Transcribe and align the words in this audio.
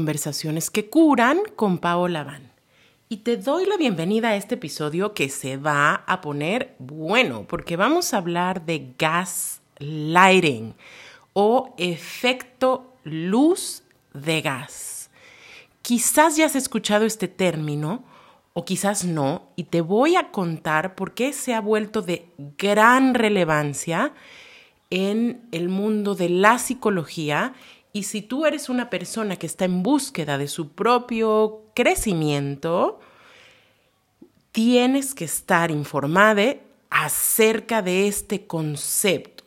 Conversaciones 0.00 0.70
que 0.70 0.88
curan 0.88 1.40
con 1.56 1.76
Paola 1.76 2.24
Van. 2.24 2.50
Y 3.10 3.18
te 3.18 3.36
doy 3.36 3.66
la 3.66 3.76
bienvenida 3.76 4.30
a 4.30 4.36
este 4.36 4.54
episodio 4.54 5.12
que 5.12 5.28
se 5.28 5.58
va 5.58 6.04
a 6.06 6.22
poner 6.22 6.74
bueno, 6.78 7.44
porque 7.46 7.76
vamos 7.76 8.14
a 8.14 8.16
hablar 8.16 8.64
de 8.64 8.94
gaslighting 8.98 10.74
o 11.34 11.74
efecto 11.76 12.94
luz 13.04 13.82
de 14.14 14.40
gas. 14.40 15.10
Quizás 15.82 16.38
ya 16.38 16.46
has 16.46 16.56
escuchado 16.56 17.04
este 17.04 17.28
término 17.28 18.02
o 18.54 18.64
quizás 18.64 19.04
no, 19.04 19.48
y 19.54 19.64
te 19.64 19.82
voy 19.82 20.16
a 20.16 20.30
contar 20.30 20.94
por 20.94 21.12
qué 21.12 21.34
se 21.34 21.52
ha 21.52 21.60
vuelto 21.60 22.00
de 22.00 22.24
gran 22.56 23.12
relevancia 23.12 24.14
en 24.88 25.46
el 25.52 25.68
mundo 25.68 26.14
de 26.14 26.30
la 26.30 26.58
psicología 26.58 27.52
y 27.92 28.04
si 28.04 28.22
tú 28.22 28.46
eres 28.46 28.68
una 28.68 28.90
persona 28.90 29.36
que 29.36 29.46
está 29.46 29.64
en 29.64 29.82
búsqueda 29.82 30.38
de 30.38 30.48
su 30.48 30.72
propio 30.72 31.64
crecimiento, 31.74 33.00
tienes 34.52 35.14
que 35.14 35.24
estar 35.24 35.70
informada 35.70 36.56
acerca 36.88 37.82
de 37.82 38.06
este 38.06 38.46
concepto. 38.46 39.44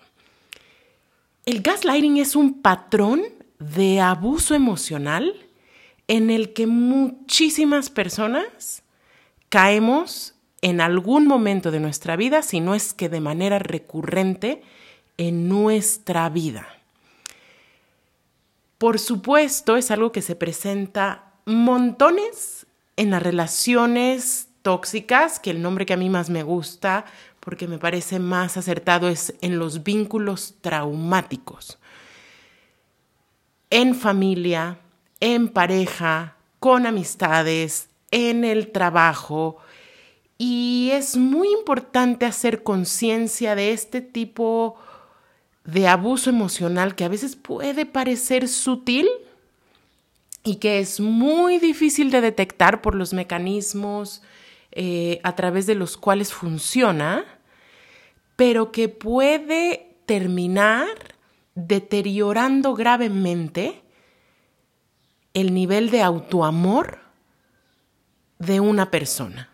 El 1.45 1.62
gaslighting 1.62 2.18
es 2.18 2.35
un 2.35 2.62
patrón 2.62 3.23
de 3.59 3.99
abuso 3.99 4.55
emocional 4.55 5.34
en 6.07 6.30
el 6.30 6.54
que 6.54 6.68
muchísimas 6.68 7.90
personas 7.90 8.84
caemos 9.49 10.35
en 10.62 10.80
algún 10.80 11.27
momento 11.27 11.71
de 11.71 11.80
nuestra 11.80 12.16
vida, 12.16 12.41
si 12.41 12.62
no 12.62 12.76
es 12.76 12.94
que 12.94 13.10
de 13.10 13.20
manera 13.20 13.60
recurrente 13.60 14.62
en 15.18 15.49
nuestra 15.49 16.30
vida. 16.30 16.68
Por 18.84 19.00
supuesto, 19.00 19.78
es 19.78 19.92
algo 19.92 20.12
que 20.12 20.22
se 20.22 20.36
presenta 20.36 21.32
montones 21.46 22.68
en 22.98 23.12
las 23.12 23.24
relaciones 23.24 24.49
tóxicas, 24.62 25.40
que 25.40 25.52
el 25.52 25.62
nombre 25.62 25.85
que 25.85 25.94
a 25.94 25.98
mí 25.98 26.10
más 26.10 26.30
me 26.30 26.44
gusta, 26.44 27.05
porque 27.40 27.66
me 27.66 27.77
parece 27.77 28.20
más 28.20 28.57
acertado, 28.57 29.07
es 29.07 29.35
en 29.40 29.57
los 29.57 29.84
vínculos 29.84 30.55
traumáticos. 30.60 31.80
En 33.70 33.96
familia, 33.96 34.80
en 35.22 35.48
pareja, 35.48 36.35
con 36.60 36.85
amistades, 36.85 37.88
en 38.12 38.44
el 38.44 38.74
trabajo. 38.74 39.60
Y 40.38 40.90
es 40.91 41.16
muy 41.16 41.54
importante 41.54 42.26
hacer 42.26 42.63
conciencia 42.63 43.55
de 43.55 43.72
este 43.72 44.02
tipo 44.02 44.76
de 44.77 44.93
de 45.66 45.88
abuso 45.88 46.30
emocional 46.30 46.96
que 46.96 47.06
a 47.06 47.10
veces 47.10 47.36
puede 47.36 47.86
parecer 47.86 48.48
sutil 48.48 49.08
y 50.44 50.56
que 50.56 50.80
es 50.80 51.00
muy 51.00 51.58
difícil 51.60 52.12
de 52.12 52.22
detectar 52.22 52.82
por 52.82 52.96
los 52.96 53.14
mecanismos 53.14 54.22
eh, 54.72 55.20
a 55.24 55.36
través 55.36 55.66
de 55.66 55.76
los 55.76 55.96
cuales 55.96 56.34
funciona, 56.34 57.24
pero 58.36 58.72
que 58.72 58.90
puede 58.90 59.96
terminar 60.06 60.88
deteriorando 61.56 62.74
gravemente 62.74 63.82
el 65.34 65.53
nivel 65.53 65.91
de 65.91 66.02
autoamor 66.02 67.00
de 68.40 68.59
una 68.59 68.91
persona. 68.91 69.53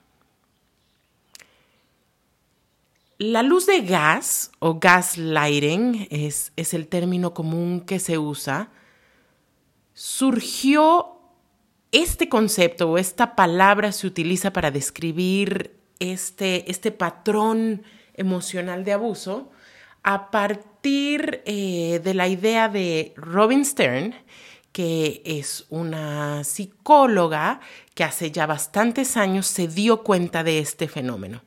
La 3.22 3.44
luz 3.44 3.66
de 3.66 3.82
gas 3.82 4.50
o 4.60 4.80
gaslighting 4.80 6.08
es, 6.10 6.54
es 6.56 6.74
el 6.74 6.88
término 6.88 7.34
común 7.34 7.82
que 7.82 8.00
se 8.00 8.18
usa. 8.18 8.70
Surgió 9.94 11.20
este 11.92 12.30
concepto 12.30 12.90
o 12.90 12.98
esta 12.98 13.36
palabra 13.36 13.92
se 13.92 14.08
utiliza 14.08 14.54
para 14.54 14.72
describir 14.72 15.76
este, 16.00 16.72
este 16.72 16.92
patrón 16.94 17.84
emocional 18.14 18.86
de 18.86 18.94
abuso 18.94 19.52
a 20.02 20.32
partir 20.32 21.42
eh, 21.46 22.00
de 22.02 22.14
la 22.14 22.30
idea 22.30 22.70
de 22.70 23.12
Robin 23.18 23.66
Stern, 23.66 24.16
que 24.72 25.22
es 25.26 25.66
una 25.68 26.46
psicóloga 26.46 27.60
que 27.96 28.06
hace 28.06 28.32
ya 28.32 28.46
bastantes 28.46 29.18
años 29.18 29.46
se 29.46 29.68
dio 29.68 30.04
cuenta 30.04 30.46
de 30.46 30.60
este 30.60 30.88
fenómeno. 30.88 31.42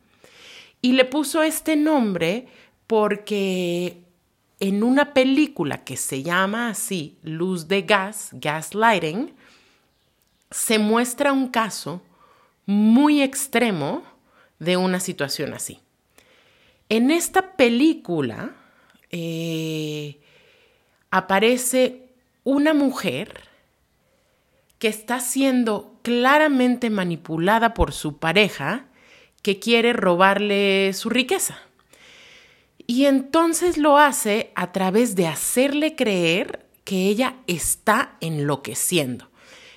Y 0.82 0.92
le 0.92 1.04
puso 1.04 1.42
este 1.42 1.76
nombre 1.76 2.48
porque 2.86 4.02
en 4.60 4.82
una 4.82 5.14
película 5.14 5.84
que 5.84 5.96
se 5.96 6.22
llama 6.22 6.68
así, 6.68 7.18
Luz 7.22 7.68
de 7.68 7.82
Gas, 7.82 8.30
Gaslighting, 8.32 9.34
se 10.50 10.78
muestra 10.78 11.32
un 11.32 11.48
caso 11.48 12.02
muy 12.66 13.22
extremo 13.22 14.02
de 14.58 14.76
una 14.76 15.00
situación 15.00 15.54
así. 15.54 15.80
En 16.88 17.10
esta 17.10 17.56
película 17.56 18.54
eh, 19.10 20.20
aparece 21.10 22.10
una 22.44 22.74
mujer 22.74 23.48
que 24.78 24.88
está 24.88 25.20
siendo 25.20 25.98
claramente 26.02 26.90
manipulada 26.90 27.72
por 27.72 27.92
su 27.92 28.18
pareja 28.18 28.86
que 29.42 29.58
quiere 29.58 29.92
robarle 29.92 30.92
su 30.94 31.10
riqueza. 31.10 31.58
Y 32.86 33.06
entonces 33.06 33.78
lo 33.78 33.98
hace 33.98 34.52
a 34.54 34.72
través 34.72 35.14
de 35.14 35.26
hacerle 35.26 35.94
creer 35.94 36.66
que 36.84 37.06
ella 37.06 37.36
está 37.46 38.16
enloqueciendo. 38.20 39.28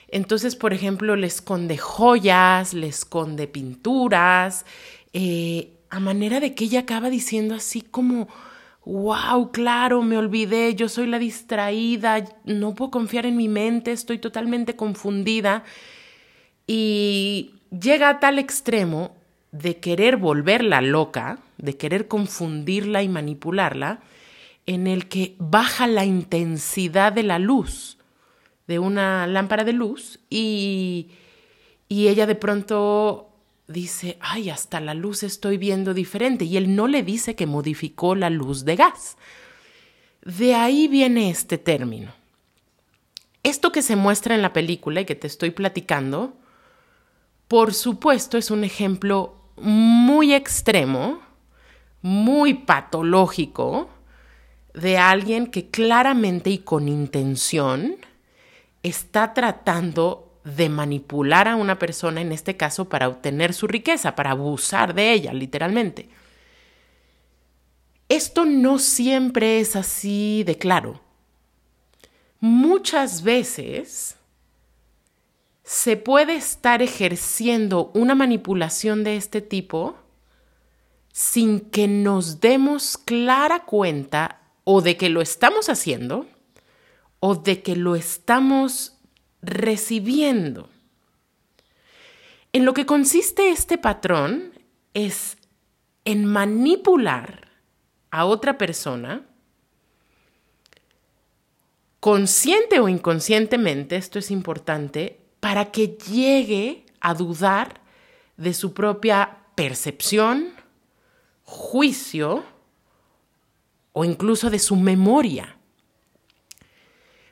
Entonces, 0.08 0.56
por 0.56 0.74
ejemplo, 0.74 1.16
le 1.16 1.28
esconde 1.28 1.78
joyas, 1.78 2.74
le 2.74 2.88
esconde 2.88 3.48
pinturas, 3.48 4.66
eh, 5.14 5.72
a 5.90 6.00
manera 6.00 6.40
de 6.40 6.56
que 6.56 6.66
ella 6.66 6.82
acaba 6.82 7.10
diciendo 7.10 7.56
así 7.56 7.82
como, 7.82 8.28
wow, 8.86 9.52
claro, 9.52 10.02
me 10.04 10.18
olvidé, 10.18 10.76
yo 10.76 10.90
soy 10.90 11.08
la 11.08 11.20
distraída, 11.20 12.24
no 12.44 12.76
puedo 12.76 12.92
confiar 12.92 13.26
en 13.26 13.36
mi 13.36 13.48
mente, 13.48 13.92
estoy 13.92 14.20
totalmente 14.20 14.76
confundida. 14.76 15.64
Y 16.68 17.56
llega 17.72 18.10
a 18.10 18.20
tal 18.20 18.40
extremo 18.40 19.16
de 19.60 19.78
querer 19.78 20.18
volverla 20.18 20.82
loca, 20.82 21.40
de 21.58 21.78
querer 21.78 22.08
confundirla 22.08 23.04
y 23.04 23.10
manipularla, 23.10 24.02
en 24.66 24.88
el 24.88 25.08
que 25.08 25.36
baja 25.38 25.88
la 25.88 26.06
intensidad 26.06 27.14
de 27.14 27.24
la 27.24 27.40
luz 27.40 27.98
de 28.68 28.80
una 28.80 29.28
lámpara 29.28 29.64
de 29.64 29.74
luz 29.74 30.20
y, 30.30 31.12
y 31.88 32.08
ella 32.08 32.26
de 32.26 32.36
pronto 32.36 33.30
dice, 33.68 34.18
ay, 34.20 34.50
hasta 34.50 34.80
la 34.80 34.94
luz 34.94 35.24
estoy 35.24 35.58
viendo 35.58 35.94
diferente. 35.94 36.46
Y 36.46 36.58
él 36.58 36.76
no 36.76 36.88
le 36.88 37.04
dice 37.04 37.36
que 37.36 37.46
modificó 37.46 38.16
la 38.16 38.30
luz 38.30 38.66
de 38.66 38.76
gas. 38.76 39.18
De 40.24 40.56
ahí 40.56 40.88
viene 40.88 41.30
este 41.30 41.58
término. 41.58 42.12
Esto 43.44 43.72
que 43.72 43.84
se 43.84 43.96
muestra 43.96 44.34
en 44.34 44.42
la 44.42 44.54
película 44.54 45.02
y 45.02 45.06
que 45.06 45.16
te 45.16 45.28
estoy 45.28 45.52
platicando, 45.52 46.34
por 47.48 47.76
supuesto 47.76 48.40
es 48.40 48.50
un 48.50 48.64
ejemplo 48.64 49.45
muy 49.58 50.34
extremo, 50.34 51.22
muy 52.02 52.54
patológico, 52.54 53.90
de 54.74 54.98
alguien 54.98 55.48
que 55.48 55.70
claramente 55.70 56.50
y 56.50 56.58
con 56.60 56.88
intención 56.88 57.96
está 58.84 59.34
tratando 59.34 60.40
de 60.44 60.70
manipular 60.70 61.48
a 61.48 61.56
una 61.56 61.80
persona, 61.80 62.22
en 62.22 62.32
este 62.32 62.56
caso, 62.56 62.88
para 62.88 63.08
obtener 63.08 63.54
su 63.54 63.68
riqueza, 63.68 64.16
para 64.16 64.32
abusar 64.32 64.94
de 64.94 65.12
ella, 65.12 65.34
literalmente. 65.34 66.10
Esto 68.08 68.46
no 68.46 68.78
siempre 68.78 69.60
es 69.60 69.76
así 69.76 70.44
de 70.46 70.58
claro. 70.58 71.02
Muchas 72.40 73.24
veces 73.24 74.15
se 75.66 75.98
puede 75.98 76.36
estar 76.36 76.84
ejerciendo 76.84 77.90
una 77.96 78.14
manipulación 78.14 79.04
de 79.04 79.18
este 79.18 79.42
tipo 79.42 79.98
sin 81.12 81.60
que 81.60 81.88
nos 81.88 82.40
demos 82.40 83.00
clara 83.00 83.66
cuenta 83.66 84.42
o 84.64 84.82
de 84.82 84.96
que 84.96 85.10
lo 85.10 85.22
estamos 85.22 85.68
haciendo 85.70 86.28
o 87.20 87.34
de 87.34 87.64
que 87.64 87.76
lo 87.76 87.96
estamos 87.96 89.00
recibiendo. 89.42 90.70
En 92.54 92.64
lo 92.64 92.76
que 92.76 92.86
consiste 92.86 93.50
este 93.50 93.80
patrón 93.80 94.54
es 94.94 95.36
en 96.06 96.26
manipular 96.26 97.50
a 98.12 98.26
otra 98.26 98.60
persona, 98.60 99.26
consciente 102.00 102.80
o 102.80 102.88
inconscientemente, 102.88 103.96
esto 103.96 104.20
es 104.20 104.30
importante, 104.30 105.25
para 105.46 105.66
que 105.66 105.90
llegue 105.90 106.88
a 107.00 107.14
dudar 107.14 107.80
de 108.36 108.52
su 108.52 108.74
propia 108.74 109.38
percepción, 109.54 110.56
juicio 111.44 112.44
o 113.94 114.06
incluso 114.06 114.50
de 114.50 114.58
su 114.58 114.76
memoria. 114.76 115.56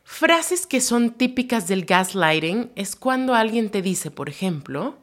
Frases 0.03 0.67
que 0.67 0.79
son 0.79 1.09
típicas 1.09 1.67
del 1.67 1.85
gaslighting 1.85 2.71
es 2.75 2.95
cuando 2.95 3.33
alguien 3.33 3.71
te 3.71 3.81
dice, 3.81 4.11
por 4.11 4.29
ejemplo, 4.29 4.95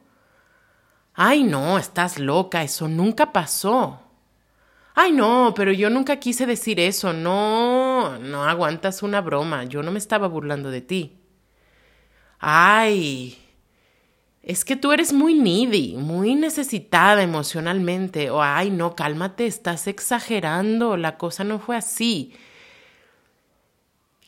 ay 1.12 1.42
no, 1.42 1.78
estás 1.78 2.20
loca, 2.20 2.62
eso 2.62 2.86
nunca 2.86 3.32
pasó. 3.32 4.02
Ay 4.94 5.10
no, 5.10 5.52
pero 5.56 5.72
yo 5.72 5.90
nunca 5.90 6.20
quise 6.20 6.46
decir 6.46 6.78
eso, 6.78 7.12
no, 7.12 8.20
no 8.20 8.44
aguantas 8.44 9.02
una 9.02 9.20
broma, 9.20 9.64
yo 9.64 9.82
no 9.82 9.90
me 9.90 9.98
estaba 9.98 10.28
burlando 10.28 10.70
de 10.70 10.80
ti. 10.80 11.19
Ay, 12.40 13.38
es 14.42 14.64
que 14.64 14.74
tú 14.74 14.92
eres 14.92 15.12
muy 15.12 15.34
needy, 15.34 15.94
muy 15.96 16.34
necesitada 16.34 17.22
emocionalmente. 17.22 18.30
O, 18.30 18.42
ay, 18.42 18.70
no, 18.70 18.96
cálmate, 18.96 19.46
estás 19.46 19.86
exagerando, 19.86 20.96
la 20.96 21.18
cosa 21.18 21.44
no 21.44 21.58
fue 21.58 21.76
así. 21.76 22.32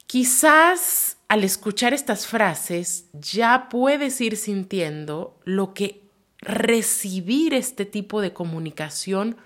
Quizás 0.07 1.17
al 1.29 1.43
escuchar 1.43 1.95
estas 1.95 2.27
frases 2.27 3.07
ya 3.15 3.71
puedes 3.71 4.21
ir 4.21 4.37
sintiendo 4.37 5.41
lo 5.45 5.73
que 5.73 6.03
recibir 6.39 7.55
este 7.55 7.87
tipo 7.87 8.21
de 8.21 8.35
comunicación 8.35 9.39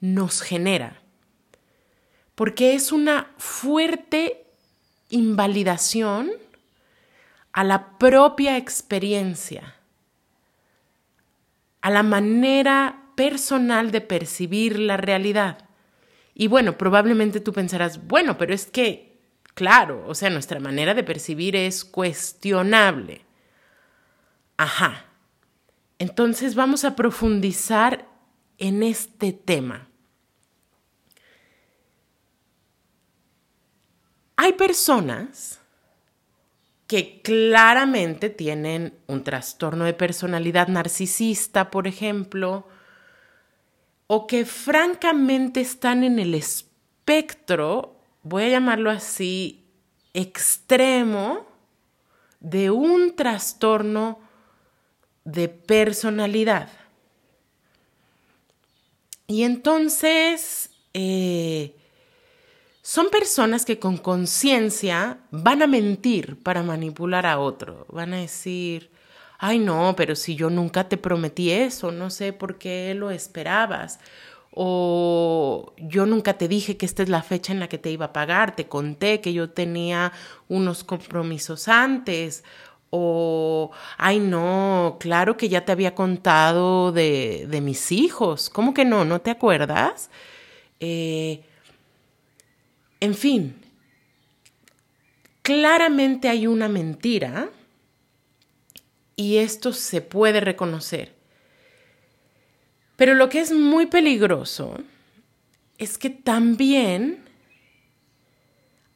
nos 0.00 0.42
genera. 0.42 1.00
Porque 2.34 2.74
es 2.74 2.92
una 2.92 3.32
fuerte 3.38 4.44
invalidación 5.08 6.30
a 7.52 7.64
la 7.64 7.98
propia 7.98 8.56
experiencia 8.56 9.74
a 11.80 11.90
la 11.90 12.02
manera 12.02 13.02
personal 13.14 13.90
de 13.90 14.00
percibir 14.00 14.78
la 14.78 14.96
realidad. 14.96 15.68
Y 16.34 16.46
bueno, 16.46 16.78
probablemente 16.78 17.40
tú 17.40 17.52
pensarás, 17.52 18.06
bueno, 18.06 18.38
pero 18.38 18.54
es 18.54 18.66
que, 18.66 19.18
claro, 19.54 20.04
o 20.06 20.14
sea, 20.14 20.30
nuestra 20.30 20.60
manera 20.60 20.94
de 20.94 21.04
percibir 21.04 21.56
es 21.56 21.84
cuestionable. 21.84 23.24
Ajá. 24.56 25.06
Entonces 25.98 26.54
vamos 26.54 26.84
a 26.84 26.96
profundizar 26.96 28.06
en 28.58 28.82
este 28.82 29.32
tema. 29.32 29.88
Hay 34.36 34.54
personas 34.54 35.60
que 36.90 37.22
claramente 37.22 38.30
tienen 38.30 38.98
un 39.06 39.22
trastorno 39.22 39.84
de 39.84 39.94
personalidad 39.94 40.66
narcisista, 40.66 41.70
por 41.70 41.86
ejemplo, 41.86 42.66
o 44.08 44.26
que 44.26 44.44
francamente 44.44 45.60
están 45.60 46.02
en 46.02 46.18
el 46.18 46.34
espectro, 46.34 47.94
voy 48.24 48.42
a 48.42 48.48
llamarlo 48.48 48.90
así, 48.90 49.68
extremo 50.14 51.46
de 52.40 52.72
un 52.72 53.14
trastorno 53.14 54.18
de 55.22 55.48
personalidad. 55.48 56.70
Y 59.28 59.44
entonces, 59.44 60.70
eh, 60.92 61.76
son 62.90 63.08
personas 63.08 63.64
que 63.64 63.78
con 63.78 63.98
conciencia 63.98 65.18
van 65.30 65.62
a 65.62 65.68
mentir 65.68 66.42
para 66.42 66.64
manipular 66.64 67.24
a 67.24 67.38
otro. 67.38 67.86
Van 67.88 68.12
a 68.14 68.16
decir, 68.16 68.90
ay 69.38 69.60
no, 69.60 69.94
pero 69.96 70.16
si 70.16 70.34
yo 70.34 70.50
nunca 70.50 70.88
te 70.88 70.96
prometí 70.96 71.52
eso, 71.52 71.92
no 71.92 72.10
sé 72.10 72.32
por 72.32 72.58
qué 72.58 72.92
lo 72.96 73.12
esperabas. 73.12 74.00
O 74.50 75.72
yo 75.78 76.04
nunca 76.04 76.36
te 76.36 76.48
dije 76.48 76.76
que 76.76 76.84
esta 76.84 77.04
es 77.04 77.08
la 77.08 77.22
fecha 77.22 77.52
en 77.52 77.60
la 77.60 77.68
que 77.68 77.78
te 77.78 77.92
iba 77.92 78.06
a 78.06 78.12
pagar, 78.12 78.56
te 78.56 78.66
conté 78.66 79.20
que 79.20 79.32
yo 79.32 79.50
tenía 79.50 80.10
unos 80.48 80.82
compromisos 80.82 81.68
antes. 81.68 82.42
O, 82.90 83.70
ay 83.98 84.18
no, 84.18 84.96
claro 84.98 85.36
que 85.36 85.48
ya 85.48 85.64
te 85.64 85.70
había 85.70 85.94
contado 85.94 86.90
de, 86.90 87.46
de 87.48 87.60
mis 87.60 87.92
hijos. 87.92 88.50
¿Cómo 88.50 88.74
que 88.74 88.84
no? 88.84 89.04
¿No 89.04 89.20
te 89.20 89.30
acuerdas? 89.30 90.10
Eh, 90.80 91.44
en 93.00 93.14
fin, 93.14 93.56
claramente 95.42 96.28
hay 96.28 96.46
una 96.46 96.68
mentira 96.68 97.50
y 99.16 99.38
esto 99.38 99.72
se 99.72 100.02
puede 100.02 100.40
reconocer. 100.40 101.14
Pero 102.96 103.14
lo 103.14 103.30
que 103.30 103.40
es 103.40 103.52
muy 103.52 103.86
peligroso 103.86 104.78
es 105.78 105.96
que 105.96 106.10
también 106.10 107.24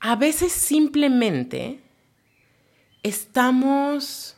a 0.00 0.16
veces 0.16 0.52
simplemente 0.52 1.80
estamos 3.02 4.36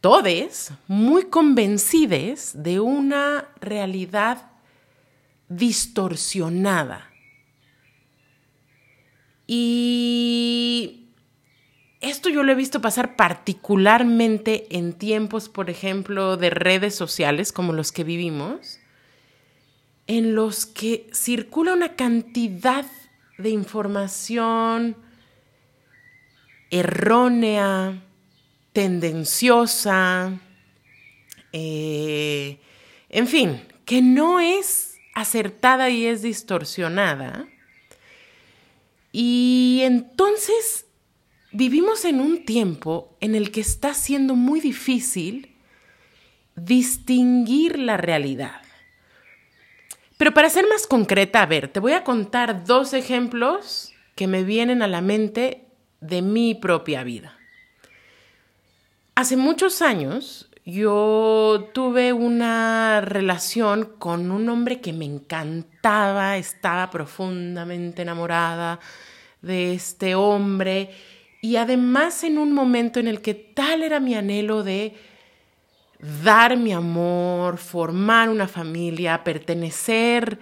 todos 0.00 0.70
muy 0.86 1.24
convencidos 1.24 2.52
de 2.54 2.78
una 2.78 3.48
realidad 3.60 4.50
distorsionada 5.48 7.10
y 9.46 11.06
esto 12.00 12.28
yo 12.28 12.42
lo 12.42 12.52
he 12.52 12.56
visto 12.56 12.80
pasar 12.80 13.16
particularmente 13.16 14.66
en 14.76 14.92
tiempos, 14.92 15.48
por 15.48 15.70
ejemplo, 15.70 16.36
de 16.36 16.50
redes 16.50 16.94
sociales 16.94 17.52
como 17.52 17.72
los 17.72 17.92
que 17.92 18.04
vivimos, 18.04 18.78
en 20.06 20.34
los 20.34 20.66
que 20.66 21.08
circula 21.12 21.72
una 21.72 21.94
cantidad 21.96 22.86
de 23.38 23.50
información 23.50 24.96
errónea, 26.70 28.02
tendenciosa, 28.72 30.38
eh, 31.52 32.60
en 33.08 33.26
fin, 33.26 33.62
que 33.84 34.02
no 34.02 34.40
es 34.40 34.98
acertada 35.14 35.88
y 35.90 36.06
es 36.06 36.22
distorsionada 36.22 37.48
y 39.18 39.80
entonces 39.82 40.84
vivimos 41.50 42.04
en 42.04 42.20
un 42.20 42.44
tiempo 42.44 43.16
en 43.22 43.34
el 43.34 43.50
que 43.50 43.62
está 43.62 43.94
siendo 43.94 44.34
muy 44.34 44.60
difícil 44.60 45.56
distinguir 46.54 47.78
la 47.78 47.96
realidad. 47.96 48.60
Pero 50.18 50.34
para 50.34 50.50
ser 50.50 50.66
más 50.68 50.86
concreta, 50.86 51.40
a 51.40 51.46
ver, 51.46 51.68
te 51.68 51.80
voy 51.80 51.92
a 51.92 52.04
contar 52.04 52.66
dos 52.66 52.92
ejemplos 52.92 53.90
que 54.16 54.26
me 54.26 54.44
vienen 54.44 54.82
a 54.82 54.86
la 54.86 55.00
mente 55.00 55.64
de 56.02 56.20
mi 56.20 56.54
propia 56.54 57.02
vida. 57.02 57.38
Hace 59.14 59.38
muchos 59.38 59.80
años 59.80 60.50
yo 60.66 61.70
tuve 61.72 62.12
una 62.12 63.00
relación 63.00 63.84
con 63.98 64.32
un 64.32 64.48
hombre 64.48 64.80
que 64.80 64.92
me 64.92 65.04
encantaba, 65.04 66.36
estaba 66.36 66.90
profundamente 66.90 68.02
enamorada 68.02 68.80
de 69.42 69.74
este 69.74 70.14
hombre. 70.14 70.90
Y 71.40 71.56
además 71.56 72.24
en 72.24 72.38
un 72.38 72.52
momento 72.52 73.00
en 73.00 73.08
el 73.08 73.20
que 73.20 73.34
tal 73.34 73.82
era 73.82 74.00
mi 74.00 74.14
anhelo 74.14 74.62
de 74.62 74.94
dar 76.24 76.56
mi 76.56 76.72
amor, 76.72 77.58
formar 77.58 78.28
una 78.28 78.48
familia, 78.48 79.24
pertenecer 79.24 80.38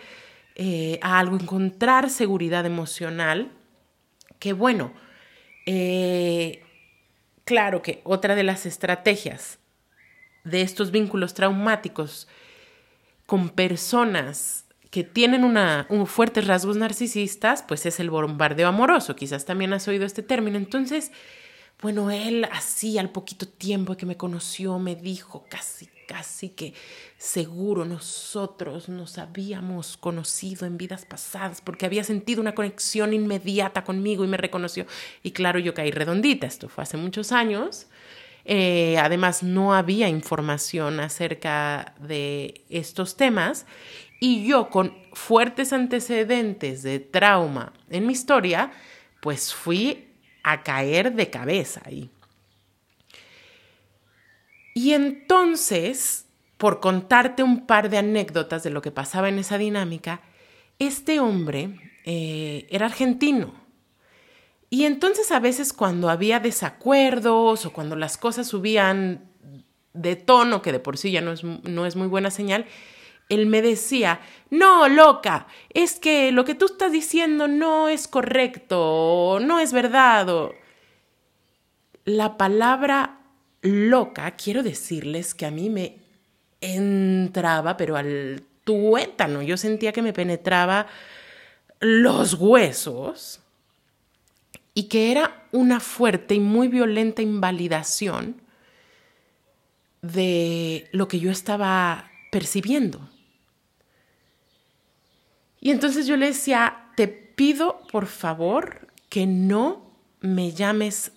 eh, 0.57 0.99
a 1.03 1.19
algo, 1.19 1.37
encontrar 1.37 2.11
seguridad 2.11 2.67
emocional, 2.67 3.51
que 4.39 4.53
bueno, 4.53 4.93
eh, 5.67 6.63
claro 7.45 7.83
que 7.83 8.01
otra 8.05 8.35
de 8.35 8.43
las 8.43 8.67
estrategias 8.67 9.59
de 10.45 10.63
estos 10.63 10.91
vínculos 10.91 11.35
traumáticos 11.35 12.29
con 13.27 13.49
personas 13.49 14.64
que 14.95 15.03
tienen 15.03 15.43
una, 15.43 15.89
un 15.89 16.07
fuertes 16.07 16.47
rasgos 16.47 16.77
narcisistas, 16.77 17.65
pues 17.67 17.85
es 17.85 17.99
el 17.99 18.11
bombardeo 18.11 18.69
amoroso. 18.69 19.17
Quizás 19.17 19.45
también 19.45 19.73
has 19.73 19.89
oído 19.89 20.07
este 20.07 20.23
término. 20.23 20.57
Entonces, 20.57 21.11
bueno, 21.83 22.13
él 22.13 22.47
así 22.53 22.97
al 22.97 23.11
poquito 23.11 23.49
tiempo 23.49 23.97
que 23.97 24.07
me 24.07 24.17
conoció 24.17 24.79
me 24.79 24.95
dijo 24.95 25.47
casi, 25.51 25.89
casi 26.07 26.51
que 26.51 26.75
seguro 27.19 27.85
nosotros 27.85 28.89
nos 28.89 29.19
habíamos 29.19 29.97
conocido 29.97 30.65
en 30.65 30.79
vidas 30.79 31.07
pasadas 31.07 31.61
porque 31.61 31.87
había 31.87 32.05
sentido 32.05 32.41
una 32.41 32.55
conexión 32.55 33.13
inmediata 33.13 33.83
conmigo 33.83 34.25
y 34.25 34.29
me 34.29 34.37
reconoció. 34.37 34.87
Y 35.25 35.33
claro, 35.33 35.59
yo 35.59 35.75
caí 35.75 35.91
redondita. 35.91 36.47
Esto 36.47 36.69
fue 36.69 36.85
hace 36.85 36.97
muchos 36.97 37.33
años. 37.33 37.89
Eh, 38.45 38.97
además, 38.99 39.43
no 39.43 39.75
había 39.75 40.09
información 40.09 41.01
acerca 41.01 41.95
de 41.99 42.63
estos 42.69 43.17
temas 43.17 43.67
y 44.21 44.47
yo 44.47 44.71
con 44.71 44.97
fuertes 45.13 45.73
antecedentes 45.73 46.83
de 46.83 47.01
trauma 47.01 47.73
en 47.91 48.07
mi 48.07 48.13
historia, 48.13 48.73
pues 49.21 49.55
fui 49.55 50.09
a 50.43 50.63
caer 50.63 51.15
de 51.15 51.31
cabeza 51.31 51.83
ahí. 51.85 52.11
Y 54.75 54.93
entonces, 54.93 56.27
por 56.59 56.81
contarte 56.81 57.43
un 57.43 57.67
par 57.67 57.89
de 57.91 57.99
anécdotas 57.99 58.63
de 58.63 58.71
lo 58.71 58.83
que 58.83 58.91
pasaba 58.91 59.29
en 59.29 59.39
esa 59.39 59.57
dinámica, 59.57 60.21
este 60.79 61.21
hombre 61.21 61.79
eh, 62.05 62.67
era 62.69 62.87
argentino 62.87 63.55
Y 64.69 64.85
entonces 64.85 65.31
a 65.31 65.39
veces 65.39 65.73
cuando 65.73 66.11
había 66.11 66.41
desacuerdos 66.41 67.65
o 67.65 67.73
cuando 67.73 67.95
las 67.95 68.19
cosas 68.19 68.49
subían 68.49 69.31
de 69.93 70.17
tono, 70.17 70.61
que 70.61 70.73
de 70.73 70.81
por 70.81 70.99
sí 70.99 71.13
ya 71.13 71.21
no 71.21 71.33
es, 71.33 71.45
no 71.45 71.87
es 71.87 71.95
muy 71.95 72.09
buena 72.09 72.31
señal, 72.31 72.67
él 73.29 73.47
me 73.47 73.63
decía, 73.63 74.21
no, 74.51 74.89
loca, 74.89 75.47
es 75.71 75.99
que 75.99 76.33
lo 76.33 76.45
que 76.45 76.55
tú 76.55 76.67
estás 76.67 76.93
diciendo 76.93 77.49
no 77.49 77.89
es 77.89 78.07
correcto, 78.09 79.39
no 79.41 79.61
es 79.61 79.73
verdad. 79.73 80.51
La 82.05 82.37
palabra 82.37 83.21
loca, 83.63 84.31
quiero 84.33 84.63
decirles 84.63 85.35
que 85.35 85.47
a 85.47 85.51
mí 85.51 85.71
me 85.71 85.97
entraba, 86.61 87.77
pero 87.77 87.97
al 87.97 88.43
tuétano, 88.65 89.43
yo 89.43 89.57
sentía 89.57 89.93
que 89.93 90.03
me 90.03 90.13
penetraba 90.13 90.87
los 91.81 92.35
huesos 92.35 93.41
y 94.75 94.85
que 94.85 95.13
era 95.13 95.47
una 95.53 95.81
fuerte 95.81 96.35
y 96.35 96.41
muy 96.41 96.69
violenta 96.69 97.23
invalidación 97.23 98.41
de 100.03 100.89
lo 100.93 101.09
que 101.09 101.21
yo 101.21 101.31
estaba 101.31 102.11
percibiendo. 102.31 103.09
Y 105.65 105.71
entonces 105.71 106.07
yo 106.07 106.19
le 106.19 106.27
decía, 106.27 106.89
te 106.95 107.09
pido 107.09 107.81
por 107.91 108.07
favor 108.07 108.87
que 109.09 109.27
no 109.27 109.91
me 110.21 110.53
llames 110.53 111.13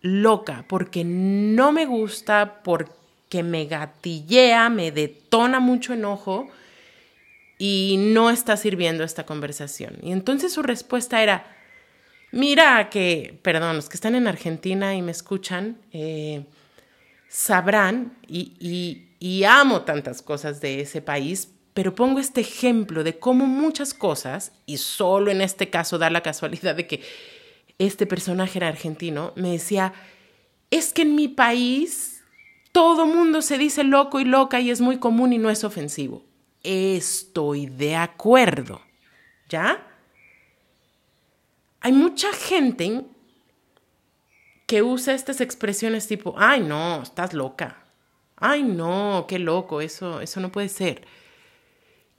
loca, 0.00 0.64
porque 0.68 1.04
no 1.04 1.70
me 1.70 1.86
gusta, 1.86 2.60
porque 2.64 3.44
me 3.44 3.66
gatillea, 3.66 4.68
me 4.68 4.90
detona 4.90 5.60
mucho 5.60 5.92
enojo 5.92 6.48
y 7.56 7.94
no 7.98 8.30
está 8.30 8.56
sirviendo 8.56 9.04
esta 9.04 9.26
conversación. 9.26 9.96
Y 10.02 10.10
entonces 10.10 10.52
su 10.52 10.64
respuesta 10.64 11.22
era, 11.22 11.46
mira 12.32 12.90
que, 12.90 13.38
perdón, 13.42 13.76
los 13.76 13.88
que 13.88 13.96
están 13.96 14.16
en 14.16 14.26
Argentina 14.26 14.96
y 14.96 15.02
me 15.02 15.12
escuchan, 15.12 15.78
eh, 15.92 16.46
sabrán, 17.28 18.16
y, 18.26 19.06
y 19.20 19.44
amo 19.44 19.82
tantas 19.82 20.20
cosas 20.20 20.60
de 20.60 20.80
ese 20.80 21.00
país, 21.00 21.53
pero 21.74 21.94
pongo 21.94 22.20
este 22.20 22.40
ejemplo 22.40 23.02
de 23.02 23.18
cómo 23.18 23.46
muchas 23.46 23.92
cosas, 23.94 24.52
y 24.64 24.78
solo 24.78 25.30
en 25.30 25.40
este 25.40 25.70
caso 25.70 25.98
da 25.98 26.08
la 26.08 26.22
casualidad 26.22 26.76
de 26.76 26.86
que 26.86 27.02
este 27.78 28.06
personaje 28.06 28.58
era 28.58 28.68
argentino, 28.68 29.32
me 29.34 29.50
decía, 29.50 29.92
es 30.70 30.92
que 30.92 31.02
en 31.02 31.16
mi 31.16 31.26
país 31.26 32.22
todo 32.70 33.06
mundo 33.06 33.42
se 33.42 33.58
dice 33.58 33.84
loco 33.84 34.20
y 34.20 34.24
loca 34.24 34.60
y 34.60 34.70
es 34.70 34.80
muy 34.80 34.98
común 34.98 35.32
y 35.32 35.38
no 35.38 35.50
es 35.50 35.64
ofensivo. 35.64 36.24
Estoy 36.62 37.66
de 37.66 37.96
acuerdo, 37.96 38.80
¿ya? 39.48 39.86
Hay 41.80 41.92
mucha 41.92 42.32
gente 42.32 43.04
que 44.66 44.82
usa 44.82 45.12
estas 45.14 45.40
expresiones 45.40 46.06
tipo, 46.06 46.34
ay 46.38 46.62
no, 46.62 47.02
estás 47.02 47.34
loca, 47.34 47.84
ay 48.36 48.62
no, 48.62 49.26
qué 49.28 49.38
loco, 49.38 49.80
eso, 49.80 50.20
eso 50.20 50.40
no 50.40 50.50
puede 50.50 50.68
ser. 50.68 51.06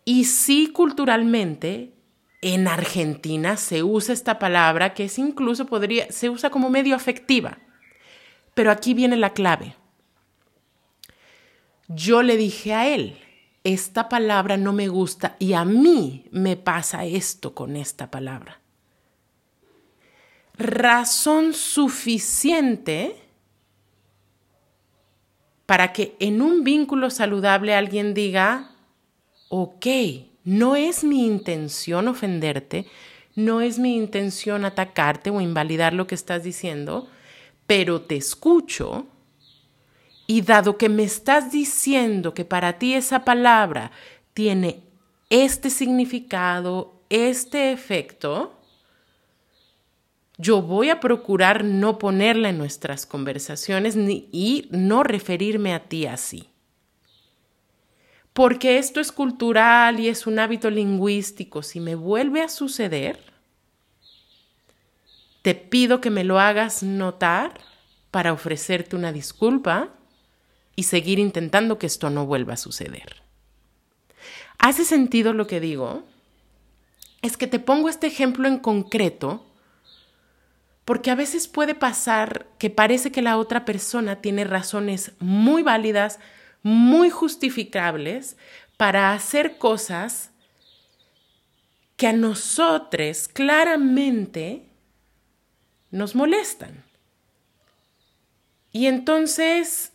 Y 0.05 0.25
sí, 0.25 0.67
culturalmente, 0.67 1.95
en 2.41 2.67
Argentina 2.67 3.57
se 3.57 3.81
usa 3.81 4.13
esta 4.13 4.37
palabra 4.37 4.93
que 4.93 5.05
es 5.05 5.17
incluso 5.17 5.65
podría, 5.65 6.11
se 6.11 6.29
usa 6.29 6.51
como 6.51 6.69
medio 6.69 6.95
afectiva. 6.95 7.57
Pero 8.53 8.69
aquí 8.69 8.93
viene 8.93 9.17
la 9.17 9.33
clave. 9.33 9.75
Yo 11.87 12.21
le 12.21 12.37
dije 12.37 12.73
a 12.73 12.87
él, 12.87 13.17
esta 13.63 14.09
palabra 14.09 14.57
no 14.57 14.73
me 14.73 14.87
gusta 14.89 15.35
y 15.39 15.53
a 15.53 15.65
mí 15.65 16.25
me 16.31 16.55
pasa 16.55 17.03
esto 17.05 17.55
con 17.55 17.75
esta 17.75 18.11
palabra. 18.11 18.61
Razón 20.53 21.53
suficiente 21.53 23.15
para 25.65 25.93
que 25.93 26.15
en 26.19 26.43
un 26.43 26.63
vínculo 26.63 27.09
saludable 27.09 27.73
alguien 27.73 28.13
diga, 28.13 28.74
ok, 29.57 29.85
no 30.43 30.75
es 30.75 31.05
mi 31.05 31.25
intención 31.25 32.09
ofenderte, 32.09 32.87
no 33.35 33.61
es 33.61 33.79
mi 33.79 33.95
intención 33.95 34.65
atacarte 34.65 35.29
o 35.29 35.39
invalidar 35.39 35.93
lo 35.93 36.07
que 36.07 36.15
estás 36.15 36.43
diciendo, 36.43 37.07
pero 37.65 38.01
te 38.01 38.17
escucho 38.17 39.07
y 40.27 40.41
dado 40.41 40.77
que 40.77 40.89
me 40.89 41.03
estás 41.03 41.53
diciendo 41.53 42.33
que 42.33 42.43
para 42.43 42.79
ti 42.79 42.95
esa 42.95 43.23
palabra 43.23 43.91
tiene 44.33 44.81
este 45.29 45.69
significado, 45.69 46.99
este 47.09 47.71
efecto, 47.71 48.59
yo 50.37 50.61
voy 50.61 50.89
a 50.89 50.99
procurar 50.99 51.63
no 51.63 51.97
ponerla 51.97 52.49
en 52.49 52.57
nuestras 52.57 53.05
conversaciones 53.05 53.95
ni, 53.95 54.27
y 54.33 54.67
no 54.71 55.03
referirme 55.03 55.73
a 55.73 55.85
ti 55.87 56.07
así 56.07 56.49
porque 58.35 58.79
esto 58.79 58.99
es 58.99 59.13
cultural 59.13 59.97
y 60.01 60.09
es 60.09 60.27
un 60.27 60.39
hábito 60.39 60.69
lingüístico, 60.69 61.63
si 61.63 61.79
me 61.79 61.95
vuelve 61.95 62.41
a 62.41 62.49
suceder, 62.49 63.17
te 65.41 65.55
pido 65.55 66.01
que 66.01 66.09
me 66.09 66.25
lo 66.25 66.37
hagas 66.37 66.83
notar 66.83 67.61
para 68.11 68.33
ofrecerte 68.33 68.97
una 68.97 69.13
disculpa 69.13 69.87
y 70.75 70.83
seguir 70.83 71.17
intentando 71.17 71.79
que 71.79 71.87
esto 71.87 72.09
no 72.09 72.25
vuelva 72.25 72.55
a 72.55 72.57
suceder. 72.57 73.21
¿Hace 74.57 74.83
sentido 74.83 75.31
lo 75.31 75.47
que 75.47 75.61
digo? 75.61 76.03
Es 77.21 77.37
que 77.37 77.47
te 77.47 77.59
pongo 77.59 77.87
este 77.87 78.07
ejemplo 78.07 78.49
en 78.49 78.59
concreto 78.59 79.45
porque 80.83 81.09
a 81.09 81.15
veces 81.15 81.47
puede 81.47 81.73
pasar 81.73 82.47
que 82.59 82.69
parece 82.69 83.13
que 83.13 83.21
la 83.21 83.37
otra 83.37 83.63
persona 83.63 84.17
tiene 84.17 84.43
razones 84.43 85.13
muy 85.19 85.63
válidas, 85.63 86.19
muy 86.65 87.11
justificables 87.11 88.37
para 88.75 89.13
hacer 89.13 89.59
cosas 89.59 90.31
que 91.95 92.07
a 92.07 92.13
nosotros 92.13 93.27
claramente 93.27 94.65
nos 95.91 96.15
molestan. 96.15 96.83
Y 98.71 98.87
entonces 98.87 99.93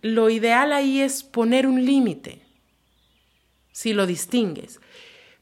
lo 0.00 0.30
ideal 0.30 0.72
ahí 0.72 1.02
es 1.02 1.22
poner 1.22 1.66
un 1.66 1.84
límite, 1.84 2.40
si 3.70 3.92
lo 3.92 4.06
distingues. 4.06 4.80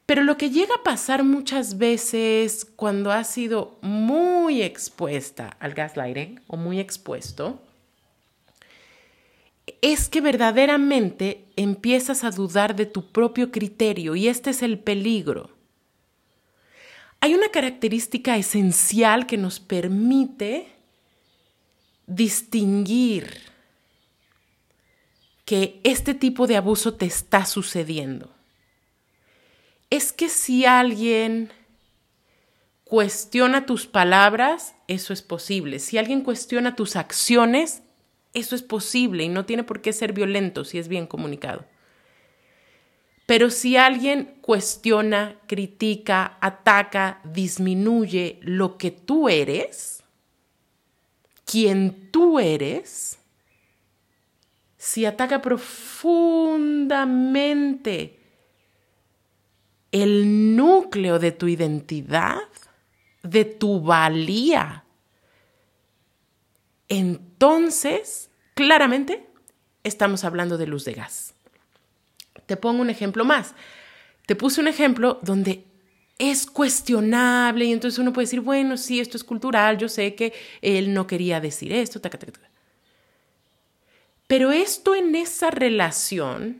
Pero 0.05 0.23
lo 0.23 0.37
que 0.37 0.49
llega 0.49 0.75
a 0.75 0.83
pasar 0.83 1.23
muchas 1.23 1.77
veces 1.77 2.65
cuando 2.65 3.13
has 3.13 3.29
sido 3.29 3.79
muy 3.81 4.61
expuesta 4.61 5.55
al 5.61 5.73
gaslighting 5.73 6.41
o 6.47 6.57
muy 6.57 6.81
expuesto, 6.81 7.61
es 9.81 10.09
que 10.09 10.21
verdaderamente 10.21 11.45
empiezas 11.55 12.23
a 12.23 12.31
dudar 12.31 12.75
de 12.75 12.85
tu 12.85 13.11
propio 13.11 13.51
criterio 13.51 14.15
y 14.15 14.27
este 14.27 14.51
es 14.51 14.63
el 14.63 14.79
peligro. 14.79 15.51
Hay 17.19 17.33
una 17.33 17.49
característica 17.49 18.37
esencial 18.37 19.25
que 19.25 19.37
nos 19.37 19.59
permite 19.59 20.67
distinguir 22.05 23.41
que 25.45 25.79
este 25.83 26.13
tipo 26.13 26.47
de 26.47 26.57
abuso 26.57 26.93
te 26.93 27.05
está 27.05 27.45
sucediendo. 27.45 28.31
Es 29.89 30.11
que 30.11 30.29
si 30.29 30.65
alguien 30.65 31.51
cuestiona 32.83 33.65
tus 33.65 33.87
palabras, 33.87 34.75
eso 34.87 35.13
es 35.13 35.21
posible. 35.21 35.79
Si 35.79 35.97
alguien 35.97 36.21
cuestiona 36.21 36.75
tus 36.75 36.95
acciones, 36.95 37.81
eso 38.39 38.55
es 38.55 38.63
posible 38.63 39.23
y 39.23 39.29
no 39.29 39.45
tiene 39.45 39.63
por 39.63 39.81
qué 39.81 39.93
ser 39.93 40.13
violento 40.13 40.63
si 40.63 40.77
es 40.77 40.87
bien 40.87 41.07
comunicado. 41.07 41.65
Pero 43.25 43.49
si 43.49 43.75
alguien 43.75 44.37
cuestiona, 44.41 45.39
critica, 45.47 46.37
ataca, 46.39 47.19
disminuye 47.25 48.37
lo 48.41 48.77
que 48.77 48.91
tú 48.91 49.27
eres, 49.27 50.03
quien 51.43 52.09
tú 52.11 52.39
eres, 52.39 53.19
si 54.77 55.05
ataca 55.05 55.41
profundamente 55.41 58.17
el 59.91 60.55
núcleo 60.55 61.19
de 61.19 61.33
tu 61.33 61.49
identidad, 61.49 62.39
de 63.23 63.43
tu 63.43 63.81
valía, 63.81 64.85
entonces, 66.89 68.26
claramente, 68.57 69.23
estamos 69.83 70.23
hablando 70.23 70.57
de 70.57 70.65
luz 70.65 70.83
de 70.83 70.93
gas. 70.93 71.35
Te 72.47 72.57
pongo 72.57 72.81
un 72.81 72.89
ejemplo 72.89 73.23
más. 73.23 73.53
Te 74.25 74.35
puse 74.35 74.59
un 74.59 74.67
ejemplo 74.67 75.19
donde 75.21 75.63
es 76.17 76.47
cuestionable 76.47 77.65
y 77.65 77.71
entonces 77.71 77.99
uno 77.99 78.11
puede 78.11 78.25
decir, 78.25 78.41
bueno, 78.41 78.75
sí, 78.75 78.99
esto 78.99 79.15
es 79.15 79.23
cultural, 79.23 79.77
yo 79.77 79.87
sé 79.87 80.15
que 80.15 80.33
él 80.63 80.91
no 80.91 81.05
quería 81.05 81.39
decir 81.39 81.71
esto, 81.71 82.01
Pero 84.25 84.51
esto 84.51 84.95
en 84.95 85.13
esa 85.13 85.51
relación 85.51 86.59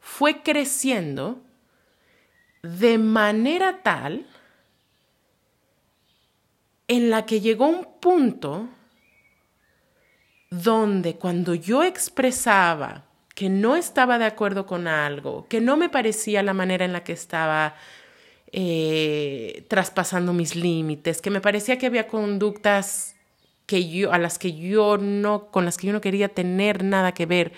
fue 0.00 0.42
creciendo 0.42 1.40
de 2.64 2.98
manera 2.98 3.80
tal 3.84 4.26
en 6.88 7.10
la 7.10 7.26
que 7.26 7.40
llegó 7.40 7.68
un 7.68 7.86
punto 8.00 8.68
donde 10.52 11.16
cuando 11.16 11.54
yo 11.54 11.82
expresaba 11.82 13.06
que 13.34 13.48
no 13.48 13.74
estaba 13.74 14.18
de 14.18 14.26
acuerdo 14.26 14.66
con 14.66 14.86
algo, 14.86 15.46
que 15.48 15.62
no 15.62 15.78
me 15.78 15.88
parecía 15.88 16.42
la 16.42 16.52
manera 16.52 16.84
en 16.84 16.92
la 16.92 17.04
que 17.04 17.14
estaba 17.14 17.74
eh, 18.48 19.64
traspasando 19.68 20.34
mis 20.34 20.54
límites, 20.54 21.22
que 21.22 21.30
me 21.30 21.40
parecía 21.40 21.78
que 21.78 21.86
había 21.86 22.06
conductas 22.06 23.16
que 23.64 23.88
yo, 23.88 24.12
a 24.12 24.18
las 24.18 24.38
que 24.38 24.52
yo 24.52 24.98
no, 24.98 25.50
con 25.50 25.64
las 25.64 25.78
que 25.78 25.86
yo 25.86 25.94
no 25.94 26.02
quería 26.02 26.28
tener 26.28 26.84
nada 26.84 27.12
que 27.12 27.24
ver. 27.24 27.54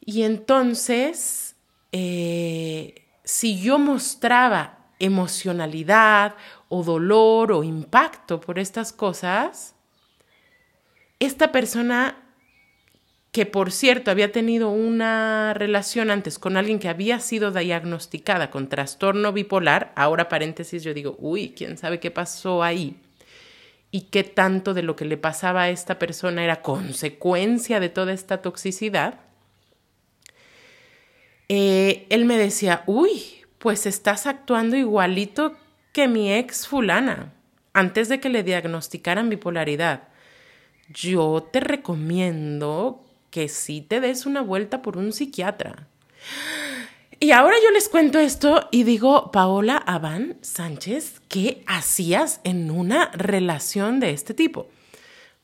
Y 0.00 0.22
entonces, 0.22 1.56
eh, 1.92 3.04
si 3.22 3.60
yo 3.60 3.78
mostraba 3.78 4.78
emocionalidad 4.98 6.36
o 6.70 6.82
dolor 6.82 7.52
o 7.52 7.64
impacto 7.64 8.40
por 8.40 8.58
estas 8.58 8.94
cosas, 8.94 9.74
esta 11.20 11.52
persona 11.52 12.18
que 13.32 13.46
por 13.46 13.72
cierto 13.72 14.12
había 14.12 14.30
tenido 14.30 14.70
una 14.70 15.54
relación 15.54 16.10
antes 16.10 16.38
con 16.38 16.56
alguien 16.56 16.78
que 16.78 16.88
había 16.88 17.18
sido 17.18 17.50
diagnosticada 17.50 18.50
con 18.50 18.68
trastorno 18.68 19.32
bipolar, 19.32 19.92
ahora 19.96 20.28
paréntesis 20.28 20.84
yo 20.84 20.94
digo, 20.94 21.16
uy, 21.18 21.52
quién 21.56 21.76
sabe 21.76 21.98
qué 21.98 22.12
pasó 22.12 22.62
ahí 22.62 22.96
y 23.90 24.02
qué 24.02 24.22
tanto 24.22 24.72
de 24.72 24.84
lo 24.84 24.94
que 24.94 25.04
le 25.04 25.16
pasaba 25.16 25.62
a 25.62 25.70
esta 25.70 25.98
persona 25.98 26.44
era 26.44 26.62
consecuencia 26.62 27.80
de 27.80 27.88
toda 27.88 28.12
esta 28.12 28.40
toxicidad, 28.40 29.20
eh, 31.48 32.06
él 32.10 32.24
me 32.24 32.38
decía, 32.38 32.84
uy, 32.86 33.44
pues 33.58 33.86
estás 33.86 34.26
actuando 34.26 34.76
igualito 34.76 35.56
que 35.92 36.08
mi 36.08 36.32
ex 36.32 36.66
fulana, 36.66 37.32
antes 37.72 38.08
de 38.08 38.20
que 38.20 38.28
le 38.28 38.42
diagnosticaran 38.42 39.28
bipolaridad. 39.28 40.08
Yo 40.92 41.48
te 41.50 41.60
recomiendo 41.60 43.04
que 43.30 43.48
sí 43.48 43.80
te 43.80 44.00
des 44.00 44.26
una 44.26 44.42
vuelta 44.42 44.82
por 44.82 44.96
un 44.96 45.12
psiquiatra. 45.12 45.88
Y 47.20 47.30
ahora 47.32 47.56
yo 47.62 47.70
les 47.70 47.88
cuento 47.88 48.18
esto 48.18 48.68
y 48.70 48.82
digo, 48.82 49.30
Paola 49.30 49.76
Abán 49.76 50.36
Sánchez, 50.42 51.22
¿qué 51.28 51.64
hacías 51.66 52.40
en 52.44 52.70
una 52.70 53.10
relación 53.12 53.98
de 53.98 54.10
este 54.10 54.34
tipo? 54.34 54.68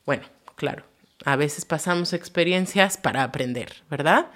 Bueno, 0.05 0.25
claro, 0.57 0.85
a 1.25 1.37
veces 1.37 1.65
pasamos 1.65 2.13
experiencias 2.13 2.97
para 2.97 3.23
aprender, 3.23 3.83
¿verdad? 3.89 4.27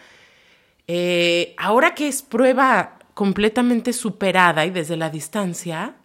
Eh, 0.86 1.54
ahora 1.58 1.94
que 1.94 2.08
es 2.08 2.22
prueba 2.22 2.98
completamente 3.14 3.92
superada 3.92 4.64
y 4.66 4.70
desde 4.70 4.96
la 4.96 5.10
distancia, 5.10 5.96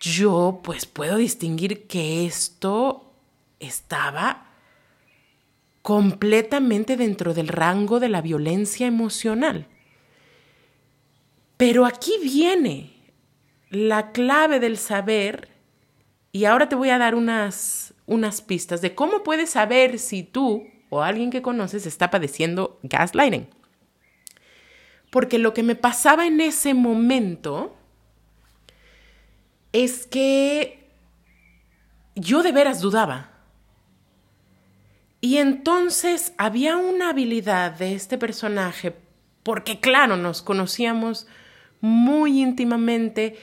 yo 0.00 0.60
pues 0.62 0.86
puedo 0.86 1.16
distinguir 1.16 1.86
que 1.86 2.26
esto 2.26 3.09
estaba 3.60 4.46
completamente 5.82 6.96
dentro 6.96 7.32
del 7.34 7.48
rango 7.48 8.00
de 8.00 8.08
la 8.08 8.20
violencia 8.20 8.86
emocional. 8.86 9.66
Pero 11.56 11.86
aquí 11.86 12.12
viene 12.22 12.92
la 13.70 14.12
clave 14.12 14.60
del 14.60 14.76
saber 14.76 15.48
y 16.32 16.44
ahora 16.44 16.68
te 16.68 16.76
voy 16.76 16.90
a 16.90 16.98
dar 16.98 17.14
unas, 17.14 17.94
unas 18.06 18.40
pistas 18.40 18.80
de 18.80 18.94
cómo 18.94 19.22
puedes 19.22 19.50
saber 19.50 19.98
si 19.98 20.22
tú 20.22 20.66
o 20.88 21.02
alguien 21.02 21.30
que 21.30 21.42
conoces 21.42 21.86
está 21.86 22.10
padeciendo 22.10 22.78
gaslighting. 22.82 23.48
Porque 25.10 25.38
lo 25.38 25.54
que 25.54 25.62
me 25.62 25.74
pasaba 25.74 26.26
en 26.26 26.40
ese 26.40 26.74
momento 26.74 27.76
es 29.72 30.06
que 30.06 30.88
yo 32.14 32.42
de 32.42 32.52
veras 32.52 32.80
dudaba. 32.80 33.29
Y 35.20 35.36
entonces 35.36 36.32
había 36.38 36.76
una 36.76 37.10
habilidad 37.10 37.72
de 37.72 37.94
este 37.94 38.16
personaje, 38.16 38.94
porque 39.42 39.80
claro, 39.80 40.16
nos 40.16 40.42
conocíamos 40.42 41.26
muy 41.80 42.40
íntimamente 42.40 43.36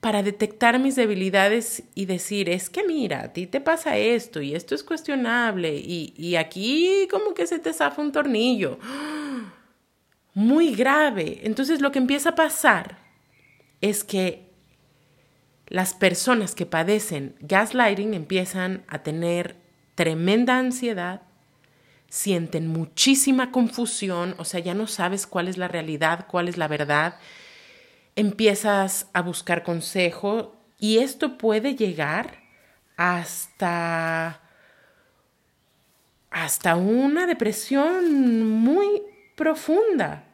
para 0.00 0.22
detectar 0.22 0.78
mis 0.78 0.94
debilidades 0.94 1.82
y 1.94 2.06
decir, 2.06 2.48
es 2.48 2.70
que 2.70 2.84
mira, 2.84 3.22
a 3.22 3.32
ti 3.32 3.46
te 3.46 3.60
pasa 3.60 3.96
esto 3.96 4.40
y 4.40 4.54
esto 4.54 4.74
es 4.74 4.84
cuestionable 4.84 5.74
y, 5.74 6.14
y 6.16 6.36
aquí 6.36 7.08
como 7.10 7.34
que 7.34 7.46
se 7.46 7.58
te 7.58 7.72
zafa 7.72 8.00
un 8.00 8.12
tornillo. 8.12 8.78
Muy 10.34 10.74
grave. 10.74 11.40
Entonces 11.42 11.80
lo 11.80 11.90
que 11.90 11.98
empieza 11.98 12.30
a 12.30 12.34
pasar 12.36 12.98
es 13.80 14.04
que 14.04 14.48
las 15.66 15.94
personas 15.94 16.54
que 16.54 16.64
padecen 16.64 17.34
gaslighting 17.40 18.14
empiezan 18.14 18.84
a 18.86 19.02
tener 19.02 19.56
tremenda 19.98 20.56
ansiedad, 20.58 21.22
sienten 22.08 22.68
muchísima 22.68 23.50
confusión, 23.50 24.36
o 24.38 24.44
sea, 24.44 24.60
ya 24.60 24.72
no 24.72 24.86
sabes 24.86 25.26
cuál 25.26 25.48
es 25.48 25.58
la 25.58 25.66
realidad, 25.66 26.28
cuál 26.28 26.46
es 26.46 26.56
la 26.56 26.68
verdad, 26.68 27.16
empiezas 28.14 29.08
a 29.12 29.22
buscar 29.22 29.64
consejo 29.64 30.54
y 30.78 30.98
esto 30.98 31.36
puede 31.36 31.74
llegar 31.74 32.44
hasta 32.96 34.40
hasta 36.30 36.76
una 36.76 37.26
depresión 37.26 38.48
muy 38.48 39.02
profunda, 39.34 40.28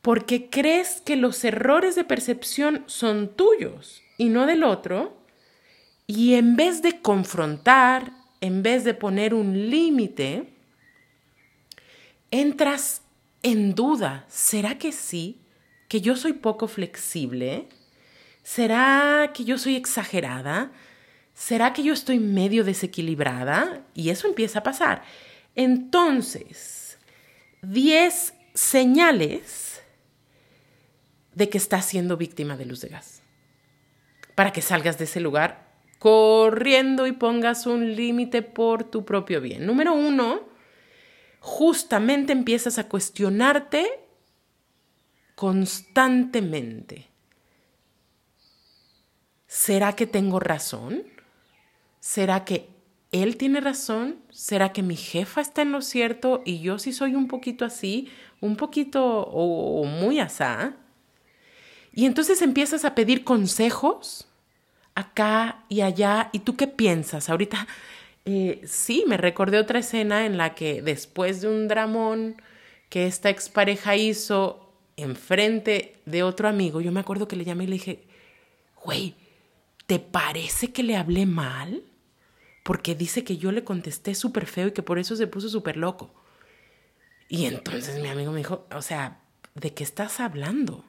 porque 0.00 0.48
crees 0.48 1.02
que 1.02 1.16
los 1.16 1.44
errores 1.44 1.94
de 1.94 2.04
percepción 2.04 2.84
son 2.86 3.36
tuyos 3.36 4.00
y 4.16 4.30
no 4.30 4.46
del 4.46 4.64
otro, 4.64 5.20
y 6.06 6.36
en 6.36 6.56
vez 6.56 6.80
de 6.80 7.02
confrontar, 7.02 8.19
en 8.40 8.62
vez 8.62 8.84
de 8.84 8.94
poner 8.94 9.34
un 9.34 9.70
límite, 9.70 10.52
entras 12.30 13.02
en 13.42 13.74
duda. 13.74 14.24
¿Será 14.28 14.78
que 14.78 14.92
sí? 14.92 15.40
¿Que 15.88 16.00
yo 16.00 16.16
soy 16.16 16.34
poco 16.34 16.68
flexible? 16.68 17.68
¿Será 18.42 19.32
que 19.34 19.44
yo 19.44 19.58
soy 19.58 19.76
exagerada? 19.76 20.72
¿Será 21.34 21.72
que 21.72 21.82
yo 21.82 21.92
estoy 21.92 22.18
medio 22.18 22.64
desequilibrada? 22.64 23.84
Y 23.94 24.10
eso 24.10 24.26
empieza 24.26 24.60
a 24.60 24.62
pasar. 24.62 25.02
Entonces, 25.54 26.98
10 27.62 28.34
señales 28.54 29.82
de 31.34 31.48
que 31.48 31.58
estás 31.58 31.86
siendo 31.86 32.16
víctima 32.16 32.56
de 32.56 32.66
luz 32.66 32.80
de 32.80 32.88
gas. 32.88 33.22
Para 34.34 34.52
que 34.52 34.62
salgas 34.62 34.98
de 34.98 35.04
ese 35.04 35.20
lugar 35.20 35.69
corriendo 36.00 37.06
y 37.06 37.12
pongas 37.12 37.66
un 37.66 37.94
límite 37.94 38.40
por 38.40 38.84
tu 38.84 39.04
propio 39.04 39.42
bien. 39.42 39.66
Número 39.66 39.92
uno, 39.92 40.40
justamente 41.40 42.32
empiezas 42.32 42.78
a 42.78 42.88
cuestionarte 42.88 43.86
constantemente. 45.34 47.10
¿Será 49.46 49.94
que 49.94 50.06
tengo 50.06 50.40
razón? 50.40 51.04
¿Será 51.98 52.46
que 52.46 52.70
él 53.12 53.36
tiene 53.36 53.60
razón? 53.60 54.20
¿Será 54.30 54.72
que 54.72 54.82
mi 54.82 54.96
jefa 54.96 55.42
está 55.42 55.60
en 55.60 55.70
lo 55.70 55.82
cierto 55.82 56.40
y 56.46 56.60
yo 56.60 56.78
sí 56.78 56.94
soy 56.94 57.14
un 57.14 57.28
poquito 57.28 57.66
así, 57.66 58.08
un 58.40 58.56
poquito 58.56 59.04
o, 59.04 59.84
muy 59.84 60.18
asá? 60.18 60.76
Y 61.92 62.06
entonces 62.06 62.40
empiezas 62.40 62.86
a 62.86 62.94
pedir 62.94 63.22
consejos 63.22 64.29
acá 65.00 65.64
y 65.68 65.80
allá. 65.80 66.30
¿Y 66.32 66.40
tú 66.40 66.56
qué 66.56 66.66
piensas? 66.66 67.28
Ahorita, 67.28 67.66
eh, 68.24 68.60
sí, 68.64 69.04
me 69.06 69.16
recordé 69.16 69.58
otra 69.58 69.80
escena 69.80 70.26
en 70.26 70.36
la 70.36 70.54
que 70.54 70.82
después 70.82 71.40
de 71.40 71.48
un 71.48 71.68
dramón 71.68 72.36
que 72.88 73.06
esta 73.06 73.30
expareja 73.30 73.96
hizo 73.96 74.72
enfrente 74.96 75.96
de 76.06 76.22
otro 76.22 76.48
amigo, 76.48 76.80
yo 76.80 76.92
me 76.92 77.00
acuerdo 77.00 77.28
que 77.28 77.36
le 77.36 77.44
llamé 77.44 77.64
y 77.64 77.68
le 77.68 77.72
dije, 77.74 78.04
güey, 78.84 79.14
¿te 79.86 79.98
parece 79.98 80.72
que 80.72 80.82
le 80.82 80.96
hablé 80.96 81.26
mal? 81.26 81.82
Porque 82.62 82.94
dice 82.94 83.24
que 83.24 83.38
yo 83.38 83.52
le 83.52 83.64
contesté 83.64 84.14
súper 84.14 84.46
feo 84.46 84.68
y 84.68 84.72
que 84.72 84.82
por 84.82 84.98
eso 84.98 85.16
se 85.16 85.26
puso 85.26 85.48
súper 85.48 85.76
loco. 85.76 86.14
Y 87.28 87.46
entonces 87.46 88.02
mi 88.02 88.08
amigo 88.08 88.32
me 88.32 88.38
dijo, 88.38 88.66
o 88.74 88.82
sea, 88.82 89.20
¿de 89.54 89.72
qué 89.72 89.84
estás 89.84 90.20
hablando? 90.20 90.84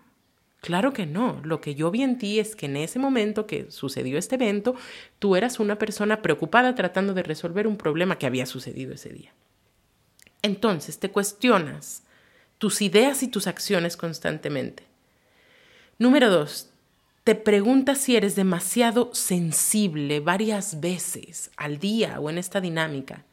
Claro 0.62 0.94
que 0.94 1.08
no. 1.08 1.42
Lo 1.44 1.60
que 1.60 1.76
yo 1.76 1.90
vi 1.92 2.04
en 2.04 2.18
ti 2.18 2.40
es 2.40 2.56
que 2.56 2.68
en 2.68 2.78
ese 2.78 3.00
momento 3.00 3.48
que 3.48 3.70
sucedió 3.72 4.18
este 4.18 4.36
evento, 4.36 4.76
tú 5.18 5.36
eras 5.36 5.60
una 5.60 5.78
persona 5.78 6.22
preocupada 6.22 6.76
tratando 6.76 7.14
de 7.14 7.24
resolver 7.24 7.68
un 7.68 7.78
problema 7.78 8.18
que 8.18 8.28
había 8.28 8.46
sucedido 8.46 8.94
ese 8.94 9.10
día. 9.10 9.34
Entonces 10.44 11.00
te 11.00 11.10
cuestionas 11.10 12.04
tus 12.60 12.82
ideas 12.84 13.24
y 13.24 13.28
tus 13.28 13.48
acciones 13.48 13.98
constantemente. 13.98 14.84
Número 15.98 16.30
dos, 16.30 16.70
te 17.24 17.34
preguntas 17.34 17.98
si 18.00 18.16
eres 18.16 18.36
demasiado 18.36 19.10
sensible 19.14 20.20
varias 20.20 20.80
veces 20.80 21.52
al 21.58 21.80
día 21.80 22.20
o 22.20 22.30
en 22.30 22.38
esta 22.38 22.62
dinámica. 22.62 23.24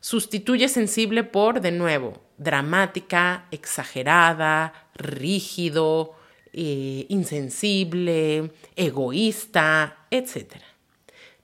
Sustituye 0.00 0.68
sensible 0.68 1.24
por, 1.24 1.60
de 1.60 1.72
nuevo, 1.72 2.22
dramática, 2.36 3.46
exagerada, 3.50 4.87
rígido, 4.98 6.14
eh, 6.52 7.06
insensible, 7.08 8.52
egoísta, 8.76 10.06
etc. 10.10 10.56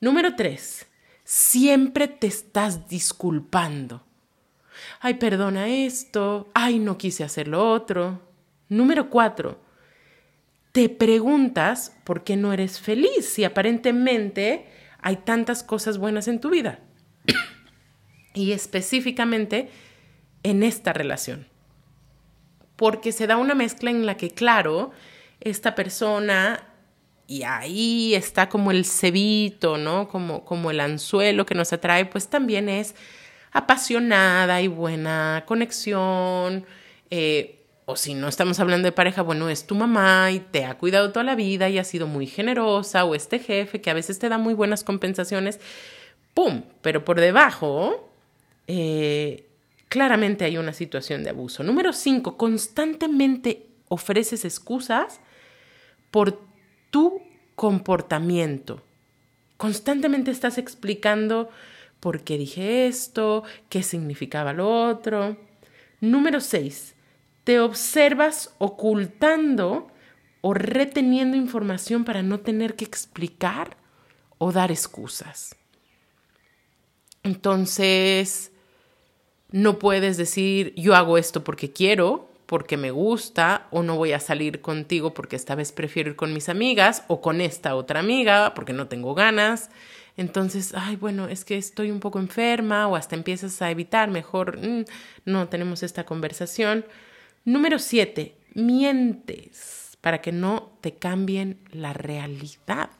Número 0.00 0.34
tres, 0.34 0.86
siempre 1.24 2.08
te 2.08 2.26
estás 2.26 2.88
disculpando. 2.88 4.04
Ay, 5.00 5.14
perdona 5.14 5.68
esto, 5.68 6.50
ay, 6.54 6.78
no 6.78 6.98
quise 6.98 7.24
hacer 7.24 7.48
lo 7.48 7.70
otro. 7.70 8.20
Número 8.68 9.08
cuatro, 9.08 9.60
te 10.72 10.88
preguntas 10.88 11.96
por 12.04 12.24
qué 12.24 12.36
no 12.36 12.52
eres 12.52 12.80
feliz 12.80 13.26
si 13.26 13.44
aparentemente 13.44 14.66
hay 15.00 15.16
tantas 15.18 15.62
cosas 15.62 15.98
buenas 15.98 16.28
en 16.28 16.40
tu 16.40 16.50
vida. 16.50 16.80
y 18.34 18.52
específicamente 18.52 19.68
en 20.42 20.62
esta 20.62 20.92
relación. 20.92 21.46
Porque 22.76 23.12
se 23.12 23.26
da 23.26 23.37
una 23.37 23.54
mezcla 23.54 23.90
en 23.90 24.06
la 24.06 24.16
que, 24.16 24.30
claro, 24.30 24.90
esta 25.40 25.74
persona, 25.74 26.66
y 27.26 27.42
ahí 27.44 28.14
está 28.14 28.48
como 28.48 28.70
el 28.70 28.84
cebito, 28.84 29.78
¿no? 29.78 30.08
Como, 30.08 30.44
como 30.44 30.70
el 30.70 30.80
anzuelo 30.80 31.46
que 31.46 31.54
nos 31.54 31.72
atrae, 31.72 32.06
pues 32.06 32.28
también 32.28 32.68
es 32.68 32.94
apasionada 33.52 34.60
y 34.60 34.68
buena 34.68 35.44
conexión. 35.46 36.66
Eh, 37.10 37.60
o 37.87 37.96
si 37.96 38.14
no 38.14 38.28
estamos 38.28 38.60
hablando 38.60 38.87
de 38.87 38.92
pareja, 38.92 39.22
bueno, 39.22 39.48
es 39.48 39.66
tu 39.66 39.74
mamá 39.74 40.30
y 40.32 40.40
te 40.40 40.64
ha 40.64 40.78
cuidado 40.78 41.12
toda 41.12 41.24
la 41.24 41.34
vida 41.34 41.68
y 41.68 41.78
ha 41.78 41.84
sido 41.84 42.06
muy 42.06 42.26
generosa, 42.26 43.04
o 43.04 43.14
este 43.14 43.38
jefe 43.38 43.80
que 43.80 43.90
a 43.90 43.94
veces 43.94 44.18
te 44.18 44.28
da 44.28 44.38
muy 44.38 44.54
buenas 44.54 44.84
compensaciones, 44.84 45.60
¡pum! 46.32 46.62
Pero 46.80 47.04
por 47.04 47.20
debajo, 47.20 48.10
eh, 48.66 49.46
claramente 49.94 50.44
hay 50.44 50.59
una 50.59 50.72
situación 50.72 51.22
de 51.22 51.30
abuso. 51.30 51.62
Número 51.62 51.92
cinco, 51.92 52.37
constantemente 52.37 53.68
ofreces 53.87 54.44
excusas 54.44 55.20
por 56.11 56.42
tu 56.90 57.22
comportamiento. 57.54 58.83
Constantemente 59.57 60.33
estás 60.33 60.59
explicando 60.59 61.48
por 62.00 62.24
qué 62.24 62.38
dije 62.38 62.88
esto, 62.88 63.44
qué 63.68 63.85
significaba 63.85 64.52
lo 64.52 64.68
otro. 64.88 65.37
Número 66.00 66.40
seis, 66.40 66.96
te 67.44 67.61
observas 67.61 68.52
ocultando 68.59 69.92
o 70.40 70.54
reteniendo 70.54 71.37
información 71.37 72.04
para 72.04 72.24
no 72.24 72.40
tener 72.40 72.74
que 72.74 72.85
explicar 72.85 73.76
o 74.38 74.50
dar 74.50 74.72
excusas. 74.72 75.54
Entonces, 77.22 78.50
no 79.54 79.78
puedes 79.78 80.16
decir 80.16 80.74
yo 80.74 80.96
hago 80.96 81.16
esto 81.16 81.44
porque 81.44 81.70
quiero, 81.70 82.28
porque 82.46 82.76
me 82.76 82.90
gusta, 82.90 83.68
o 83.70 83.84
no 83.84 83.94
voy 83.96 84.10
a 84.10 84.18
salir 84.18 84.60
contigo 84.60 85.14
porque 85.14 85.36
esta 85.36 85.54
vez 85.54 85.70
prefiero 85.70 86.10
ir 86.10 86.16
con 86.16 86.32
mis 86.34 86.48
amigas, 86.48 87.04
o 87.06 87.20
con 87.20 87.40
esta 87.40 87.76
otra 87.76 88.00
amiga 88.00 88.52
porque 88.54 88.72
no 88.72 88.88
tengo 88.88 89.14
ganas. 89.14 89.70
Entonces, 90.16 90.72
ay, 90.74 90.96
bueno, 90.96 91.28
es 91.28 91.44
que 91.44 91.56
estoy 91.56 91.92
un 91.92 92.00
poco 92.00 92.18
enferma, 92.18 92.88
o 92.88 92.96
hasta 92.96 93.14
empiezas 93.14 93.62
a 93.62 93.70
evitar, 93.70 94.10
mejor 94.10 94.58
mm, 94.58 94.86
no 95.24 95.46
tenemos 95.46 95.84
esta 95.84 96.02
conversación. 96.04 96.84
Número 97.44 97.78
siete, 97.78 98.34
mientes 98.54 99.96
para 100.00 100.20
que 100.20 100.32
no 100.32 100.72
te 100.80 100.94
cambien 100.94 101.60
la 101.70 101.92
realidad. 101.92 102.90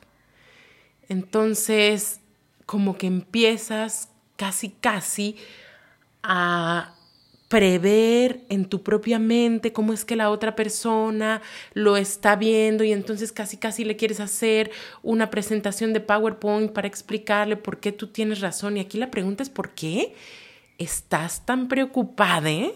Entonces, 1.09 2.21
como 2.65 2.97
que 2.97 3.07
empiezas 3.07 4.07
casi, 4.37 4.69
casi 4.69 5.35
a 6.27 6.95
prever 7.47 8.41
en 8.49 8.65
tu 8.65 8.81
propia 8.81 9.19
mente 9.19 9.71
cómo 9.71 9.93
es 9.93 10.03
que 10.03 10.15
la 10.15 10.31
otra 10.31 10.55
persona 10.55 11.41
lo 11.73 11.95
está 11.95 12.35
viendo 12.35 12.83
y 12.83 12.91
entonces 12.91 13.31
casi 13.31 13.57
casi 13.57 13.85
le 13.85 13.95
quieres 13.95 14.19
hacer 14.19 14.71
una 15.03 15.29
presentación 15.29 15.93
de 15.93 15.99
PowerPoint 15.99 16.71
para 16.71 16.87
explicarle 16.87 17.55
por 17.55 17.79
qué 17.79 17.91
tú 17.91 18.07
tienes 18.07 18.41
razón 18.41 18.77
y 18.77 18.79
aquí 18.79 18.97
la 18.97 19.11
pregunta 19.11 19.43
es 19.43 19.49
¿por 19.49 19.69
qué 19.71 20.15
estás 20.79 21.45
tan 21.45 21.67
preocupada 21.67 22.71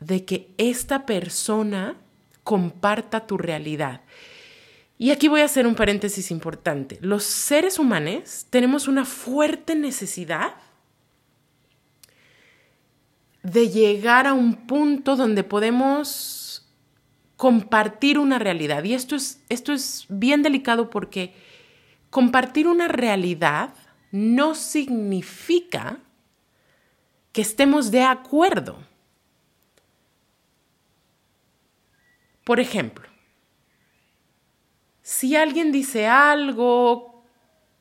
de 0.00 0.24
que 0.24 0.50
esta 0.58 1.06
persona 1.06 1.96
comparta 2.42 3.26
tu 3.26 3.38
realidad? 3.38 4.02
Y 4.98 5.12
aquí 5.12 5.28
voy 5.28 5.40
a 5.40 5.46
hacer 5.46 5.66
un 5.66 5.74
paréntesis 5.74 6.30
importante. 6.30 6.98
Los 7.00 7.24
seres 7.24 7.78
humanos 7.78 8.46
tenemos 8.50 8.86
una 8.86 9.04
fuerte 9.04 9.74
necesidad 9.74 10.54
de 13.44 13.68
llegar 13.68 14.26
a 14.26 14.32
un 14.32 14.66
punto 14.66 15.16
donde 15.16 15.44
podemos 15.44 16.66
compartir 17.36 18.18
una 18.18 18.38
realidad. 18.38 18.82
Y 18.84 18.94
esto 18.94 19.14
es, 19.14 19.44
esto 19.50 19.72
es 19.72 20.06
bien 20.08 20.42
delicado 20.42 20.88
porque 20.88 21.34
compartir 22.08 22.66
una 22.66 22.88
realidad 22.88 23.74
no 24.10 24.54
significa 24.54 25.98
que 27.32 27.42
estemos 27.42 27.90
de 27.90 28.02
acuerdo. 28.02 28.78
Por 32.44 32.60
ejemplo, 32.60 33.06
si 35.02 35.36
alguien 35.36 35.70
dice 35.70 36.06
algo 36.06 37.24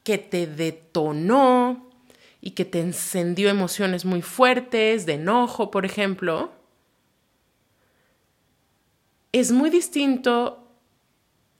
que 0.04 0.17
te 0.17 0.45
detonó, 0.45 1.92
y 2.45 2.51
que 2.51 2.65
te 2.65 2.82
encendió 2.82 3.49
emociones 3.49 4.03
muy 4.03 4.21
fuertes, 4.21 5.06
de 5.06 5.13
enojo, 5.13 5.71
por 5.71 5.86
ejemplo, 5.86 6.51
es 9.32 9.53
muy 9.53 9.69
distinto 9.69 10.67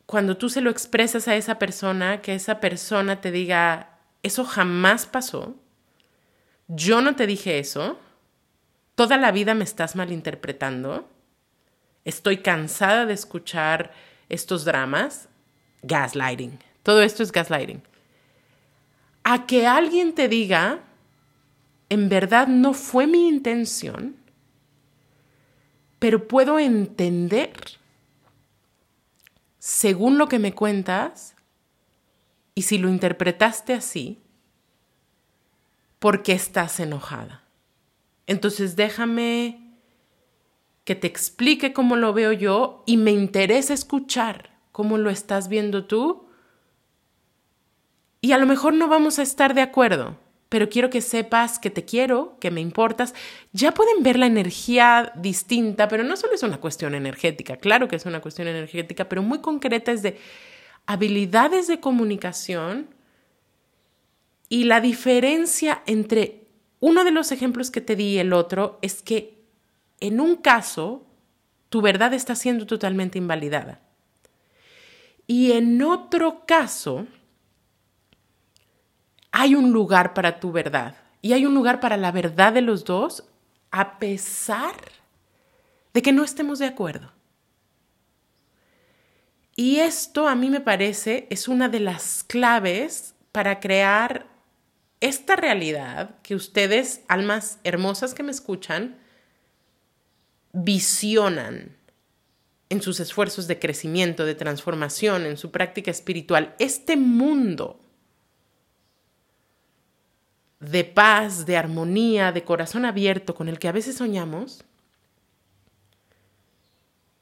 cuando 0.06 0.36
tú 0.36 0.50
se 0.50 0.60
lo 0.60 0.70
expresas 0.70 1.30
a 1.30 1.38
esa 1.38 1.58
persona, 1.58 2.22
que 2.22 2.36
esa 2.36 2.60
persona 2.60 3.22
te 3.22 3.32
diga, 3.32 3.98
eso 4.24 4.44
jamás 4.44 5.06
pasó, 5.06 5.56
yo 6.68 7.02
no 7.02 7.16
te 7.16 7.28
dije 7.28 7.60
eso, 7.60 7.98
toda 8.96 9.16
la 9.16 9.32
vida 9.32 9.54
me 9.54 9.64
estás 9.64 9.96
malinterpretando, 9.96 11.10
estoy 12.04 12.40
cansada 12.40 13.06
de 13.06 13.14
escuchar 13.14 13.94
estos 14.28 14.66
dramas, 14.66 15.30
gaslighting, 15.82 16.60
todo 16.84 17.02
esto 17.04 17.24
es 17.24 17.32
gaslighting 17.32 17.93
a 19.24 19.46
que 19.46 19.66
alguien 19.68 20.14
te 20.14 20.28
diga, 20.28 20.84
en 21.90 22.10
verdad 22.10 22.48
no 22.48 22.74
fue 22.74 23.08
mi 23.08 23.28
intención, 23.28 24.16
pero 26.00 26.28
puedo 26.28 26.60
entender, 26.60 27.54
según 29.60 30.18
lo 30.18 30.28
que 30.28 30.40
me 30.40 30.54
cuentas, 30.54 31.36
y 32.56 32.64
si 32.64 32.78
lo 32.78 32.90
interpretaste 32.90 33.74
así, 33.74 34.22
porque 36.00 36.34
estás 36.34 36.80
enojada. 36.80 37.44
Entonces 38.28 38.76
déjame 38.76 39.64
que 40.84 40.96
te 40.96 41.08
explique 41.08 41.72
cómo 41.74 41.96
lo 41.96 42.14
veo 42.14 42.34
yo 42.34 42.84
y 42.86 42.98
me 42.98 43.12
interesa 43.12 43.74
escuchar 43.74 44.50
cómo 44.72 44.98
lo 44.98 45.10
estás 45.10 45.48
viendo 45.48 45.86
tú 45.86 46.23
y 48.24 48.32
a 48.32 48.38
lo 48.38 48.46
mejor 48.46 48.74
no 48.74 48.88
vamos 48.88 49.20
a 49.20 49.22
estar 49.22 49.54
de 49.54 49.62
acuerdo, 49.62 50.16
pero 50.48 50.70
quiero 50.70 50.90
que 50.90 51.02
sepas 51.02 51.60
que 51.60 51.70
te 51.70 51.84
quiero, 51.84 52.38
que 52.40 52.52
me 52.52 52.62
importas. 52.62 53.14
Ya 53.52 53.74
pueden 53.74 54.02
ver 54.02 54.18
la 54.18 54.28
energía 54.28 55.12
distinta, 55.18 55.90
pero 55.90 56.06
no 56.06 56.16
solo 56.16 56.34
es 56.34 56.42
una 56.42 56.62
cuestión 56.62 56.96
energética, 56.96 57.58
claro 57.58 57.90
que 57.90 57.98
es 57.98 58.06
una 58.06 58.22
cuestión 58.22 58.48
energética, 58.48 59.10
pero 59.10 59.24
muy 59.24 59.42
concreta 59.42 59.92
es 59.92 60.04
de 60.04 60.18
habilidades 60.86 61.68
de 61.68 61.82
comunicación 61.82 62.88
y 64.48 64.64
la 64.64 64.80
diferencia 64.80 65.84
entre 65.86 66.48
uno 66.80 67.04
de 67.04 67.12
los 67.12 67.34
ejemplos 67.34 67.72
que 67.72 67.82
te 67.82 67.98
di 67.98 68.14
y 68.14 68.20
el 68.20 68.32
otro 68.32 68.80
es 68.82 69.02
que 69.02 69.44
en 70.00 70.22
un 70.22 70.38
caso 70.38 71.06
tu 71.68 71.82
verdad 71.82 72.14
está 72.14 72.36
siendo 72.36 72.66
totalmente 72.68 73.18
invalidada. 73.18 73.82
Y 75.28 75.52
en 75.52 75.82
otro 75.82 76.46
caso, 76.46 77.06
hay 79.36 79.56
un 79.56 79.72
lugar 79.72 80.14
para 80.14 80.40
tu 80.40 80.52
verdad 80.52 80.96
y 81.22 81.34
hay 81.34 81.48
un 81.48 81.56
lugar 81.56 81.80
para 81.80 81.98
la 81.98 82.12
verdad 82.12 82.54
de 82.54 82.62
los 82.62 82.86
dos 82.86 83.26
a 83.72 83.98
pesar 83.98 84.76
de 85.92 86.02
que 86.04 86.14
no 86.14 86.24
estemos 86.24 86.60
de 86.60 86.68
acuerdo. 86.68 87.12
Y 89.56 89.78
esto 89.78 90.28
a 90.28 90.36
mí 90.36 90.52
me 90.52 90.62
parece 90.62 91.28
es 91.32 91.48
una 91.48 91.68
de 91.68 91.80
las 91.80 92.24
claves 92.24 93.16
para 93.32 93.60
crear 93.60 94.28
esta 95.02 95.36
realidad 95.36 96.16
que 96.22 96.36
ustedes, 96.36 97.02
almas 97.08 97.58
hermosas 97.64 98.14
que 98.14 98.24
me 98.24 98.32
escuchan, 98.32 99.00
visionan 100.52 101.76
en 102.70 102.82
sus 102.84 103.00
esfuerzos 103.00 103.48
de 103.48 103.58
crecimiento, 103.58 104.26
de 104.26 104.36
transformación, 104.36 105.26
en 105.26 105.38
su 105.38 105.50
práctica 105.50 105.90
espiritual. 105.90 106.56
Este 106.60 106.98
mundo 106.98 107.83
de 110.70 110.84
paz, 110.84 111.46
de 111.46 111.58
armonía, 111.58 112.32
de 112.32 112.44
corazón 112.44 112.86
abierto 112.86 113.36
con 113.36 113.50
el 113.50 113.60
que 113.60 113.68
a 113.68 113.74
veces 113.74 113.98
soñamos, 113.98 114.64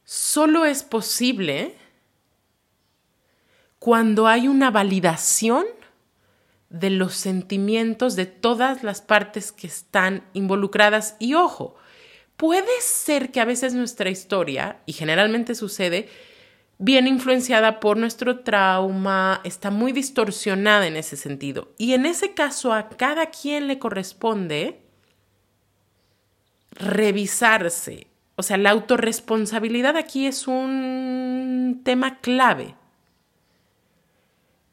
solo 0.03 0.65
es 0.65 0.83
posible 0.83 1.75
cuando 3.79 4.27
hay 4.27 4.47
una 4.47 4.69
validación 4.69 5.65
de 6.69 6.89
los 6.89 7.15
sentimientos 7.15 8.15
de 8.15 8.25
todas 8.27 8.83
las 8.83 9.01
partes 9.01 9.51
que 9.51 9.67
están 9.67 10.23
involucradas. 10.33 11.15
Y 11.19 11.33
ojo, 11.33 11.75
puede 12.37 12.79
ser 12.81 13.31
que 13.31 13.41
a 13.41 13.45
veces 13.45 13.73
nuestra 13.73 14.09
historia, 14.09 14.81
y 14.85 14.93
generalmente 14.93 15.55
sucede, 15.55 16.09
viene 16.81 17.09
influenciada 17.09 17.79
por 17.79 17.95
nuestro 17.95 18.39
trauma, 18.39 19.39
está 19.43 19.69
muy 19.69 19.91
distorsionada 19.91 20.87
en 20.87 20.97
ese 20.97 21.15
sentido. 21.15 21.69
Y 21.77 21.93
en 21.93 22.07
ese 22.07 22.33
caso 22.33 22.73
a 22.73 22.89
cada 22.89 23.27
quien 23.27 23.67
le 23.67 23.77
corresponde 23.77 24.81
revisarse, 26.71 28.07
o 28.35 28.41
sea, 28.41 28.57
la 28.57 28.71
autorresponsabilidad 28.71 29.95
aquí 29.95 30.25
es 30.25 30.47
un 30.47 31.81
tema 31.85 32.19
clave, 32.19 32.73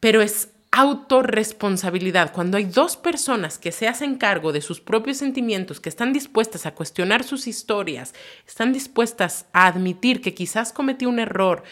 pero 0.00 0.22
es 0.22 0.48
autorresponsabilidad. 0.70 2.32
Cuando 2.32 2.56
hay 2.56 2.64
dos 2.64 2.96
personas 2.96 3.58
que 3.58 3.70
se 3.70 3.86
hacen 3.86 4.16
cargo 4.16 4.52
de 4.52 4.62
sus 4.62 4.80
propios 4.80 5.18
sentimientos, 5.18 5.78
que 5.78 5.90
están 5.90 6.14
dispuestas 6.14 6.64
a 6.64 6.74
cuestionar 6.74 7.22
sus 7.22 7.46
historias, 7.46 8.14
están 8.46 8.72
dispuestas 8.72 9.44
a 9.52 9.66
admitir 9.66 10.22
que 10.22 10.32
quizás 10.32 10.72
cometió 10.72 11.10
un 11.10 11.18
error, 11.18 11.64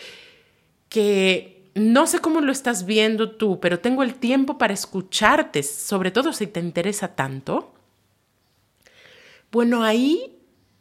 que 0.88 1.70
no 1.75 2.07
sé 2.07 2.20
cómo 2.20 2.40
lo 2.40 2.53
estás 2.53 2.87
viendo 2.87 3.33
tú, 3.33 3.61
pero 3.61 3.81
tengo 3.81 4.03
el 4.03 4.14
tiempo 4.14 4.57
para 4.57 4.72
escucharte, 4.72 5.62
sobre 5.62 6.11
todo 6.11 6.33
si 6.33 6.46
te 6.46 6.59
interesa 6.59 7.14
tanto. 7.14 7.75
Bueno, 9.53 9.85
ahí 9.85 10.37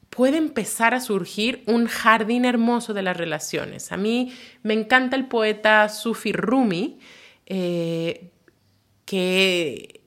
puede 0.09 0.37
empezar 0.37 0.93
a 0.93 1.01
surgir 1.01 1.63
un 1.67 1.87
jardín 1.87 2.45
hermoso 2.45 2.93
de 2.93 3.01
las 3.01 3.17
relaciones. 3.17 3.91
A 3.91 3.97
mí 3.97 4.31
me 4.63 4.73
encanta 4.73 5.17
el 5.17 5.27
poeta 5.27 5.89
Sufi 5.89 6.31
Rumi, 6.31 6.99
eh, 7.45 8.31
que, 9.03 10.01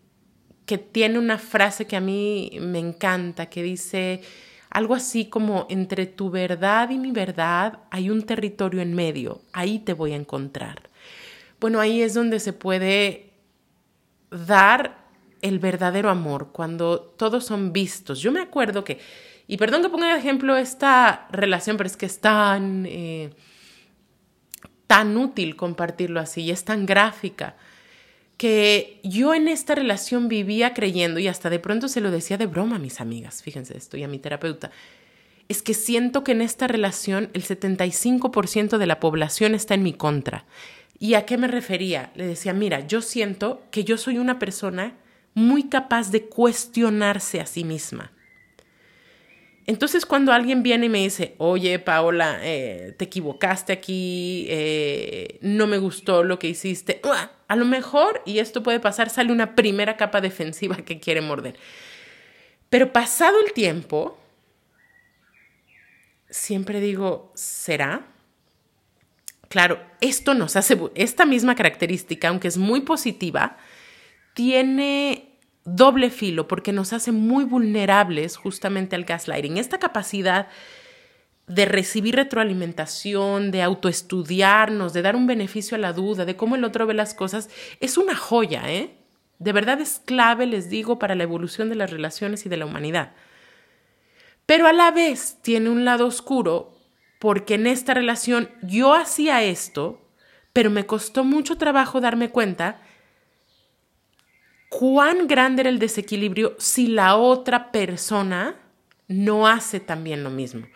que 0.65 0.79
tiene 0.79 1.19
una 1.19 1.37
frase 1.37 1.87
que 1.87 1.97
a 1.97 2.01
mí 2.01 2.51
me 2.61 2.79
encanta, 2.79 3.51
que 3.51 3.63
dice 3.63 4.23
algo 4.71 4.95
así 4.95 5.27
como 5.27 5.67
entre 5.69 6.07
tu 6.07 6.31
verdad 6.31 6.91
y 6.91 6.99
mi 6.99 7.13
verdad 7.13 7.81
hay 7.91 8.11
un 8.11 8.23
territorio 8.23 8.81
en 8.81 8.95
medio, 8.95 9.41
ahí 9.53 9.79
te 9.79 9.93
voy 9.93 10.13
a 10.13 10.17
encontrar. 10.17 10.91
Bueno, 11.61 11.81
ahí 11.81 12.03
es 12.03 12.15
donde 12.15 12.41
se 12.41 12.53
puede 12.53 13.33
dar 14.31 14.99
el 15.41 15.59
verdadero 15.59 16.11
amor, 16.11 16.51
cuando 16.53 17.01
todos 17.01 17.45
son 17.45 17.73
vistos. 17.73 18.21
Yo 18.21 18.33
me 18.33 18.41
acuerdo 18.41 18.85
que 18.85 18.99
y 19.51 19.57
perdón 19.57 19.83
que 19.83 19.89
ponga 19.89 20.13
de 20.13 20.19
ejemplo 20.19 20.57
esta 20.59 21.27
relación, 21.33 21.79
pero 21.79 21.87
es 21.87 21.97
que 21.97 22.05
es 22.05 22.21
tan, 22.21 22.85
eh, 22.87 23.31
tan 24.87 25.17
útil 25.17 25.57
compartirlo 25.57 26.21
así 26.21 26.43
y 26.43 26.51
es 26.51 26.65
tan 26.65 26.85
gráfica 26.85 27.57
que 28.39 29.01
yo 29.03 29.35
en 29.35 29.49
esta 29.49 29.75
relación 29.75 30.29
vivía 30.29 30.73
creyendo 30.73 31.19
y 31.19 31.27
hasta 31.27 31.51
de 31.51 31.59
pronto 31.59 31.89
se 31.89 32.01
lo 32.01 32.13
decía 32.13 32.39
de 32.39 32.47
broma 32.47 32.77
a 32.77 32.79
mis 32.79 33.01
amigas, 33.01 33.43
fíjense 33.43 33.77
esto, 33.77 33.97
y 33.97 34.05
a 34.05 34.09
mi 34.09 34.21
terapeuta, 34.21 34.71
es 35.49 35.61
que 35.61 35.75
siento 35.75 36.23
que 36.23 36.33
en 36.33 36.41
esta 36.41 36.69
relación 36.69 37.31
el 37.33 37.45
75% 37.45 38.79
de 38.79 38.87
la 38.87 39.01
población 39.01 39.55
está 39.55 39.75
en 39.75 39.83
mi 39.83 39.93
contra. 39.93 40.45
¿Y 41.01 41.15
a 41.15 41.27
qué 41.27 41.37
me 41.37 41.49
refería? 41.49 42.13
Le 42.15 42.27
decía, 42.27 42.53
mira, 42.53 42.87
yo 42.87 43.03
siento 43.03 43.63
que 43.71 43.83
yo 43.83 43.97
soy 43.97 44.19
una 44.19 44.39
persona 44.39 44.97
muy 45.35 45.65
capaz 45.65 46.11
de 46.11 46.27
cuestionarse 46.27 47.41
a 47.41 47.47
sí 47.47 47.65
misma. 47.65 48.13
Entonces 49.69 50.07
cuando 50.07 50.33
alguien 50.33 50.63
viene 50.63 50.87
y 50.87 50.89
me 50.89 51.01
dice, 51.01 51.35
oye 51.37 51.79
Paola, 51.79 52.39
eh, 52.41 52.95
te 52.97 53.05
equivocaste 53.05 53.71
aquí, 53.75 54.47
eh, 54.49 55.39
no 55.43 55.67
me 55.67 55.77
gustó 55.77 56.25
lo 56.25 56.39
que 56.39 56.49
hiciste, 56.49 57.03
a 57.49 57.55
lo 57.55 57.67
mejor, 57.67 58.23
y 58.25 58.39
esto 58.39 58.63
puede 58.63 58.81
pasar, 58.81 59.11
sale 59.11 59.31
una 59.31 59.55
primera 59.55 59.99
capa 59.99 60.23
defensiva 60.23 60.77
que 60.77 60.99
quiere 60.99 61.21
morder. 61.21 61.59
Pero 62.71 62.95
pasado 62.95 63.37
el 63.45 63.53
tiempo, 63.53 64.19
siempre 66.31 66.81
digo, 66.81 67.31
¿será? 67.35 68.07
Claro, 69.51 69.83
esto 70.01 70.33
nos 70.33 70.57
hace, 70.57 70.79
esta 70.95 71.27
misma 71.27 71.55
característica, 71.55 72.29
aunque 72.29 72.49
es 72.49 72.57
muy 72.57 72.81
positiva, 72.81 73.59
tiene 74.33 75.28
doble 75.75 76.11
filo 76.11 76.49
porque 76.49 76.73
nos 76.73 76.93
hace 76.93 77.13
muy 77.13 77.45
vulnerables 77.45 78.37
justamente 78.37 78.97
al 78.97 79.05
gaslighting. 79.05 79.57
Esta 79.57 79.79
capacidad 79.79 80.49
de 81.47 81.65
recibir 81.65 82.17
retroalimentación, 82.17 83.51
de 83.51 83.63
autoestudiarnos, 83.63 84.93
de 84.93 85.03
dar 85.03 85.17
un 85.17 85.27
beneficio 85.27 85.77
a 85.77 85.81
la 85.81 85.93
duda, 85.93 86.25
de 86.25 86.37
cómo 86.37 86.57
el 86.57 86.65
otro 86.65 86.87
ve 86.87 86.95
las 86.95 87.15
cosas, 87.15 87.49
es 87.81 87.97
una 87.97 88.15
joya, 88.15 88.71
¿eh? 88.71 88.95
De 89.39 89.53
verdad 89.53 89.81
es 89.81 90.01
clave, 90.05 90.47
les 90.47 90.69
digo, 90.69 90.99
para 90.99 91.15
la 91.15 91.23
evolución 91.23 91.69
de 91.69 91.77
las 91.77 91.91
relaciones 91.91 92.45
y 92.45 92.49
de 92.49 92.57
la 92.57 92.67
humanidad. 92.67 93.13
Pero 94.47 94.67
a 94.67 94.73
la 94.73 94.91
vez 94.91 95.39
tiene 95.43 95.71
un 95.71 95.85
lado 95.85 96.07
oscuro 96.07 96.75
porque 97.19 97.55
en 97.55 97.67
esta 97.67 97.95
relación 97.95 98.51
yo 98.63 98.95
hacía 98.95 99.43
esto, 99.43 100.11
pero 100.53 100.71
me 100.71 100.87
costó 100.87 101.25
mucho 101.25 101.57
trabajo 101.57 102.01
darme 102.01 102.31
cuenta 102.31 102.81
cuán 104.69 105.27
grande 105.27 105.63
era 105.63 105.71
el 105.71 105.79
desequilibrio 105.79 106.55
si 106.59 106.89
la 106.89 107.17
otra 107.17 107.73
persona 107.73 108.57
no 109.07 109.47
hace 109.47 109.81
también 109.81 110.23
lo 110.23 110.31
mismo. 110.31 110.67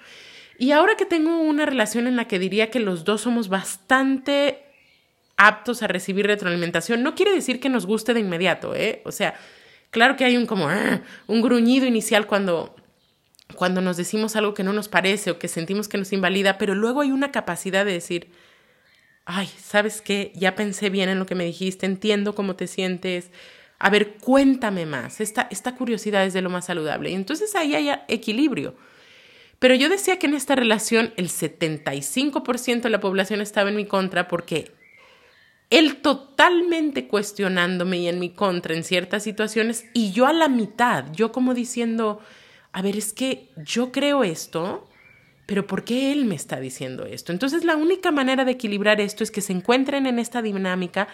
Y 0.58 0.72
ahora 0.72 0.96
que 0.96 1.06
tengo 1.06 1.40
una 1.40 1.66
relación 1.66 2.06
en 2.06 2.16
la 2.16 2.28
que 2.28 2.38
diría 2.38 2.70
que 2.70 2.80
los 2.80 3.04
dos 3.04 3.22
somos 3.22 3.48
bastante 3.48 4.64
aptos 5.36 5.82
a 5.82 5.88
recibir 5.88 6.26
retroalimentación, 6.26 7.02
no 7.02 7.14
quiere 7.14 7.32
decir 7.32 7.60
que 7.60 7.68
nos 7.68 7.86
guste 7.86 8.14
de 8.14 8.20
inmediato, 8.20 8.74
¿eh? 8.74 9.02
O 9.04 9.12
sea, 9.12 9.34
claro 9.90 10.16
que 10.16 10.24
hay 10.24 10.36
un 10.36 10.46
como 10.46 10.68
ah", 10.68 11.02
un 11.26 11.42
gruñido 11.42 11.86
inicial 11.86 12.26
cuando 12.26 12.76
cuando 13.56 13.82
nos 13.82 13.98
decimos 13.98 14.34
algo 14.36 14.54
que 14.54 14.64
no 14.64 14.72
nos 14.72 14.88
parece 14.88 15.30
o 15.30 15.38
que 15.38 15.48
sentimos 15.48 15.88
que 15.88 15.98
nos 15.98 16.12
invalida, 16.12 16.56
pero 16.56 16.74
luego 16.74 17.02
hay 17.02 17.10
una 17.10 17.32
capacidad 17.32 17.84
de 17.84 17.92
decir, 17.92 18.30
ay, 19.24 19.46
¿sabes 19.58 20.00
qué? 20.00 20.32
Ya 20.34 20.54
pensé 20.54 20.90
bien 20.90 21.08
en 21.08 21.18
lo 21.18 21.26
que 21.26 21.34
me 21.34 21.44
dijiste, 21.44 21.86
entiendo 21.86 22.34
cómo 22.34 22.56
te 22.56 22.66
sientes, 22.66 23.30
a 23.84 23.90
ver, 23.90 24.14
cuéntame 24.18 24.86
más. 24.86 25.20
Esta, 25.20 25.48
esta 25.50 25.74
curiosidad 25.74 26.24
es 26.24 26.32
de 26.32 26.40
lo 26.40 26.50
más 26.50 26.66
saludable. 26.66 27.10
Y 27.10 27.14
entonces 27.14 27.56
ahí 27.56 27.74
hay 27.74 27.90
equilibrio. 28.06 28.76
Pero 29.58 29.74
yo 29.74 29.88
decía 29.88 30.20
que 30.20 30.28
en 30.28 30.34
esta 30.34 30.54
relación 30.54 31.12
el 31.16 31.28
75% 31.28 32.82
de 32.82 32.90
la 32.90 33.00
población 33.00 33.40
estaba 33.40 33.70
en 33.70 33.74
mi 33.74 33.86
contra 33.86 34.28
porque 34.28 34.70
él 35.68 35.96
totalmente 35.96 37.08
cuestionándome 37.08 37.98
y 37.98 38.06
en 38.06 38.20
mi 38.20 38.30
contra 38.30 38.76
en 38.76 38.84
ciertas 38.84 39.24
situaciones 39.24 39.86
y 39.94 40.12
yo 40.12 40.26
a 40.26 40.32
la 40.32 40.48
mitad, 40.48 41.06
yo 41.12 41.32
como 41.32 41.52
diciendo, 41.52 42.20
a 42.70 42.82
ver, 42.82 42.96
es 42.96 43.12
que 43.12 43.48
yo 43.56 43.90
creo 43.90 44.22
esto, 44.22 44.88
pero 45.46 45.66
¿por 45.66 45.82
qué 45.82 46.12
él 46.12 46.24
me 46.24 46.36
está 46.36 46.60
diciendo 46.60 47.04
esto? 47.04 47.32
Entonces 47.32 47.64
la 47.64 47.74
única 47.74 48.12
manera 48.12 48.44
de 48.44 48.52
equilibrar 48.52 49.00
esto 49.00 49.24
es 49.24 49.32
que 49.32 49.40
se 49.40 49.52
encuentren 49.52 50.06
en 50.06 50.20
esta 50.20 50.40
dinámica 50.40 51.08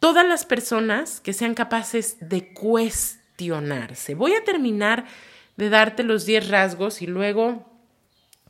todas 0.00 0.26
las 0.26 0.44
personas 0.44 1.20
que 1.20 1.32
sean 1.32 1.54
capaces 1.54 2.16
de 2.20 2.52
cuestionarse. 2.52 4.14
Voy 4.14 4.34
a 4.34 4.44
terminar 4.44 5.06
de 5.56 5.70
darte 5.70 6.02
los 6.02 6.26
10 6.26 6.48
rasgos 6.48 7.02
y 7.02 7.06
luego 7.06 7.64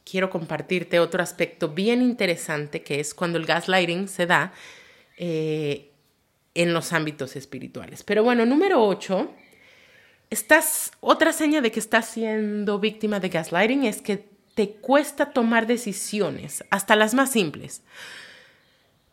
quiero 0.04 0.30
compartirte 0.30 1.00
otro 1.00 1.22
aspecto 1.22 1.70
bien 1.70 2.02
interesante 2.02 2.82
que 2.82 3.00
es 3.00 3.14
cuando 3.14 3.38
el 3.38 3.46
gaslighting 3.46 4.08
se 4.08 4.26
da 4.26 4.52
eh, 5.16 5.90
en 6.54 6.72
los 6.72 6.92
ámbitos 6.92 7.36
espirituales. 7.36 8.02
Pero 8.02 8.22
bueno, 8.22 8.46
número 8.46 8.84
8, 8.84 9.30
estás, 10.30 10.92
otra 11.00 11.32
seña 11.32 11.60
de 11.60 11.70
que 11.70 11.80
estás 11.80 12.08
siendo 12.08 12.78
víctima 12.78 13.20
de 13.20 13.28
gaslighting 13.28 13.84
es 13.84 14.00
que 14.00 14.28
te 14.54 14.70
cuesta 14.70 15.32
tomar 15.32 15.66
decisiones, 15.66 16.64
hasta 16.70 16.96
las 16.96 17.12
más 17.12 17.30
simples, 17.30 17.82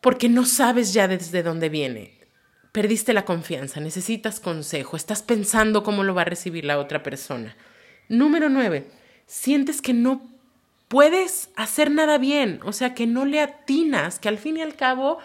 porque 0.00 0.28
no 0.28 0.46
sabes 0.46 0.94
ya 0.94 1.06
desde 1.06 1.42
dónde 1.42 1.68
viene 1.68 2.23
perdiste 2.74 3.12
la 3.12 3.24
confianza, 3.24 3.78
necesitas 3.78 4.40
consejo, 4.40 4.96
estás 4.96 5.22
pensando 5.22 5.84
cómo 5.84 6.02
lo 6.02 6.12
va 6.12 6.22
a 6.22 6.24
recibir 6.24 6.64
la 6.64 6.80
otra 6.80 7.04
persona. 7.04 7.54
Número 8.08 8.48
nueve, 8.48 8.88
sientes 9.28 9.80
que 9.80 9.92
no 9.92 10.28
puedes 10.88 11.50
hacer 11.54 11.92
nada 11.92 12.18
bien, 12.18 12.58
o 12.64 12.72
sea, 12.72 12.92
que 12.92 13.06
no 13.06 13.26
le 13.26 13.40
atinas, 13.40 14.18
que 14.18 14.28
al 14.28 14.38
fin 14.38 14.56
y 14.56 14.62
al 14.62 14.74
cabo, 14.74 15.18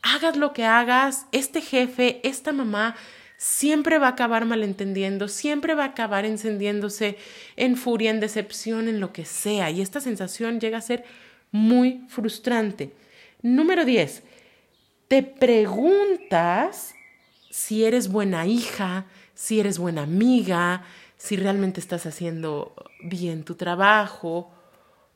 hagas 0.00 0.36
lo 0.36 0.52
que 0.52 0.62
hagas, 0.62 1.26
este 1.32 1.60
jefe, 1.60 2.20
esta 2.22 2.52
mamá, 2.52 2.94
siempre 3.36 3.98
va 3.98 4.06
a 4.06 4.10
acabar 4.10 4.44
malentendiendo, 4.44 5.26
siempre 5.26 5.74
va 5.74 5.82
a 5.82 5.88
acabar 5.88 6.24
encendiéndose 6.24 7.18
en 7.56 7.76
furia, 7.76 8.10
en 8.12 8.20
decepción, 8.20 8.86
en 8.86 9.00
lo 9.00 9.12
que 9.12 9.24
sea, 9.24 9.72
y 9.72 9.80
esta 9.80 10.00
sensación 10.00 10.60
llega 10.60 10.78
a 10.78 10.82
ser 10.82 11.02
muy 11.50 12.04
frustrante. 12.06 12.92
Número 13.42 13.84
10 13.84 14.22
te 15.12 15.22
preguntas 15.22 16.94
si 17.50 17.84
eres 17.84 18.08
buena 18.08 18.46
hija, 18.46 19.04
si 19.34 19.60
eres 19.60 19.76
buena 19.76 20.04
amiga, 20.04 20.84
si 21.18 21.36
realmente 21.36 21.80
estás 21.80 22.06
haciendo 22.06 22.74
bien 23.04 23.44
tu 23.44 23.54
trabajo. 23.56 24.50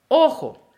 Ojo, 0.09 0.71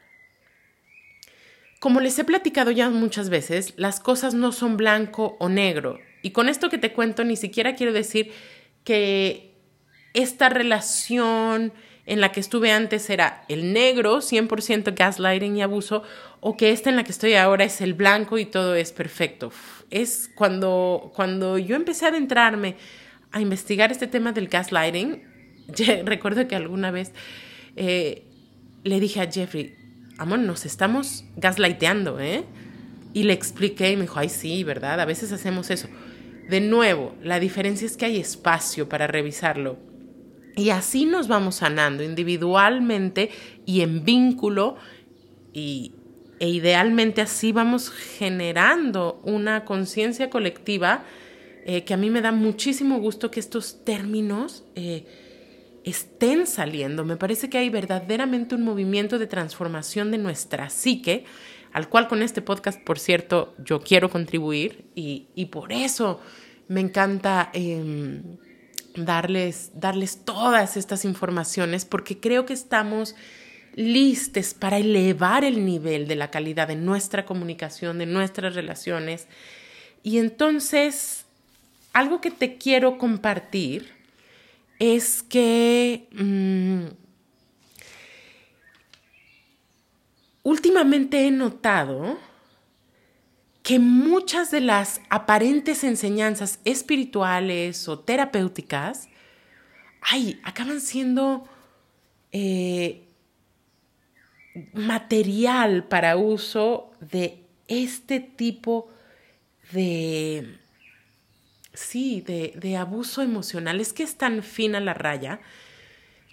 Como 1.80 1.98
les 1.98 2.16
he 2.20 2.22
platicado 2.22 2.70
ya 2.70 2.90
muchas 2.90 3.28
veces, 3.28 3.74
las 3.76 3.98
cosas 3.98 4.34
no 4.34 4.52
son 4.52 4.76
blanco 4.76 5.36
o 5.40 5.48
negro. 5.48 5.98
Y 6.22 6.30
con 6.30 6.48
esto 6.48 6.70
que 6.70 6.78
te 6.78 6.92
cuento, 6.92 7.24
ni 7.24 7.34
siquiera 7.34 7.74
quiero 7.74 7.92
decir 7.92 8.32
que 8.84 9.60
esta 10.14 10.48
relación 10.48 11.72
en 12.08 12.22
la 12.22 12.32
que 12.32 12.40
estuve 12.40 12.72
antes 12.72 13.10
era 13.10 13.44
el 13.48 13.74
negro, 13.74 14.18
100% 14.18 14.94
gaslighting 14.96 15.56
y 15.58 15.62
abuso, 15.62 16.02
o 16.40 16.56
que 16.56 16.72
esta 16.72 16.88
en 16.88 16.96
la 16.96 17.04
que 17.04 17.12
estoy 17.12 17.34
ahora 17.34 17.64
es 17.64 17.82
el 17.82 17.92
blanco 17.92 18.38
y 18.38 18.46
todo 18.46 18.74
es 18.74 18.92
perfecto. 18.92 19.52
Es 19.90 20.30
cuando, 20.34 21.12
cuando 21.14 21.58
yo 21.58 21.76
empecé 21.76 22.06
a 22.06 22.08
adentrarme 22.08 22.76
a 23.30 23.42
investigar 23.42 23.92
este 23.92 24.06
tema 24.06 24.32
del 24.32 24.48
gaslighting, 24.48 25.22
recuerdo 26.06 26.48
que 26.48 26.56
alguna 26.56 26.90
vez 26.90 27.12
eh, 27.76 28.24
le 28.84 29.00
dije 29.00 29.20
a 29.20 29.30
Jeffrey, 29.30 29.76
amor, 30.16 30.38
nos 30.38 30.64
estamos 30.64 31.26
gaslighteando, 31.36 32.20
¿eh? 32.20 32.44
Y 33.12 33.24
le 33.24 33.34
expliqué 33.34 33.92
y 33.92 33.96
me 33.96 34.02
dijo, 34.02 34.18
ay, 34.18 34.30
sí, 34.30 34.64
¿verdad? 34.64 34.98
A 34.98 35.04
veces 35.04 35.30
hacemos 35.30 35.70
eso. 35.70 35.88
De 36.48 36.62
nuevo, 36.62 37.14
la 37.22 37.38
diferencia 37.38 37.84
es 37.84 37.98
que 37.98 38.06
hay 38.06 38.16
espacio 38.16 38.88
para 38.88 39.06
revisarlo. 39.06 39.87
Y 40.58 40.70
así 40.70 41.06
nos 41.06 41.28
vamos 41.28 41.54
sanando 41.54 42.02
individualmente 42.02 43.30
y 43.64 43.82
en 43.82 44.04
vínculo 44.04 44.74
y, 45.52 45.92
e 46.40 46.48
idealmente 46.48 47.20
así 47.20 47.52
vamos 47.52 47.90
generando 47.90 49.20
una 49.22 49.64
conciencia 49.64 50.30
colectiva 50.30 51.04
eh, 51.64 51.84
que 51.84 51.94
a 51.94 51.96
mí 51.96 52.10
me 52.10 52.22
da 52.22 52.32
muchísimo 52.32 52.98
gusto 52.98 53.30
que 53.30 53.38
estos 53.38 53.84
términos 53.84 54.64
eh, 54.74 55.06
estén 55.84 56.44
saliendo. 56.48 57.04
Me 57.04 57.16
parece 57.16 57.48
que 57.48 57.58
hay 57.58 57.70
verdaderamente 57.70 58.56
un 58.56 58.64
movimiento 58.64 59.20
de 59.20 59.28
transformación 59.28 60.10
de 60.10 60.18
nuestra 60.18 60.70
psique, 60.70 61.24
al 61.70 61.88
cual 61.88 62.08
con 62.08 62.20
este 62.20 62.42
podcast, 62.42 62.82
por 62.82 62.98
cierto, 62.98 63.54
yo 63.64 63.78
quiero 63.80 64.10
contribuir 64.10 64.86
y, 64.96 65.28
por 65.52 65.70
eso 65.70 66.20
me 66.66 66.80
encanta 66.80 67.50
em, 67.52 68.38
darles, 69.04 69.70
darles 69.74 70.24
todas 70.24 70.76
estas 70.76 71.04
informaciones, 71.04 71.84
porque 71.84 72.18
creo 72.18 72.46
que 72.46 72.52
estamos 72.52 73.14
listos 73.74 74.54
para 74.54 74.78
elevar 74.78 75.44
el 75.44 75.64
nivel 75.64 76.08
de 76.08 76.16
la 76.16 76.30
calidad 76.30 76.68
de 76.68 76.76
nuestra 76.76 77.24
comunicación, 77.24 77.98
de 77.98 78.06
nuestras 78.06 78.54
relaciones. 78.54 79.28
Y 80.02 80.18
entonces, 80.18 81.24
algo 81.92 82.20
que 82.20 82.30
te 82.30 82.56
quiero 82.56 82.98
compartir 82.98 83.92
es 84.78 85.22
que 85.22 86.08
mm, 86.12 86.86
últimamente 90.42 91.26
he 91.26 91.30
notado 91.30 92.18
que 93.68 93.78
muchas 93.78 94.50
de 94.50 94.62
las 94.62 95.02
aparentes 95.10 95.84
enseñanzas 95.84 96.58
espirituales 96.64 97.86
o 97.86 97.98
terapéuticas, 97.98 99.10
ay, 100.00 100.40
acaban 100.42 100.80
siendo 100.80 101.46
eh, 102.32 103.04
material 104.72 105.84
para 105.84 106.16
uso 106.16 106.92
de 107.00 107.44
este 107.66 108.20
tipo 108.20 108.88
de 109.72 110.56
sí, 111.74 112.22
de, 112.22 112.54
de 112.56 112.78
abuso 112.78 113.20
emocional. 113.20 113.82
Es 113.82 113.92
que 113.92 114.02
es 114.02 114.16
tan 114.16 114.42
fina 114.42 114.80
la 114.80 114.94
raya. 114.94 115.40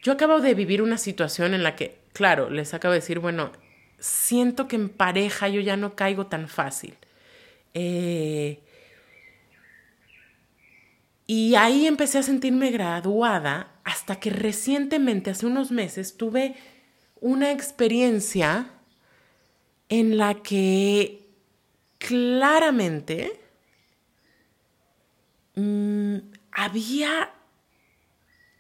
Yo 0.02 0.14
acabo 0.14 0.40
de 0.40 0.54
vivir 0.54 0.82
una 0.82 0.98
situación 0.98 1.54
en 1.54 1.64
la 1.64 1.76
que, 1.76 2.00
claro, 2.14 2.50
les 2.50 2.74
acabo 2.74 2.94
de 2.94 3.02
decir, 3.02 3.20
bueno, 3.20 3.52
siento 4.00 4.70
que 4.70 4.78
en 4.78 4.88
pareja 4.88 5.50
yo 5.50 5.60
ya 5.60 5.76
no 5.76 5.98
caigo 5.98 6.28
tan 6.28 6.48
fácil. 6.48 6.96
Eh, 7.76 8.64
y 11.28 11.54
ahí 11.54 11.86
empecé 11.86 12.18
a 12.18 12.24
sentirme 12.24 12.72
graduada 12.72 13.72
hasta 13.84 14.20
que 14.20 14.32
recientemente, 14.32 15.30
hace 15.30 15.46
unos 15.46 15.70
meses, 15.70 16.18
tuve 16.18 16.56
una 17.22 17.52
experiencia 17.52 18.72
en 19.90 20.18
la 20.18 20.42
que 20.42 21.30
claramente 22.00 23.46
Mm, 25.56 26.18
había 26.52 27.32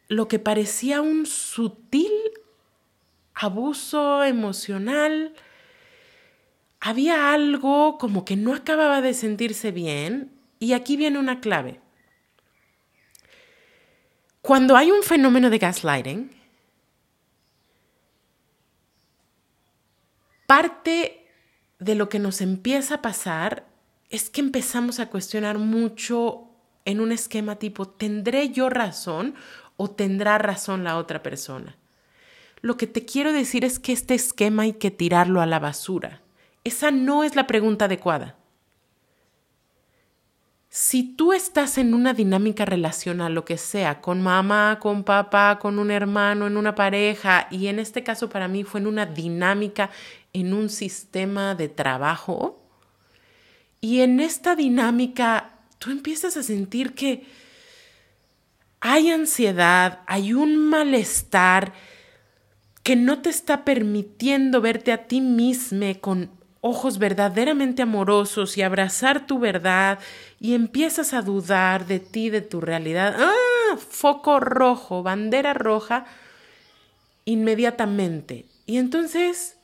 lo 0.08 0.28
que 0.28 0.40
parecía 0.40 1.02
un 1.02 1.26
sutil 1.26 2.12
abuso 3.34 4.24
emocional. 4.24 5.34
Había 6.88 7.34
algo 7.34 7.98
como 7.98 8.26
que 8.26 8.36
no 8.36 8.54
acababa 8.54 9.02
de 9.02 9.16
sentirse 9.16 9.72
bien 9.72 10.32
y 10.60 10.74
aquí 10.74 10.98
viene 10.98 11.18
una 11.18 11.40
clave. 11.42 11.82
Cuando 14.44 14.78
hay 14.78 14.92
un 14.92 15.02
fenómeno 15.02 15.50
de 15.50 15.58
gaslighting, 15.58 16.30
parte 20.46 21.26
de 21.80 21.96
lo 21.96 22.08
que 22.08 22.20
nos 22.20 22.40
empieza 22.42 22.94
a 22.94 23.02
pasar 23.02 23.66
es 24.12 24.30
que 24.30 24.42
empezamos 24.42 25.00
a 25.00 25.10
cuestionar 25.10 25.58
mucho 25.58 26.52
en 26.86 27.02
un 27.02 27.12
esquema 27.12 27.56
tipo, 27.56 27.88
¿tendré 27.88 28.50
yo 28.50 28.70
razón 28.70 29.34
o 29.76 29.90
tendrá 29.90 30.38
razón 30.38 30.84
la 30.84 30.98
otra 30.98 31.24
persona? 31.24 31.78
Lo 32.62 32.78
que 32.78 32.86
te 32.86 33.06
quiero 33.06 33.34
decir 33.34 33.66
es 33.66 33.80
que 33.80 33.92
este 33.92 34.14
esquema 34.14 34.62
hay 34.62 34.74
que 34.74 34.92
tirarlo 34.92 35.42
a 35.42 35.48
la 35.48 35.58
basura. 35.58 36.22
Esa 36.66 36.90
no 36.90 37.24
es 37.24 37.36
la 37.36 37.46
pregunta 37.46 37.86
adecuada. 37.86 38.36
Si 40.68 41.04
tú 41.04 41.32
estás 41.32 41.78
en 41.78 41.94
una 41.94 42.14
dinámica 42.14 42.66
relacional, 42.66 43.34
lo 43.34 43.46
que 43.46 43.58
sea, 43.58 44.02
con 44.02 44.22
mamá, 44.22 44.80
con 44.82 45.04
papá, 45.04 45.60
con 45.60 45.80
un 45.80 45.92
hermano, 45.92 46.48
en 46.48 46.58
una 46.58 46.76
pareja, 46.76 47.48
y 47.52 47.68
en 47.68 47.80
este 47.80 48.04
caso 48.04 48.30
para 48.30 48.48
mí 48.48 48.64
fue 48.64 48.82
en 48.82 48.88
una 48.88 49.06
dinámica, 49.06 49.92
en 50.34 50.54
un 50.54 50.70
sistema 50.70 51.54
de 51.54 51.70
trabajo, 51.70 52.62
y 53.80 54.02
en 54.02 54.20
esta 54.20 54.56
dinámica 54.56 55.52
tú 55.78 55.92
empiezas 55.92 56.36
a 56.36 56.44
sentir 56.44 56.96
que 56.96 57.26
hay 58.80 59.12
ansiedad, 59.12 60.00
hay 60.08 60.34
un 60.34 60.58
malestar 60.58 61.74
que 62.82 62.96
no 62.96 63.22
te 63.22 63.30
está 63.30 63.64
permitiendo 63.64 64.62
verte 64.62 64.92
a 64.92 65.08
ti 65.08 65.22
mismo 65.22 65.86
con 66.02 66.32
ojos 66.68 66.98
verdaderamente 66.98 67.84
amorosos 67.84 68.58
y 68.58 68.64
abrazar 68.64 69.28
tu 69.28 69.38
verdad 69.38 70.00
y 70.40 70.56
empiezas 70.56 71.14
a 71.14 71.22
dudar 71.22 71.86
de 71.86 72.00
ti, 72.00 72.32
de 72.32 72.42
tu 72.42 72.60
realidad. 72.60 73.16
¡Ah! 73.20 73.78
Foco 73.78 74.40
rojo, 74.40 75.04
bandera 75.04 75.54
roja, 75.54 76.08
inmediatamente. 77.26 78.46
Y 78.66 78.78
entonces 78.78 79.58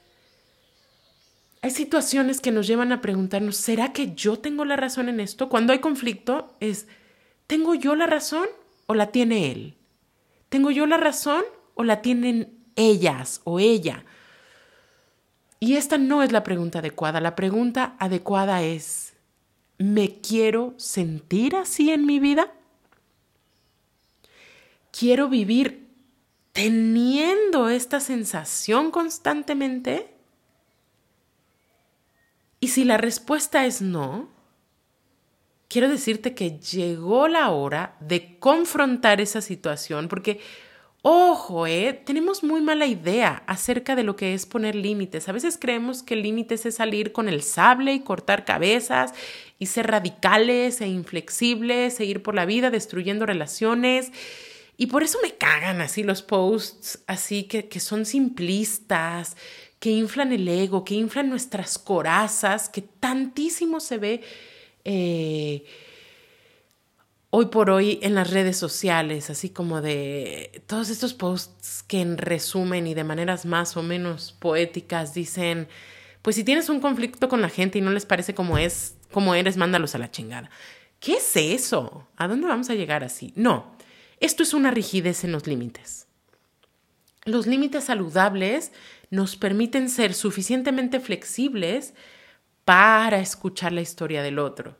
hay 1.63 1.71
situaciones 1.71 2.39
que 2.39 2.51
nos 2.51 2.67
llevan 2.67 2.91
a 2.91 3.01
preguntarnos, 3.01 3.57
¿será 3.57 3.93
que 3.93 4.13
yo 4.13 4.37
tengo 4.37 4.63
la 4.63 4.75
razón 4.75 5.09
en 5.09 5.19
esto? 5.19 5.49
Cuando 5.49 5.73
hay 5.73 5.79
conflicto 5.79 6.55
es, 6.59 6.85
¿tengo 7.47 7.73
yo 7.73 7.95
la 7.95 8.05
razón 8.05 8.45
o 8.85 8.93
la 8.93 9.07
tiene 9.07 9.51
él? 9.51 9.73
¿Tengo 10.49 10.69
yo 10.69 10.85
la 10.85 10.97
razón 10.97 11.41
o 11.73 11.83
la 11.83 12.03
tienen 12.03 12.59
ellas 12.75 13.41
o 13.43 13.59
ella? 13.59 14.05
Y 15.63 15.75
esta 15.75 15.99
no 15.99 16.23
es 16.23 16.31
la 16.31 16.43
pregunta 16.43 16.79
adecuada. 16.79 17.21
La 17.21 17.35
pregunta 17.35 17.95
adecuada 17.99 18.63
es, 18.63 19.13
¿me 19.77 20.19
quiero 20.19 20.73
sentir 20.77 21.55
así 21.55 21.91
en 21.91 22.07
mi 22.07 22.19
vida? 22.19 22.51
¿Quiero 24.91 25.29
vivir 25.29 25.87
teniendo 26.51 27.69
esta 27.69 27.99
sensación 27.99 28.89
constantemente? 28.89 30.15
Y 32.59 32.69
si 32.69 32.83
la 32.83 32.97
respuesta 32.97 33.63
es 33.67 33.83
no, 33.83 34.29
quiero 35.67 35.89
decirte 35.89 36.33
que 36.33 36.57
llegó 36.57 37.27
la 37.27 37.51
hora 37.51 37.97
de 37.99 38.39
confrontar 38.39 39.21
esa 39.21 39.41
situación 39.41 40.07
porque, 40.07 40.39
ojo, 41.01 41.67
eh, 41.67 41.93
tenemos 42.05 42.43
muy 42.43 42.61
mala 42.61 42.85
idea 42.85 43.43
acerca 43.47 43.95
de 43.95 44.03
lo 44.03 44.15
que 44.15 44.33
es 44.33 44.45
poner 44.45 44.75
límites. 44.75 45.27
A 45.27 45.31
veces 45.31 45.57
creemos 45.59 46.03
que 46.03 46.15
límites 46.15 46.65
es 46.65 46.75
salir 46.75 47.11
con 47.11 47.27
el 47.27 47.41
sable 47.41 47.93
y 47.93 48.01
cortar 48.01 48.45
cabezas 48.45 49.13
y 49.57 49.67
ser 49.67 49.87
radicales 49.87 50.81
e 50.81 50.87
inflexibles 50.87 51.99
e 51.99 52.05
ir 52.05 52.21
por 52.21 52.35
la 52.35 52.45
vida 52.45 52.69
destruyendo 52.69 53.25
relaciones. 53.25 54.11
Y 54.77 54.87
por 54.87 55.03
eso 55.03 55.19
me 55.21 55.35
cagan 55.35 55.81
así 55.81 56.03
los 56.03 56.21
posts, 56.21 57.03
así 57.07 57.43
que, 57.43 57.67
que 57.67 57.79
son 57.79 58.05
simplistas, 58.05 59.37
que 59.79 59.89
inflan 59.89 60.31
el 60.31 60.47
ego, 60.47 60.83
que 60.83 60.95
inflan 60.95 61.29
nuestras 61.29 61.77
corazas, 61.79 62.69
que 62.69 62.81
tantísimo 62.81 63.79
se 63.79 63.97
ve 63.97 64.21
eh, 64.85 65.65
hoy 67.31 67.45
por 67.45 67.69
hoy 67.69 67.97
en 68.01 68.13
las 68.13 68.29
redes 68.29 68.57
sociales, 68.57 69.29
así 69.29 69.49
como 69.49 69.81
de 69.81 70.63
todos 70.67 70.89
estos 70.89 71.13
posts 71.13 71.81
que 71.83 72.01
en 72.01 72.17
resumen 72.17 72.85
y 72.87 72.93
de 72.93 73.05
maneras 73.05 73.45
más 73.45 73.75
o 73.77 73.83
menos 73.83 74.33
poéticas 74.33 75.13
dicen, 75.13 75.67
pues 76.21 76.35
si 76.35 76.43
tienes 76.43 76.69
un 76.69 76.81
conflicto 76.81 77.29
con 77.29 77.41
la 77.41 77.49
gente 77.49 77.79
y 77.79 77.81
no 77.81 77.91
les 77.91 78.05
parece 78.05 78.35
como 78.35 78.57
es, 78.57 78.97
como 79.11 79.33
eres, 79.33 79.57
mándalos 79.57 79.95
a 79.95 79.97
la 79.97 80.11
chingada. 80.11 80.49
¿Qué 80.99 81.13
es 81.13 81.35
eso? 81.35 82.07
¿A 82.17 82.27
dónde 82.27 82.47
vamos 82.47 82.69
a 82.69 82.75
llegar 82.75 83.03
así? 83.03 83.33
No, 83.35 83.75
esto 84.19 84.43
es 84.43 84.53
una 84.53 84.69
rigidez 84.69 85.23
en 85.23 85.31
los 85.31 85.47
límites. 85.47 86.07
Los 87.23 87.47
límites 87.47 87.85
saludables 87.85 88.71
nos 89.09 89.37
permiten 89.37 89.89
ser 89.89 90.13
suficientemente 90.13 90.99
flexibles 90.99 91.93
para 92.65 93.19
escuchar 93.19 93.71
la 93.71 93.81
historia 93.81 94.21
del 94.21 94.37
otro, 94.37 94.77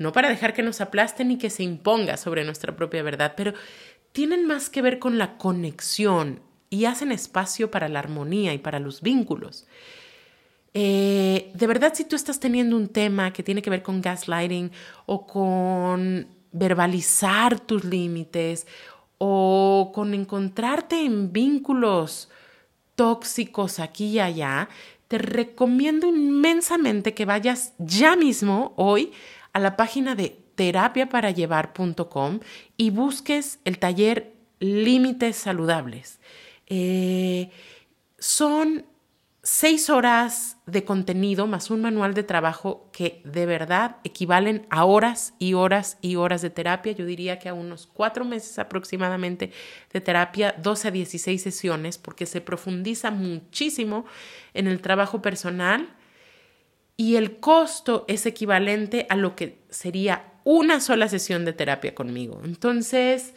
no 0.00 0.12
para 0.12 0.30
dejar 0.30 0.54
que 0.54 0.62
nos 0.62 0.80
aplasten 0.80 1.28
ni 1.28 1.36
que 1.36 1.50
se 1.50 1.62
imponga 1.62 2.16
sobre 2.16 2.42
nuestra 2.42 2.74
propia 2.74 3.02
verdad, 3.02 3.34
pero 3.36 3.52
tienen 4.12 4.46
más 4.46 4.70
que 4.70 4.80
ver 4.80 4.98
con 4.98 5.18
la 5.18 5.36
conexión 5.36 6.40
y 6.70 6.86
hacen 6.86 7.12
espacio 7.12 7.70
para 7.70 7.86
la 7.90 7.98
armonía 7.98 8.54
y 8.54 8.58
para 8.58 8.80
los 8.80 9.02
vínculos. 9.02 9.66
Eh, 10.72 11.50
de 11.52 11.66
verdad, 11.66 11.92
si 11.94 12.06
tú 12.06 12.16
estás 12.16 12.40
teniendo 12.40 12.76
un 12.76 12.88
tema 12.88 13.34
que 13.34 13.42
tiene 13.42 13.60
que 13.60 13.68
ver 13.68 13.82
con 13.82 14.00
gaslighting 14.00 14.72
o 15.04 15.26
con 15.26 16.28
verbalizar 16.50 17.60
tus 17.60 17.84
límites 17.84 18.66
o 19.18 19.92
con 19.94 20.14
encontrarte 20.14 21.04
en 21.04 21.30
vínculos 21.30 22.30
tóxicos 22.94 23.78
aquí 23.78 24.06
y 24.06 24.20
allá, 24.20 24.70
te 25.08 25.18
recomiendo 25.18 26.06
inmensamente 26.06 27.12
que 27.12 27.26
vayas 27.26 27.74
ya 27.78 28.16
mismo 28.16 28.72
hoy 28.76 29.12
a 29.52 29.58
la 29.58 29.76
página 29.76 30.14
de 30.14 30.38
terapiaparallevar.com 30.54 32.40
y 32.76 32.90
busques 32.90 33.60
el 33.64 33.78
taller 33.78 34.34
Límites 34.58 35.36
Saludables. 35.36 36.20
Eh, 36.66 37.50
son 38.18 38.84
seis 39.42 39.88
horas 39.88 40.58
de 40.66 40.84
contenido 40.84 41.46
más 41.46 41.70
un 41.70 41.80
manual 41.80 42.12
de 42.12 42.22
trabajo 42.22 42.90
que 42.92 43.22
de 43.24 43.46
verdad 43.46 43.96
equivalen 44.04 44.66
a 44.68 44.84
horas 44.84 45.32
y 45.38 45.54
horas 45.54 45.96
y 46.02 46.16
horas 46.16 46.42
de 46.42 46.50
terapia. 46.50 46.92
Yo 46.92 47.06
diría 47.06 47.38
que 47.38 47.48
a 47.48 47.54
unos 47.54 47.86
cuatro 47.86 48.24
meses 48.24 48.58
aproximadamente 48.58 49.52
de 49.92 50.00
terapia, 50.00 50.54
12 50.58 50.88
a 50.88 50.90
16 50.90 51.42
sesiones, 51.42 51.96
porque 51.96 52.26
se 52.26 52.42
profundiza 52.42 53.10
muchísimo 53.10 54.04
en 54.52 54.66
el 54.66 54.82
trabajo 54.82 55.22
personal 55.22 55.88
y 57.00 57.16
el 57.16 57.40
costo 57.40 58.04
es 58.08 58.26
equivalente 58.26 59.06
a 59.08 59.16
lo 59.16 59.34
que 59.34 59.62
sería 59.70 60.34
una 60.44 60.80
sola 60.80 61.08
sesión 61.08 61.46
de 61.46 61.54
terapia 61.54 61.94
conmigo. 61.94 62.42
Entonces, 62.44 63.32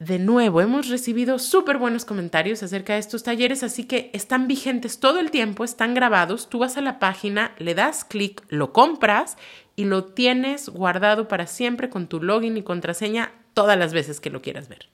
de 0.00 0.18
nuevo, 0.18 0.60
hemos 0.62 0.88
recibido 0.88 1.38
súper 1.38 1.78
buenos 1.78 2.04
comentarios 2.04 2.64
acerca 2.64 2.94
de 2.94 2.98
estos 2.98 3.22
talleres, 3.22 3.62
así 3.62 3.84
que 3.84 4.10
están 4.14 4.48
vigentes 4.48 4.98
todo 4.98 5.20
el 5.20 5.30
tiempo, 5.30 5.62
están 5.62 5.94
grabados. 5.94 6.48
Tú 6.48 6.58
vas 6.58 6.76
a 6.76 6.80
la 6.80 6.98
página, 6.98 7.54
le 7.58 7.76
das 7.76 8.02
clic, 8.04 8.42
lo 8.48 8.72
compras 8.72 9.36
y 9.76 9.84
lo 9.84 10.06
tienes 10.06 10.70
guardado 10.70 11.28
para 11.28 11.46
siempre 11.46 11.88
con 11.88 12.08
tu 12.08 12.20
login 12.20 12.56
y 12.56 12.64
contraseña 12.64 13.32
todas 13.54 13.78
las 13.78 13.92
veces 13.92 14.18
que 14.18 14.30
lo 14.30 14.42
quieras 14.42 14.68
ver. 14.68 14.88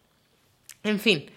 En 0.82 1.00
fin, 1.00 1.30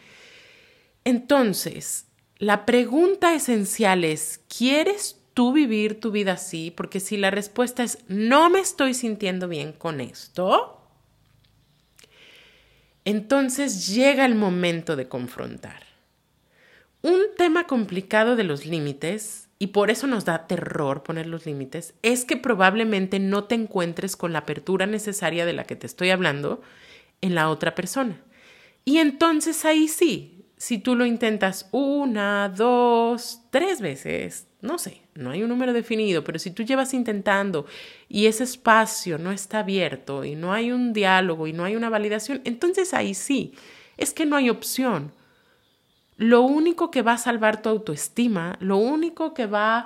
entonces, 1.06 2.08
la 2.40 2.66
pregunta 2.66 3.34
esencial 3.34 4.04
es, 4.04 4.42
¿quieres 4.50 5.19
tú 5.40 5.54
vivir 5.54 6.02
tu 6.02 6.12
vida 6.12 6.34
así? 6.34 6.70
Porque 6.70 7.00
si 7.00 7.16
la 7.16 7.32
respuesta 7.32 7.82
es, 7.82 8.00
no 8.10 8.50
me 8.50 8.60
estoy 8.60 8.94
sintiendo 8.94 9.48
bien 9.48 9.72
con 9.72 10.02
esto, 10.02 10.82
entonces 13.06 13.88
llega 13.88 14.26
el 14.26 14.36
momento 14.36 14.98
de 14.98 15.08
confrontar. 15.08 15.84
Un 17.04 17.22
tema 17.38 17.68
complicado 17.68 18.36
de 18.36 18.44
los 18.44 18.66
límites, 18.66 19.48
y 19.60 19.68
por 19.68 19.90
eso 19.90 20.08
nos 20.08 20.26
da 20.26 20.46
terror 20.46 21.04
poner 21.04 21.26
los 21.26 21.46
límites, 21.46 21.94
es 22.02 22.26
que 22.26 22.36
probablemente 22.36 23.20
no 23.20 23.46
te 23.46 23.56
encuentres 23.56 24.18
con 24.18 24.34
la 24.34 24.40
apertura 24.40 24.88
necesaria 24.88 25.46
de 25.46 25.54
la 25.54 25.64
que 25.64 25.78
te 25.78 25.88
estoy 25.88 26.10
hablando 26.10 26.60
en 27.22 27.34
la 27.34 27.50
otra 27.50 27.76
persona. 27.76 28.22
Y 28.84 28.98
entonces 28.98 29.64
ahí 29.64 29.88
sí, 29.88 30.39
si 30.60 30.78
tú 30.78 30.94
lo 30.94 31.06
intentas 31.06 31.70
una, 31.72 32.50
dos, 32.50 33.44
tres 33.50 33.80
veces, 33.80 34.46
no 34.62 34.78
sé, 34.78 35.02
no 35.16 35.32
hay 35.32 35.42
un 35.42 35.48
número 35.48 35.72
definido, 35.72 36.26
pero 36.26 36.38
si 36.38 36.52
tú 36.52 36.64
llevas 36.64 36.94
intentando 36.94 37.66
y 38.10 38.26
ese 38.26 38.44
espacio 38.44 39.18
no 39.18 39.32
está 39.32 39.60
abierto 39.60 40.26
y 40.26 40.36
no 40.36 40.52
hay 40.52 40.74
un 40.74 40.92
diálogo 40.92 41.48
y 41.48 41.54
no 41.54 41.64
hay 41.64 41.78
una 41.78 41.90
validación, 41.90 42.42
entonces 42.44 42.94
ahí 42.94 43.14
sí, 43.14 43.54
es 43.96 44.14
que 44.14 44.26
no 44.26 44.36
hay 44.36 44.50
opción. 44.50 45.14
Lo 46.18 46.42
único 46.42 46.92
que 46.92 47.04
va 47.04 47.14
a 47.14 47.18
salvar 47.18 47.62
tu 47.62 47.70
autoestima, 47.70 48.58
lo 48.60 48.76
único 48.76 49.34
que 49.34 49.46
va 49.46 49.78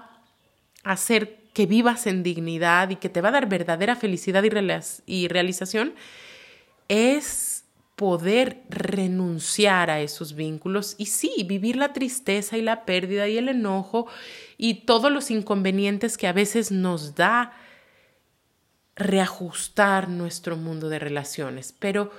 a 0.84 0.92
hacer 0.92 1.44
que 1.54 1.68
vivas 1.68 2.08
en 2.08 2.24
dignidad 2.24 2.90
y 2.90 2.96
que 2.96 3.10
te 3.10 3.22
va 3.22 3.30
a 3.30 3.34
dar 3.34 3.48
verdadera 3.48 3.96
felicidad 3.96 4.44
y, 5.06 5.28
realización 5.28 5.94
es 6.90 7.53
poder 7.96 8.64
renunciar 8.70 9.90
a 9.90 10.02
esos 10.02 10.34
vínculos 10.36 10.96
y 10.98 11.08
sí, 11.08 11.46
vivir 11.48 11.76
la 11.76 11.94
tristeza 11.94 12.58
y 12.58 12.62
la 12.62 12.86
pérdida 12.86 13.28
y 13.28 13.38
el 13.38 13.50
enojo 13.50 14.08
y 14.58 14.86
todos 14.86 15.12
los 15.12 15.30
inconvenientes 15.30 16.18
que 16.18 16.28
a 16.28 16.34
veces 16.34 16.72
nos 16.72 17.16
da 17.16 17.54
reajustar 18.96 20.10
nuestro 20.10 20.58
mundo 20.58 20.90
de 20.90 21.00
relaciones. 21.00 21.74
Pero 21.78 22.12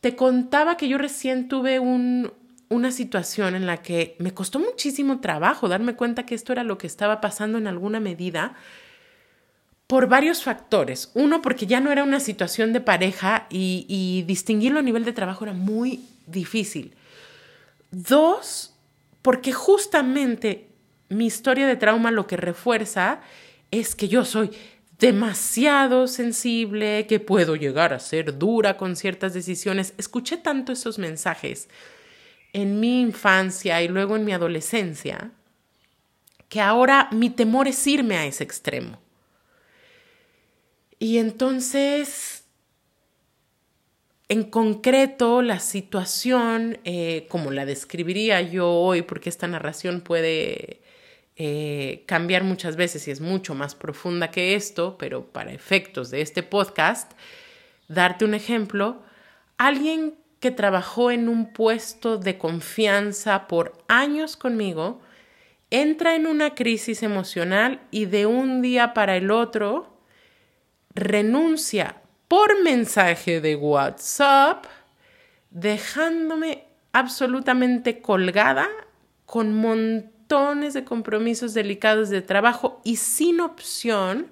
te 0.00 0.16
contaba 0.16 0.76
que 0.76 0.88
yo 0.88 0.98
recién 0.98 1.48
tuve 1.48 1.78
un, 1.78 2.32
una 2.68 2.92
situación 2.92 3.54
en 3.54 3.66
la 3.66 3.78
que 3.78 4.16
me 4.18 4.34
costó 4.34 4.58
muchísimo 4.58 5.20
trabajo 5.20 5.68
darme 5.68 5.94
cuenta 5.94 6.26
que 6.26 6.34
esto 6.34 6.52
era 6.52 6.64
lo 6.64 6.76
que 6.78 6.86
estaba 6.86 7.20
pasando 7.20 7.58
en 7.58 7.66
alguna 7.66 8.00
medida 8.00 8.54
por 9.86 10.08
varios 10.08 10.42
factores. 10.42 11.10
Uno, 11.14 11.42
porque 11.42 11.66
ya 11.66 11.80
no 11.80 11.92
era 11.92 12.04
una 12.04 12.20
situación 12.20 12.72
de 12.72 12.80
pareja 12.80 13.46
y, 13.50 14.24
distinguirlo 14.26 14.78
a 14.78 14.82
nivel 14.82 15.04
de 15.04 15.12
trabajo 15.12 15.44
era 15.44 15.54
muy 15.54 16.04
difícil. 16.26 16.94
Dos, 17.90 18.74
porque 19.22 19.52
justamente 19.52 20.68
mi 21.08 21.26
historia 21.26 21.66
de 21.66 21.76
trauma 21.76 22.10
lo 22.10 22.26
que 22.26 22.36
refuerza 22.36 23.20
es 23.70 23.94
que 23.94 24.08
yo 24.08 24.24
soy 24.24 24.50
demasiado 24.98 26.06
sensible, 26.06 27.06
que 27.06 27.20
puedo 27.20 27.56
llegar 27.56 27.92
a 27.92 27.98
ser 27.98 28.38
dura 28.38 28.76
con 28.76 28.96
ciertas 28.96 29.34
decisiones. 29.34 29.92
Escuché 29.98 30.36
tanto 30.36 30.72
esos 30.72 30.98
mensajes 30.98 31.68
en 32.52 32.80
mi 32.80 33.00
infancia 33.00 33.82
y 33.82 33.88
luego 33.88 34.16
en 34.16 34.24
mi 34.24 34.32
adolescencia, 34.32 35.32
que 36.48 36.60
ahora 36.60 37.08
mi 37.10 37.28
temor 37.28 37.66
es 37.66 37.84
irme 37.86 38.16
a 38.16 38.26
ese 38.26 38.44
extremo. 38.44 39.03
Y 40.98 41.18
entonces, 41.18 42.44
en 44.28 44.44
concreto, 44.44 45.42
la 45.42 45.58
situación, 45.60 46.78
eh, 46.84 47.26
como 47.28 47.50
la 47.50 47.66
describiría 47.66 48.40
yo 48.40 48.70
hoy, 48.70 49.02
porque 49.02 49.28
esta 49.28 49.46
narración 49.46 50.00
puede 50.00 50.80
eh, 51.36 52.04
cambiar 52.06 52.44
muchas 52.44 52.76
veces 52.76 53.08
y 53.08 53.10
es 53.10 53.20
mucho 53.20 53.54
más 53.54 53.74
profunda 53.74 54.30
que 54.30 54.54
esto, 54.54 54.96
pero 54.98 55.26
para 55.26 55.52
efectos 55.52 56.10
de 56.10 56.20
este 56.20 56.42
podcast, 56.42 57.12
darte 57.88 58.24
un 58.24 58.34
ejemplo, 58.34 59.02
alguien 59.58 60.14
que 60.40 60.50
trabajó 60.50 61.10
en 61.10 61.28
un 61.28 61.52
puesto 61.52 62.18
de 62.18 62.38
confianza 62.38 63.48
por 63.48 63.72
años 63.88 64.36
conmigo, 64.36 65.00
entra 65.70 66.14
en 66.14 66.26
una 66.26 66.54
crisis 66.54 67.02
emocional 67.02 67.80
y 67.90 68.04
de 68.04 68.26
un 68.26 68.62
día 68.62 68.94
para 68.94 69.16
el 69.16 69.30
otro 69.30 69.93
renuncia 70.94 72.02
por 72.28 72.62
mensaje 72.62 73.40
de 73.40 73.56
WhatsApp, 73.56 74.64
dejándome 75.50 76.64
absolutamente 76.92 78.00
colgada 78.00 78.68
con 79.26 79.54
montones 79.54 80.74
de 80.74 80.84
compromisos 80.84 81.54
delicados 81.54 82.08
de 82.08 82.22
trabajo 82.22 82.80
y 82.84 82.96
sin 82.96 83.40
opción 83.40 84.28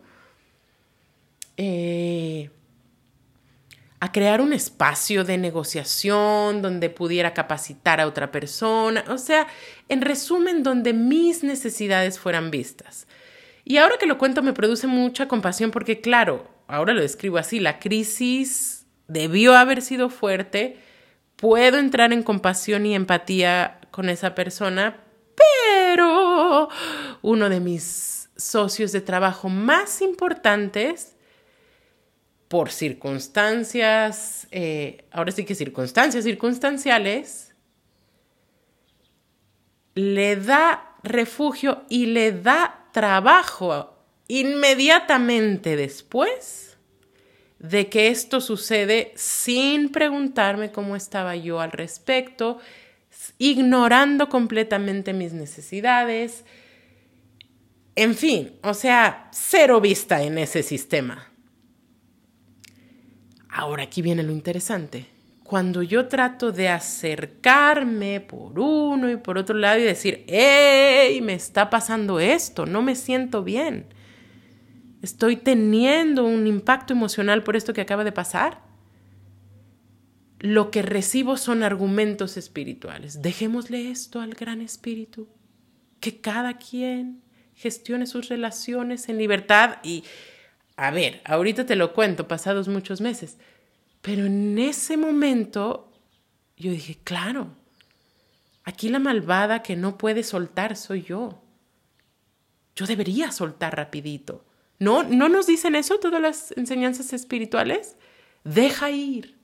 eh, 1.56 2.50
a 4.00 4.10
crear 4.10 4.40
un 4.40 4.52
espacio 4.52 5.22
de 5.22 5.38
negociación 5.38 6.60
donde 6.60 6.90
pudiera 6.90 7.34
capacitar 7.34 8.00
a 8.00 8.06
otra 8.06 8.32
persona, 8.32 9.04
o 9.08 9.18
sea, 9.18 9.46
en 9.88 10.00
resumen, 10.00 10.64
donde 10.64 10.92
mis 10.92 11.44
necesidades 11.44 12.18
fueran 12.18 12.50
vistas. 12.50 13.06
Y 13.64 13.76
ahora 13.76 13.96
que 13.98 14.06
lo 14.06 14.18
cuento 14.18 14.42
me 14.42 14.52
produce 14.52 14.86
mucha 14.86 15.28
compasión 15.28 15.70
porque, 15.70 16.00
claro, 16.00 16.48
ahora 16.66 16.92
lo 16.94 17.00
describo 17.00 17.38
así, 17.38 17.60
la 17.60 17.78
crisis 17.78 18.86
debió 19.08 19.56
haber 19.56 19.82
sido 19.82 20.08
fuerte, 20.10 20.78
puedo 21.36 21.78
entrar 21.78 22.12
en 22.12 22.22
compasión 22.22 22.86
y 22.86 22.94
empatía 22.94 23.80
con 23.90 24.08
esa 24.08 24.34
persona, 24.34 24.96
pero 25.36 26.68
uno 27.20 27.48
de 27.48 27.60
mis 27.60 28.30
socios 28.36 28.92
de 28.92 29.00
trabajo 29.00 29.48
más 29.48 30.00
importantes, 30.02 31.16
por 32.48 32.70
circunstancias, 32.70 34.46
eh, 34.50 35.06
ahora 35.10 35.32
sí 35.32 35.44
que 35.44 35.54
circunstancias 35.54 36.24
circunstanciales, 36.24 37.54
le 39.94 40.36
da 40.36 40.96
refugio 41.02 41.84
y 41.88 42.06
le 42.06 42.32
da 42.32 42.81
trabajo 42.92 43.96
inmediatamente 44.28 45.76
después 45.76 46.78
de 47.58 47.88
que 47.88 48.08
esto 48.08 48.40
sucede 48.40 49.12
sin 49.14 49.90
preguntarme 49.90 50.72
cómo 50.72 50.96
estaba 50.96 51.36
yo 51.36 51.60
al 51.60 51.70
respecto, 51.70 52.58
ignorando 53.38 54.28
completamente 54.28 55.12
mis 55.12 55.32
necesidades. 55.32 56.44
En 57.94 58.14
fin, 58.14 58.52
o 58.62 58.74
sea, 58.74 59.28
cero 59.32 59.80
vista 59.80 60.22
en 60.22 60.38
ese 60.38 60.62
sistema. 60.62 61.30
Ahora 63.48 63.84
aquí 63.84 64.02
viene 64.02 64.22
lo 64.22 64.32
interesante. 64.32 65.06
Cuando 65.52 65.82
yo 65.82 66.08
trato 66.08 66.50
de 66.50 66.70
acercarme 66.70 68.20
por 68.22 68.58
uno 68.58 69.10
y 69.10 69.18
por 69.18 69.36
otro 69.36 69.54
lado 69.54 69.78
y 69.78 69.82
decir, 69.82 70.24
¡Ey! 70.26 71.20
Me 71.20 71.34
está 71.34 71.68
pasando 71.68 72.20
esto, 72.20 72.64
no 72.64 72.80
me 72.80 72.96
siento 72.96 73.44
bien. 73.44 73.84
Estoy 75.02 75.36
teniendo 75.36 76.24
un 76.24 76.46
impacto 76.46 76.94
emocional 76.94 77.42
por 77.42 77.54
esto 77.54 77.74
que 77.74 77.82
acaba 77.82 78.02
de 78.02 78.12
pasar 78.12 78.62
lo 80.38 80.70
que 80.70 80.80
recibo 80.80 81.36
son 81.36 81.62
argumentos 81.62 82.38
espirituales. 82.38 83.20
Dejémosle 83.20 83.90
esto 83.90 84.22
al 84.22 84.32
gran 84.32 84.62
espíritu, 84.62 85.28
que 86.00 86.22
cada 86.22 86.56
quien 86.56 87.20
gestione 87.54 88.06
sus 88.06 88.30
relaciones 88.30 89.10
en 89.10 89.18
libertad 89.18 89.80
y, 89.82 90.04
a 90.76 90.90
ver, 90.90 91.20
ahorita 91.26 91.66
te 91.66 91.76
lo 91.76 91.92
cuento, 91.92 92.26
pasados 92.26 92.68
muchos 92.68 93.02
meses, 93.02 93.36
pero 94.02 94.26
en 94.26 94.58
ese 94.58 94.96
momento 94.96 95.90
yo 96.56 96.70
dije, 96.70 96.98
claro, 97.02 97.56
aquí 98.64 98.88
la 98.90 98.98
malvada 98.98 99.62
que 99.62 99.74
no 99.74 99.96
puede 99.96 100.22
soltar 100.22 100.76
soy 100.76 101.02
yo. 101.02 101.42
Yo 102.76 102.86
debería 102.86 103.32
soltar 103.32 103.76
rapidito. 103.76 104.44
¿No, 104.78 105.02
¿No 105.02 105.28
nos 105.28 105.46
dicen 105.46 105.74
eso 105.74 105.98
todas 105.98 106.20
las 106.20 106.52
enseñanzas 106.52 107.12
espirituales? 107.12 107.96
Deja 108.44 108.90
ir 108.90 109.42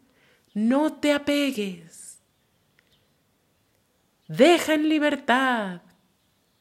no 0.58 0.92
te 0.94 1.12
apegues. 1.12 2.18
Deja 4.26 4.74
en 4.74 4.88
libertad. 4.88 5.82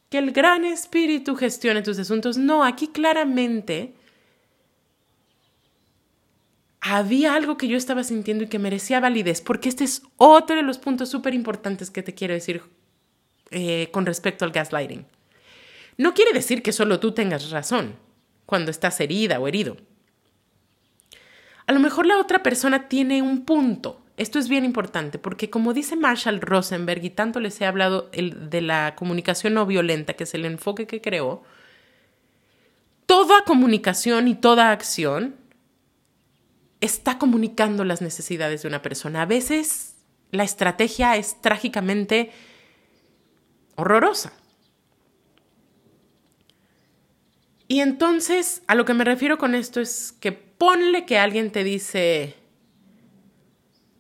Que 0.10 0.20
el 0.20 0.32
gran 0.32 0.64
espíritu 0.64 1.36
gestione 1.36 1.82
tus 1.82 2.00
asuntos. 2.00 2.38
No, 2.38 2.64
aquí 2.64 2.88
claramente 2.90 3.96
había 6.90 7.36
algo 7.36 7.58
que 7.58 7.68
yo 7.68 7.78
estaba 7.78 8.04
sintiendo 8.04 8.44
y 8.44 8.48
que 8.48 8.60
merecía 8.60 9.00
validez, 9.00 9.42
porque 9.42 9.70
este 9.70 9.84
es 9.84 10.04
otro 10.18 10.56
de 10.56 10.64
los 10.64 10.78
puntos 10.78 11.10
súper 11.10 11.34
importantes 11.34 11.92
que 11.92 12.04
te 12.04 12.14
quiero 12.14 12.34
decir 12.34 12.62
eh, 13.52 13.90
con 13.92 14.06
respecto 14.06 14.46
al 14.46 14.52
gaslighting. 14.52 15.06
No 15.98 16.14
quiere 16.14 16.34
decir 16.34 16.62
que 16.62 16.72
solo 16.72 17.00
tú 17.00 17.14
tengas 17.14 17.50
razón 17.50 17.96
cuando 18.46 18.72
estás 18.72 19.00
herida 19.00 19.40
o 19.40 19.48
herido 19.48 19.78
a 21.68 21.74
lo 21.74 21.80
mejor 21.82 22.06
la 22.06 22.18
otra 22.18 22.42
persona 22.42 22.88
tiene 22.88 23.22
un 23.22 23.46
punto. 23.46 24.02
Esto 24.16 24.40
es 24.40 24.48
bien 24.48 24.66
importante 24.66 25.20
porque 25.20 25.50
como 25.50 25.74
dice 25.74 25.96
Marshall 25.96 26.42
Rosenberg 26.42 27.04
y 27.04 27.10
tanto 27.12 27.40
les 27.40 27.62
he 27.62 27.66
hablado 27.66 28.10
de 28.12 28.62
la 28.62 28.96
comunicación 28.96 29.54
no 29.54 29.66
violenta, 29.66 30.14
que 30.14 30.24
es 30.24 30.34
el 30.34 30.46
enfoque 30.46 30.88
que 30.88 31.02
creó, 31.02 31.44
toda 33.06 33.44
comunicación 33.44 34.28
y 34.28 34.36
toda 34.36 34.72
acción 34.72 35.36
está 36.82 37.18
comunicando 37.18 37.84
las 37.84 38.02
necesidades 38.02 38.62
de 38.62 38.68
una 38.68 38.82
persona. 38.82 39.24
A 39.24 39.26
veces 39.26 39.96
la 40.32 40.44
estrategia 40.44 41.16
es 41.16 41.42
trágicamente 41.42 42.32
horrorosa. 43.76 44.34
Y 47.68 47.82
entonces, 47.82 48.62
a 48.68 48.76
lo 48.76 48.86
que 48.86 48.94
me 48.94 49.04
refiero 49.04 49.38
con 49.38 49.54
esto 49.54 49.82
es 49.82 50.14
que 50.20 50.32
ponle 50.32 51.06
que 51.06 51.18
alguien 51.18 51.52
te 51.52 51.64
dice, 51.64 52.36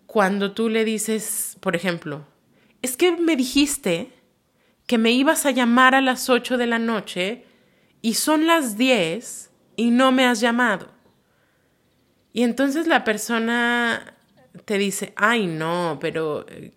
cuando 0.05 0.53
tú 0.53 0.69
le 0.69 0.85
dices, 0.85 1.57
por 1.59 1.75
ejemplo, 1.75 2.25
es 2.81 2.95
que 2.95 3.11
me 3.11 3.35
dijiste 3.35 4.13
que 4.85 4.97
me 4.97 5.11
ibas 5.11 5.45
a 5.45 5.51
llamar 5.51 5.95
a 5.95 6.01
las 6.01 6.29
8 6.29 6.57
de 6.57 6.67
la 6.67 6.79
noche 6.79 7.43
y 8.01 8.13
son 8.13 8.47
las 8.47 8.77
10 8.77 9.51
y 9.75 9.91
no 9.91 10.13
me 10.13 10.25
has 10.25 10.39
llamado. 10.39 10.96
Y 12.33 12.43
entonces 12.43 12.87
la 12.87 13.03
persona 13.03 14.13
te 14.65 14.77
dice, 14.77 15.13
ay 15.15 15.47
no, 15.47 15.97
pero 15.99 16.45
eh, 16.49 16.73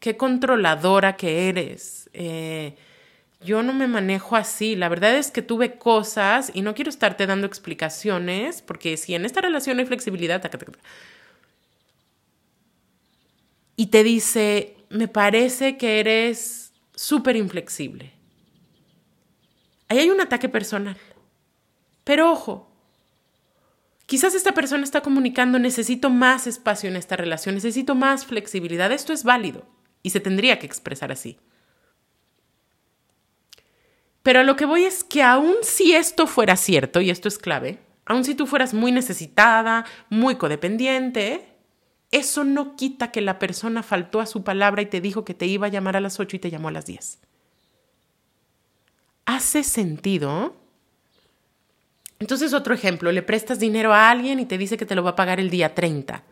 qué 0.00 0.16
controladora 0.16 1.16
que 1.16 1.48
eres. 1.48 2.10
Eh, 2.12 2.76
yo 3.40 3.62
no 3.62 3.72
me 3.72 3.86
manejo 3.86 4.36
así. 4.36 4.76
La 4.76 4.88
verdad 4.88 5.16
es 5.16 5.30
que 5.30 5.42
tuve 5.42 5.78
cosas 5.78 6.50
y 6.54 6.62
no 6.62 6.74
quiero 6.74 6.90
estarte 6.90 7.26
dando 7.26 7.46
explicaciones, 7.46 8.62
porque 8.62 8.96
si 8.96 9.14
en 9.14 9.24
esta 9.24 9.40
relación 9.40 9.78
hay 9.78 9.86
flexibilidad, 9.86 10.42
y 13.76 13.86
te 13.86 14.02
dice, 14.02 14.76
me 14.90 15.06
parece 15.06 15.76
que 15.76 16.00
eres 16.00 16.72
súper 16.94 17.36
inflexible. 17.36 18.12
Ahí 19.88 20.00
hay 20.00 20.10
un 20.10 20.20
ataque 20.20 20.48
personal. 20.48 20.96
Pero 22.02 22.32
ojo, 22.32 22.67
quizás 24.08 24.34
esta 24.34 24.52
persona 24.52 24.84
está 24.84 25.02
comunicando, 25.02 25.58
necesito 25.58 26.08
más 26.08 26.46
espacio 26.46 26.88
en 26.88 26.96
esta 26.96 27.14
relación, 27.14 27.54
necesito 27.54 27.94
más 27.94 28.24
flexibilidad. 28.24 28.90
Esto 28.90 29.12
es 29.12 29.22
válido 29.22 29.66
y 30.02 30.10
se 30.10 30.18
tendría 30.18 30.58
que 30.58 30.64
expresar 30.64 31.12
así. 31.12 31.38
Pero 34.22 34.40
a 34.40 34.44
lo 34.44 34.56
que 34.56 34.64
voy 34.64 34.84
es 34.84 35.04
que 35.04 35.22
aun 35.22 35.56
si 35.60 35.92
esto 35.92 36.26
fuera 36.26 36.56
cierto, 36.56 37.02
y 37.02 37.10
esto 37.10 37.28
es 37.28 37.36
clave, 37.36 37.80
aun 38.06 38.24
si 38.24 38.34
tú 38.34 38.46
fueras 38.46 38.72
muy 38.72 38.92
necesitada, 38.92 39.84
muy 40.08 40.36
codependiente, 40.36 41.46
eso 42.10 42.44
no 42.44 42.76
quita 42.76 43.12
que 43.12 43.20
la 43.20 43.38
persona 43.38 43.82
faltó 43.82 44.20
a 44.20 44.26
su 44.26 44.42
palabra 44.42 44.80
y 44.80 44.86
te 44.86 45.02
dijo 45.02 45.26
que 45.26 45.34
te 45.34 45.44
iba 45.44 45.66
a 45.66 45.70
llamar 45.70 45.96
a 45.96 46.00
las 46.00 46.18
8 46.18 46.36
y 46.36 46.38
te 46.38 46.50
llamó 46.50 46.68
a 46.68 46.72
las 46.72 46.86
10. 46.86 47.18
¿Hace 49.26 49.64
sentido? 49.64 50.56
Entonces, 52.18 52.52
otro 52.52 52.74
ejemplo, 52.74 53.12
le 53.12 53.22
prestas 53.22 53.58
dinero 53.58 53.92
a 53.92 54.10
alguien 54.10 54.40
y 54.40 54.46
te 54.46 54.58
dice 54.58 54.76
que 54.76 54.86
te 54.86 54.94
lo 54.94 55.02
va 55.02 55.10
a 55.10 55.16
pagar 55.16 55.40
el 55.40 55.50
día 55.50 55.74
30 55.74 56.24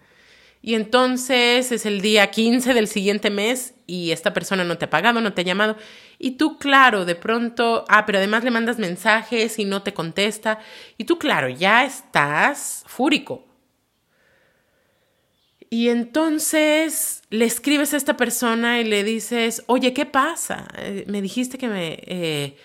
y 0.66 0.74
entonces 0.74 1.70
es 1.70 1.86
el 1.86 2.00
día 2.00 2.30
15 2.30 2.74
del 2.74 2.88
siguiente 2.88 3.30
mes 3.30 3.74
y 3.86 4.10
esta 4.10 4.34
persona 4.34 4.64
no 4.64 4.78
te 4.78 4.86
ha 4.86 4.90
pagado, 4.90 5.20
no 5.20 5.32
te 5.32 5.42
ha 5.42 5.44
llamado. 5.44 5.76
Y 6.18 6.32
tú, 6.32 6.58
claro, 6.58 7.04
de 7.04 7.14
pronto, 7.14 7.84
ah, 7.88 8.04
pero 8.04 8.18
además 8.18 8.42
le 8.42 8.50
mandas 8.50 8.76
mensajes 8.76 9.60
y 9.60 9.64
no 9.64 9.84
te 9.84 9.94
contesta. 9.94 10.58
Y 10.98 11.04
tú, 11.04 11.20
claro, 11.20 11.48
ya 11.48 11.84
estás 11.84 12.82
fúrico. 12.86 13.46
Y 15.70 15.88
entonces 15.88 17.22
le 17.30 17.44
escribes 17.44 17.94
a 17.94 17.96
esta 17.96 18.16
persona 18.16 18.80
y 18.80 18.84
le 18.84 19.04
dices, 19.04 19.62
oye, 19.68 19.92
¿qué 19.92 20.04
pasa? 20.04 20.66
Eh, 20.78 21.04
me 21.06 21.22
dijiste 21.22 21.58
que 21.58 21.68
me, 21.68 21.98
eh, 22.06 22.56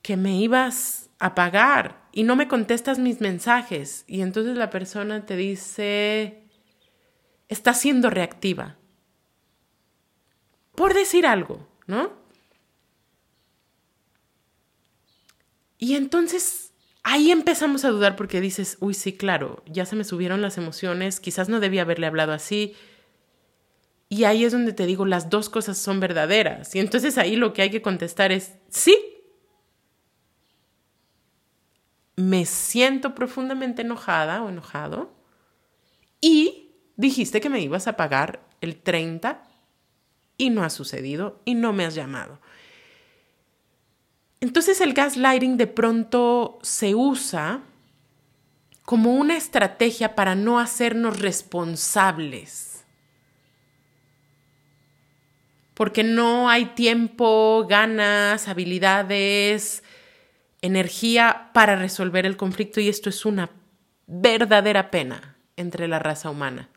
que 0.00 0.16
me 0.16 0.36
ibas 0.36 1.10
a 1.18 1.34
pagar 1.34 2.07
y 2.18 2.24
no 2.24 2.34
me 2.34 2.48
contestas 2.48 2.98
mis 2.98 3.20
mensajes. 3.20 4.02
Y 4.08 4.22
entonces 4.22 4.56
la 4.56 4.70
persona 4.70 5.24
te 5.24 5.36
dice, 5.36 6.42
está 7.48 7.74
siendo 7.74 8.10
reactiva. 8.10 8.76
Por 10.74 10.94
decir 10.94 11.26
algo, 11.26 11.68
¿no? 11.86 12.10
Y 15.78 15.94
entonces 15.94 16.72
ahí 17.04 17.30
empezamos 17.30 17.84
a 17.84 17.90
dudar 17.90 18.16
porque 18.16 18.40
dices, 18.40 18.78
uy, 18.80 18.94
sí, 18.94 19.12
claro, 19.12 19.62
ya 19.68 19.86
se 19.86 19.94
me 19.94 20.02
subieron 20.02 20.42
las 20.42 20.58
emociones, 20.58 21.20
quizás 21.20 21.48
no 21.48 21.60
debía 21.60 21.82
haberle 21.82 22.08
hablado 22.08 22.32
así. 22.32 22.74
Y 24.08 24.24
ahí 24.24 24.44
es 24.44 24.50
donde 24.50 24.72
te 24.72 24.86
digo, 24.86 25.06
las 25.06 25.30
dos 25.30 25.48
cosas 25.48 25.78
son 25.78 26.00
verdaderas. 26.00 26.74
Y 26.74 26.80
entonces 26.80 27.16
ahí 27.16 27.36
lo 27.36 27.52
que 27.52 27.62
hay 27.62 27.70
que 27.70 27.80
contestar 27.80 28.32
es, 28.32 28.54
sí, 28.70 29.17
me 32.18 32.46
siento 32.46 33.14
profundamente 33.14 33.82
enojada 33.82 34.42
o 34.42 34.48
enojado 34.48 35.12
y 36.20 36.72
dijiste 36.96 37.40
que 37.40 37.48
me 37.48 37.60
ibas 37.60 37.86
a 37.86 37.96
pagar 37.96 38.40
el 38.60 38.74
30 38.74 39.44
y 40.36 40.50
no 40.50 40.64
ha 40.64 40.70
sucedido 40.70 41.40
y 41.44 41.54
no 41.54 41.72
me 41.72 41.84
has 41.84 41.94
llamado. 41.94 42.40
Entonces 44.40 44.80
el 44.80 44.94
gaslighting 44.94 45.56
de 45.56 45.68
pronto 45.68 46.58
se 46.62 46.96
usa 46.96 47.60
como 48.82 49.14
una 49.14 49.36
estrategia 49.36 50.16
para 50.16 50.34
no 50.34 50.58
hacernos 50.58 51.20
responsables. 51.20 52.84
Porque 55.74 56.02
no 56.02 56.50
hay 56.50 56.64
tiempo, 56.74 57.64
ganas, 57.68 58.48
habilidades, 58.48 59.84
energía 60.62 61.50
para 61.52 61.76
resolver 61.76 62.26
el 62.26 62.36
conflicto 62.36 62.80
y 62.80 62.88
esto 62.88 63.08
es 63.08 63.24
una 63.24 63.50
verdadera 64.06 64.90
pena 64.90 65.36
entre 65.56 65.88
la 65.88 65.98
raza 65.98 66.30
humana. 66.30 66.68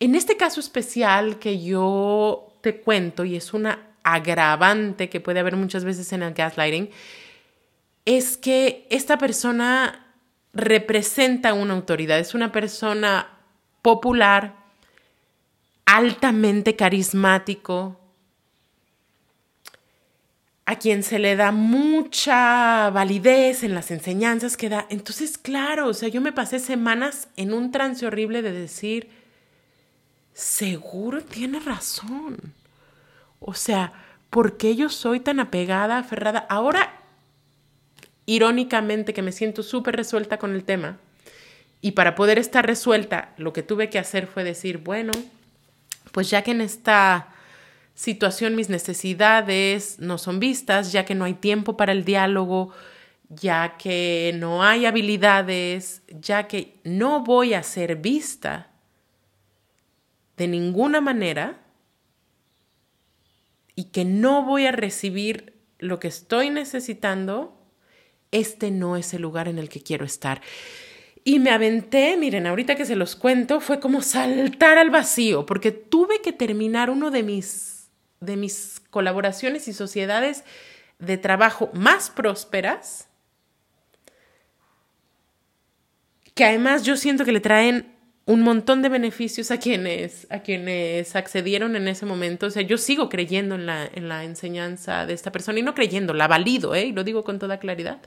En 0.00 0.14
este 0.14 0.36
caso 0.36 0.60
especial 0.60 1.38
que 1.38 1.62
yo 1.62 2.58
te 2.60 2.80
cuento, 2.80 3.24
y 3.24 3.36
es 3.36 3.52
una 3.52 3.88
agravante 4.02 5.08
que 5.08 5.20
puede 5.20 5.40
haber 5.40 5.56
muchas 5.56 5.84
veces 5.84 6.12
en 6.12 6.22
el 6.22 6.34
gaslighting 6.34 6.90
es 8.04 8.38
que 8.38 8.86
esta 8.90 9.18
persona 9.18 10.06
representa 10.54 11.52
una 11.52 11.74
autoridad, 11.74 12.18
es 12.18 12.34
una 12.34 12.52
persona 12.52 13.28
popular, 13.82 14.54
altamente 15.84 16.74
carismático, 16.74 18.00
a 20.68 20.78
quien 20.78 21.02
se 21.02 21.18
le 21.18 21.34
da 21.34 21.50
mucha 21.50 22.90
validez 22.90 23.62
en 23.62 23.74
las 23.74 23.90
enseñanzas 23.90 24.58
que 24.58 24.68
da. 24.68 24.84
Entonces, 24.90 25.38
claro, 25.38 25.88
o 25.88 25.94
sea, 25.94 26.10
yo 26.10 26.20
me 26.20 26.30
pasé 26.30 26.58
semanas 26.58 27.28
en 27.38 27.54
un 27.54 27.72
trance 27.72 28.04
horrible 28.04 28.42
de 28.42 28.52
decir, 28.52 29.08
seguro 30.34 31.22
tiene 31.22 31.58
razón. 31.58 32.52
O 33.40 33.54
sea, 33.54 33.94
¿por 34.28 34.58
qué 34.58 34.76
yo 34.76 34.90
soy 34.90 35.20
tan 35.20 35.40
apegada, 35.40 35.96
aferrada? 35.96 36.40
Ahora, 36.50 37.00
irónicamente, 38.26 39.14
que 39.14 39.22
me 39.22 39.32
siento 39.32 39.62
súper 39.62 39.96
resuelta 39.96 40.36
con 40.36 40.54
el 40.54 40.64
tema, 40.64 40.98
y 41.80 41.92
para 41.92 42.14
poder 42.14 42.38
estar 42.38 42.66
resuelta, 42.66 43.32
lo 43.38 43.54
que 43.54 43.62
tuve 43.62 43.88
que 43.88 43.98
hacer 43.98 44.26
fue 44.26 44.44
decir, 44.44 44.76
bueno, 44.76 45.12
pues 46.12 46.28
ya 46.28 46.42
que 46.42 46.50
en 46.50 46.60
esta 46.60 47.28
situación 47.98 48.54
mis 48.54 48.68
necesidades 48.68 49.98
no 49.98 50.18
son 50.18 50.38
vistas, 50.38 50.92
ya 50.92 51.04
que 51.04 51.16
no 51.16 51.24
hay 51.24 51.34
tiempo 51.34 51.76
para 51.76 51.90
el 51.90 52.04
diálogo, 52.04 52.72
ya 53.28 53.76
que 53.76 54.32
no 54.36 54.62
hay 54.62 54.86
habilidades, 54.86 56.02
ya 56.08 56.46
que 56.46 56.78
no 56.84 57.24
voy 57.24 57.54
a 57.54 57.64
ser 57.64 57.96
vista 57.96 58.70
de 60.36 60.46
ninguna 60.46 61.00
manera 61.00 61.58
y 63.74 63.86
que 63.86 64.04
no 64.04 64.44
voy 64.44 64.66
a 64.66 64.72
recibir 64.72 65.54
lo 65.80 65.98
que 65.98 66.06
estoy 66.06 66.50
necesitando, 66.50 67.60
este 68.30 68.70
no 68.70 68.96
es 68.96 69.12
el 69.12 69.22
lugar 69.22 69.48
en 69.48 69.58
el 69.58 69.68
que 69.68 69.82
quiero 69.82 70.04
estar. 70.04 70.40
Y 71.24 71.40
me 71.40 71.50
aventé, 71.50 72.16
miren, 72.16 72.46
ahorita 72.46 72.76
que 72.76 72.86
se 72.86 72.94
los 72.94 73.16
cuento, 73.16 73.60
fue 73.60 73.80
como 73.80 74.02
saltar 74.02 74.78
al 74.78 74.90
vacío, 74.90 75.46
porque 75.46 75.72
tuve 75.72 76.22
que 76.22 76.32
terminar 76.32 76.90
uno 76.90 77.10
de 77.10 77.24
mis 77.24 77.77
de 78.20 78.36
mis 78.36 78.80
colaboraciones 78.90 79.68
y 79.68 79.72
sociedades 79.72 80.44
de 80.98 81.16
trabajo 81.16 81.70
más 81.72 82.10
prósperas, 82.10 83.08
que 86.34 86.44
además 86.44 86.84
yo 86.84 86.96
siento 86.96 87.24
que 87.24 87.32
le 87.32 87.40
traen 87.40 87.94
un 88.26 88.42
montón 88.42 88.82
de 88.82 88.90
beneficios 88.90 89.50
a 89.50 89.58
quienes, 89.58 90.26
a 90.30 90.40
quienes 90.40 91.16
accedieron 91.16 91.76
en 91.76 91.88
ese 91.88 92.04
momento. 92.04 92.46
O 92.46 92.50
sea, 92.50 92.62
yo 92.62 92.76
sigo 92.76 93.08
creyendo 93.08 93.54
en 93.54 93.64
la, 93.64 93.86
en 93.86 94.08
la 94.08 94.22
enseñanza 94.22 95.06
de 95.06 95.14
esta 95.14 95.32
persona 95.32 95.58
y 95.58 95.62
no 95.62 95.74
creyendo, 95.74 96.12
la 96.12 96.28
valido, 96.28 96.74
¿eh? 96.74 96.86
y 96.86 96.92
lo 96.92 97.04
digo 97.04 97.24
con 97.24 97.38
toda 97.38 97.58
claridad. 97.58 98.00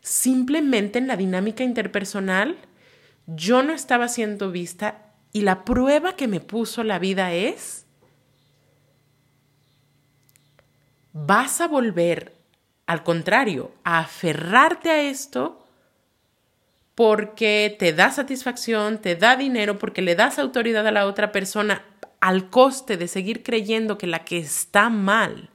Simplemente 0.00 0.98
en 0.98 1.06
la 1.06 1.16
dinámica 1.16 1.62
interpersonal 1.62 2.56
yo 3.26 3.62
no 3.62 3.72
estaba 3.72 4.08
siendo 4.08 4.50
vista 4.50 5.12
y 5.32 5.42
la 5.42 5.64
prueba 5.64 6.16
que 6.16 6.26
me 6.26 6.40
puso 6.40 6.82
la 6.82 6.98
vida 6.98 7.32
es 7.32 7.86
vas 11.26 11.60
a 11.60 11.68
volver, 11.68 12.34
al 12.86 13.02
contrario, 13.02 13.72
a 13.84 14.00
aferrarte 14.00 14.90
a 14.90 15.02
esto 15.02 15.64
porque 16.94 17.76
te 17.78 17.92
da 17.92 18.10
satisfacción, 18.10 18.98
te 18.98 19.14
da 19.14 19.36
dinero, 19.36 19.78
porque 19.78 20.02
le 20.02 20.16
das 20.16 20.38
autoridad 20.38 20.86
a 20.86 20.90
la 20.90 21.06
otra 21.06 21.30
persona 21.30 21.84
al 22.20 22.50
coste 22.50 22.96
de 22.96 23.06
seguir 23.06 23.42
creyendo 23.42 23.98
que 23.98 24.08
la 24.08 24.24
que 24.24 24.38
está 24.38 24.90
mal 24.90 25.50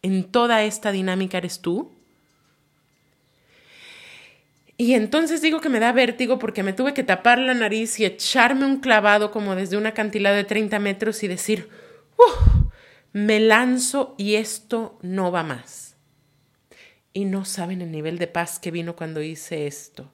en 0.00 0.24
toda 0.24 0.62
esta 0.62 0.90
dinámica 0.90 1.38
eres 1.38 1.60
tú. 1.60 1.92
Y 4.78 4.94
entonces 4.94 5.42
digo 5.42 5.60
que 5.60 5.68
me 5.68 5.80
da 5.80 5.92
vértigo 5.92 6.38
porque 6.38 6.62
me 6.62 6.72
tuve 6.72 6.94
que 6.94 7.02
tapar 7.02 7.38
la 7.38 7.52
nariz 7.52 7.98
y 7.98 8.04
echarme 8.04 8.64
un 8.64 8.78
clavado 8.78 9.30
como 9.30 9.56
desde 9.56 9.76
una 9.76 9.92
cantidad 9.92 10.32
de 10.32 10.44
30 10.44 10.78
metros 10.78 11.22
y 11.22 11.28
decir, 11.28 11.68
¡Uf! 12.16 12.67
Me 13.18 13.40
lanzo 13.40 14.14
y 14.16 14.36
esto 14.36 14.96
no 15.02 15.32
va 15.32 15.42
más. 15.42 15.96
Y 17.12 17.24
no 17.24 17.44
saben 17.44 17.82
el 17.82 17.90
nivel 17.90 18.16
de 18.16 18.28
paz 18.28 18.60
que 18.60 18.70
vino 18.70 18.94
cuando 18.94 19.20
hice 19.22 19.66
esto. 19.66 20.12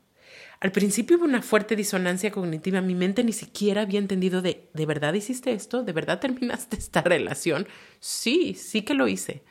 Al 0.58 0.72
principio 0.72 1.18
hubo 1.18 1.26
una 1.26 1.42
fuerte 1.42 1.76
disonancia 1.76 2.30
cognitiva. 2.30 2.80
Mi 2.80 2.94
mente 2.94 3.22
ni 3.22 3.34
siquiera 3.34 3.82
había 3.82 3.98
entendido 3.98 4.40
de, 4.40 4.70
¿de 4.72 4.86
verdad 4.86 5.12
hiciste 5.12 5.52
esto? 5.52 5.82
¿De 5.82 5.92
verdad 5.92 6.18
terminaste 6.18 6.76
esta 6.78 7.02
relación? 7.02 7.68
Sí, 8.00 8.54
sí 8.54 8.82
que 8.82 8.94
lo 8.94 9.06
hice. 9.06 9.42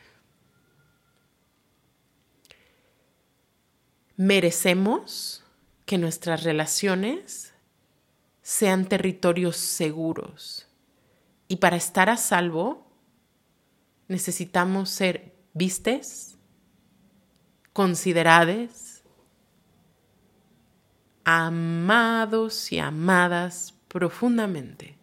Merecemos 4.16 5.44
que 5.86 5.98
nuestras 5.98 6.42
relaciones 6.42 7.54
sean 8.42 8.86
territorios 8.86 9.56
seguros. 9.56 10.66
Y 11.46 11.56
para 11.56 11.76
estar 11.76 12.10
a 12.10 12.16
salvo, 12.16 12.83
necesitamos 14.08 14.90
ser 14.90 15.34
vistes, 15.52 16.36
consideradas, 17.72 19.02
amados 21.24 22.70
y 22.72 22.78
amadas 22.78 23.74
profundamente. 23.88 24.98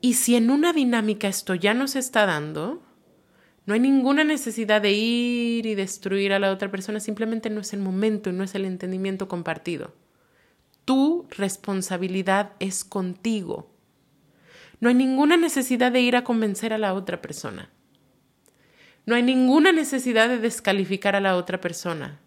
Y 0.00 0.14
si 0.14 0.36
en 0.36 0.50
una 0.50 0.72
dinámica 0.72 1.28
esto 1.28 1.54
ya 1.54 1.74
no 1.74 1.86
se 1.86 1.98
está 1.98 2.24
dando, 2.24 2.82
no 3.66 3.74
hay 3.74 3.80
ninguna 3.80 4.24
necesidad 4.24 4.80
de 4.80 4.92
ir 4.92 5.66
y 5.66 5.74
destruir 5.74 6.32
a 6.32 6.38
la 6.38 6.50
otra 6.50 6.70
persona, 6.70 7.00
simplemente 7.00 7.50
no 7.50 7.60
es 7.60 7.72
el 7.72 7.80
momento, 7.80 8.32
no 8.32 8.42
es 8.42 8.54
el 8.54 8.64
entendimiento 8.64 9.28
compartido. 9.28 9.94
Tu 10.84 11.26
responsabilidad 11.30 12.52
es 12.58 12.84
contigo 12.84 13.70
no 14.80 14.88
hay 14.88 14.94
ninguna 14.94 15.36
necesidad 15.36 15.92
de 15.92 16.00
ir 16.00 16.16
a 16.16 16.24
convencer 16.24 16.72
a 16.72 16.78
la 16.78 16.94
otra 16.94 17.20
persona. 17.20 17.70
No 19.04 19.14
hay 19.14 19.22
ninguna 19.22 19.72
necesidad 19.72 20.28
de 20.28 20.38
descalificar 20.38 21.14
a 21.14 21.20
la 21.20 21.36
otra 21.36 21.60
persona. 21.60 22.18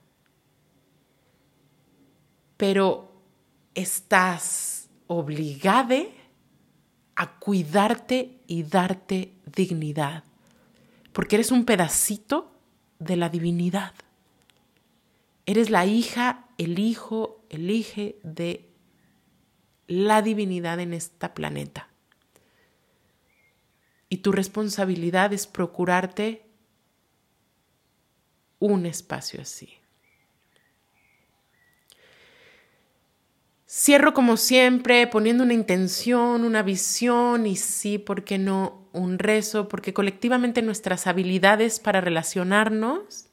Pero 2.58 3.12
estás 3.74 4.89
obligada 5.08 6.04
a 7.16 7.39
cuidarte 7.39 8.39
y 8.47 8.64
darte 8.64 9.34
dignidad, 9.56 10.24
porque 11.12 11.36
eres 11.36 11.51
un 11.51 11.66
pedacito 11.66 12.56
de 12.99 13.16
la 13.16 13.30
divinidad. 13.30 13.93
Eres 15.45 15.70
la 15.70 15.86
hija, 15.86 16.47
el 16.58 16.80
hijo, 16.80 17.43
el 17.49 17.70
hije 17.70 18.18
de 18.24 18.70
la 19.88 20.22
divinidad 20.22 20.80
en 20.80 20.93
este 20.93 21.30
planeta. 21.30 21.93
Y 24.14 24.18
tu 24.18 24.32
responsabilidad 24.32 25.34
es 25.34 25.47
procurarte 25.47 26.45
un 28.59 28.86
espacio 28.86 29.41
así. 29.41 29.74
Cierro 33.68 34.14
como 34.14 34.38
siempre 34.38 35.07
poniendo 35.07 35.43
una 35.43 35.55
intención, 35.55 36.43
una 36.43 36.61
visión 36.61 37.47
y 37.47 37.55
sí, 37.55 37.97
¿por 37.97 38.24
qué 38.24 38.38
no? 38.38 38.88
Un 38.91 39.18
rezo, 39.18 39.68
porque 39.68 39.95
colectivamente 39.95 40.61
nuestras 40.61 41.07
habilidades 41.07 41.80
para 41.80 41.99
relacionarnos 41.99 43.30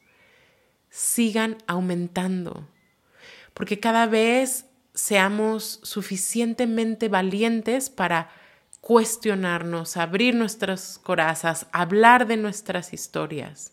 sigan 0.89 1.59
aumentando, 1.67 2.67
porque 3.53 3.81
cada 3.81 4.07
vez 4.07 4.65
seamos 4.95 5.81
suficientemente 5.83 7.11
valientes 7.11 7.91
para 7.91 8.40
cuestionarnos, 8.81 9.97
abrir 9.97 10.35
nuestras 10.35 10.99
corazas, 10.99 11.67
hablar 11.73 12.27
de 12.27 12.37
nuestras 12.37 12.93
historias. 12.93 13.73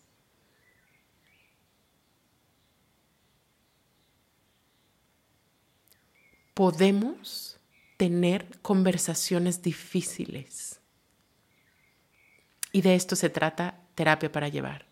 Podemos 6.53 7.59
tener 7.97 8.59
conversaciones 8.61 9.61
difíciles. 9.61 10.79
Y 12.71 12.81
de 12.81 12.95
esto 12.95 13.15
se 13.15 13.29
trata 13.29 13.79
terapia 13.95 14.31
para 14.31 14.49
llevar. 14.49 14.86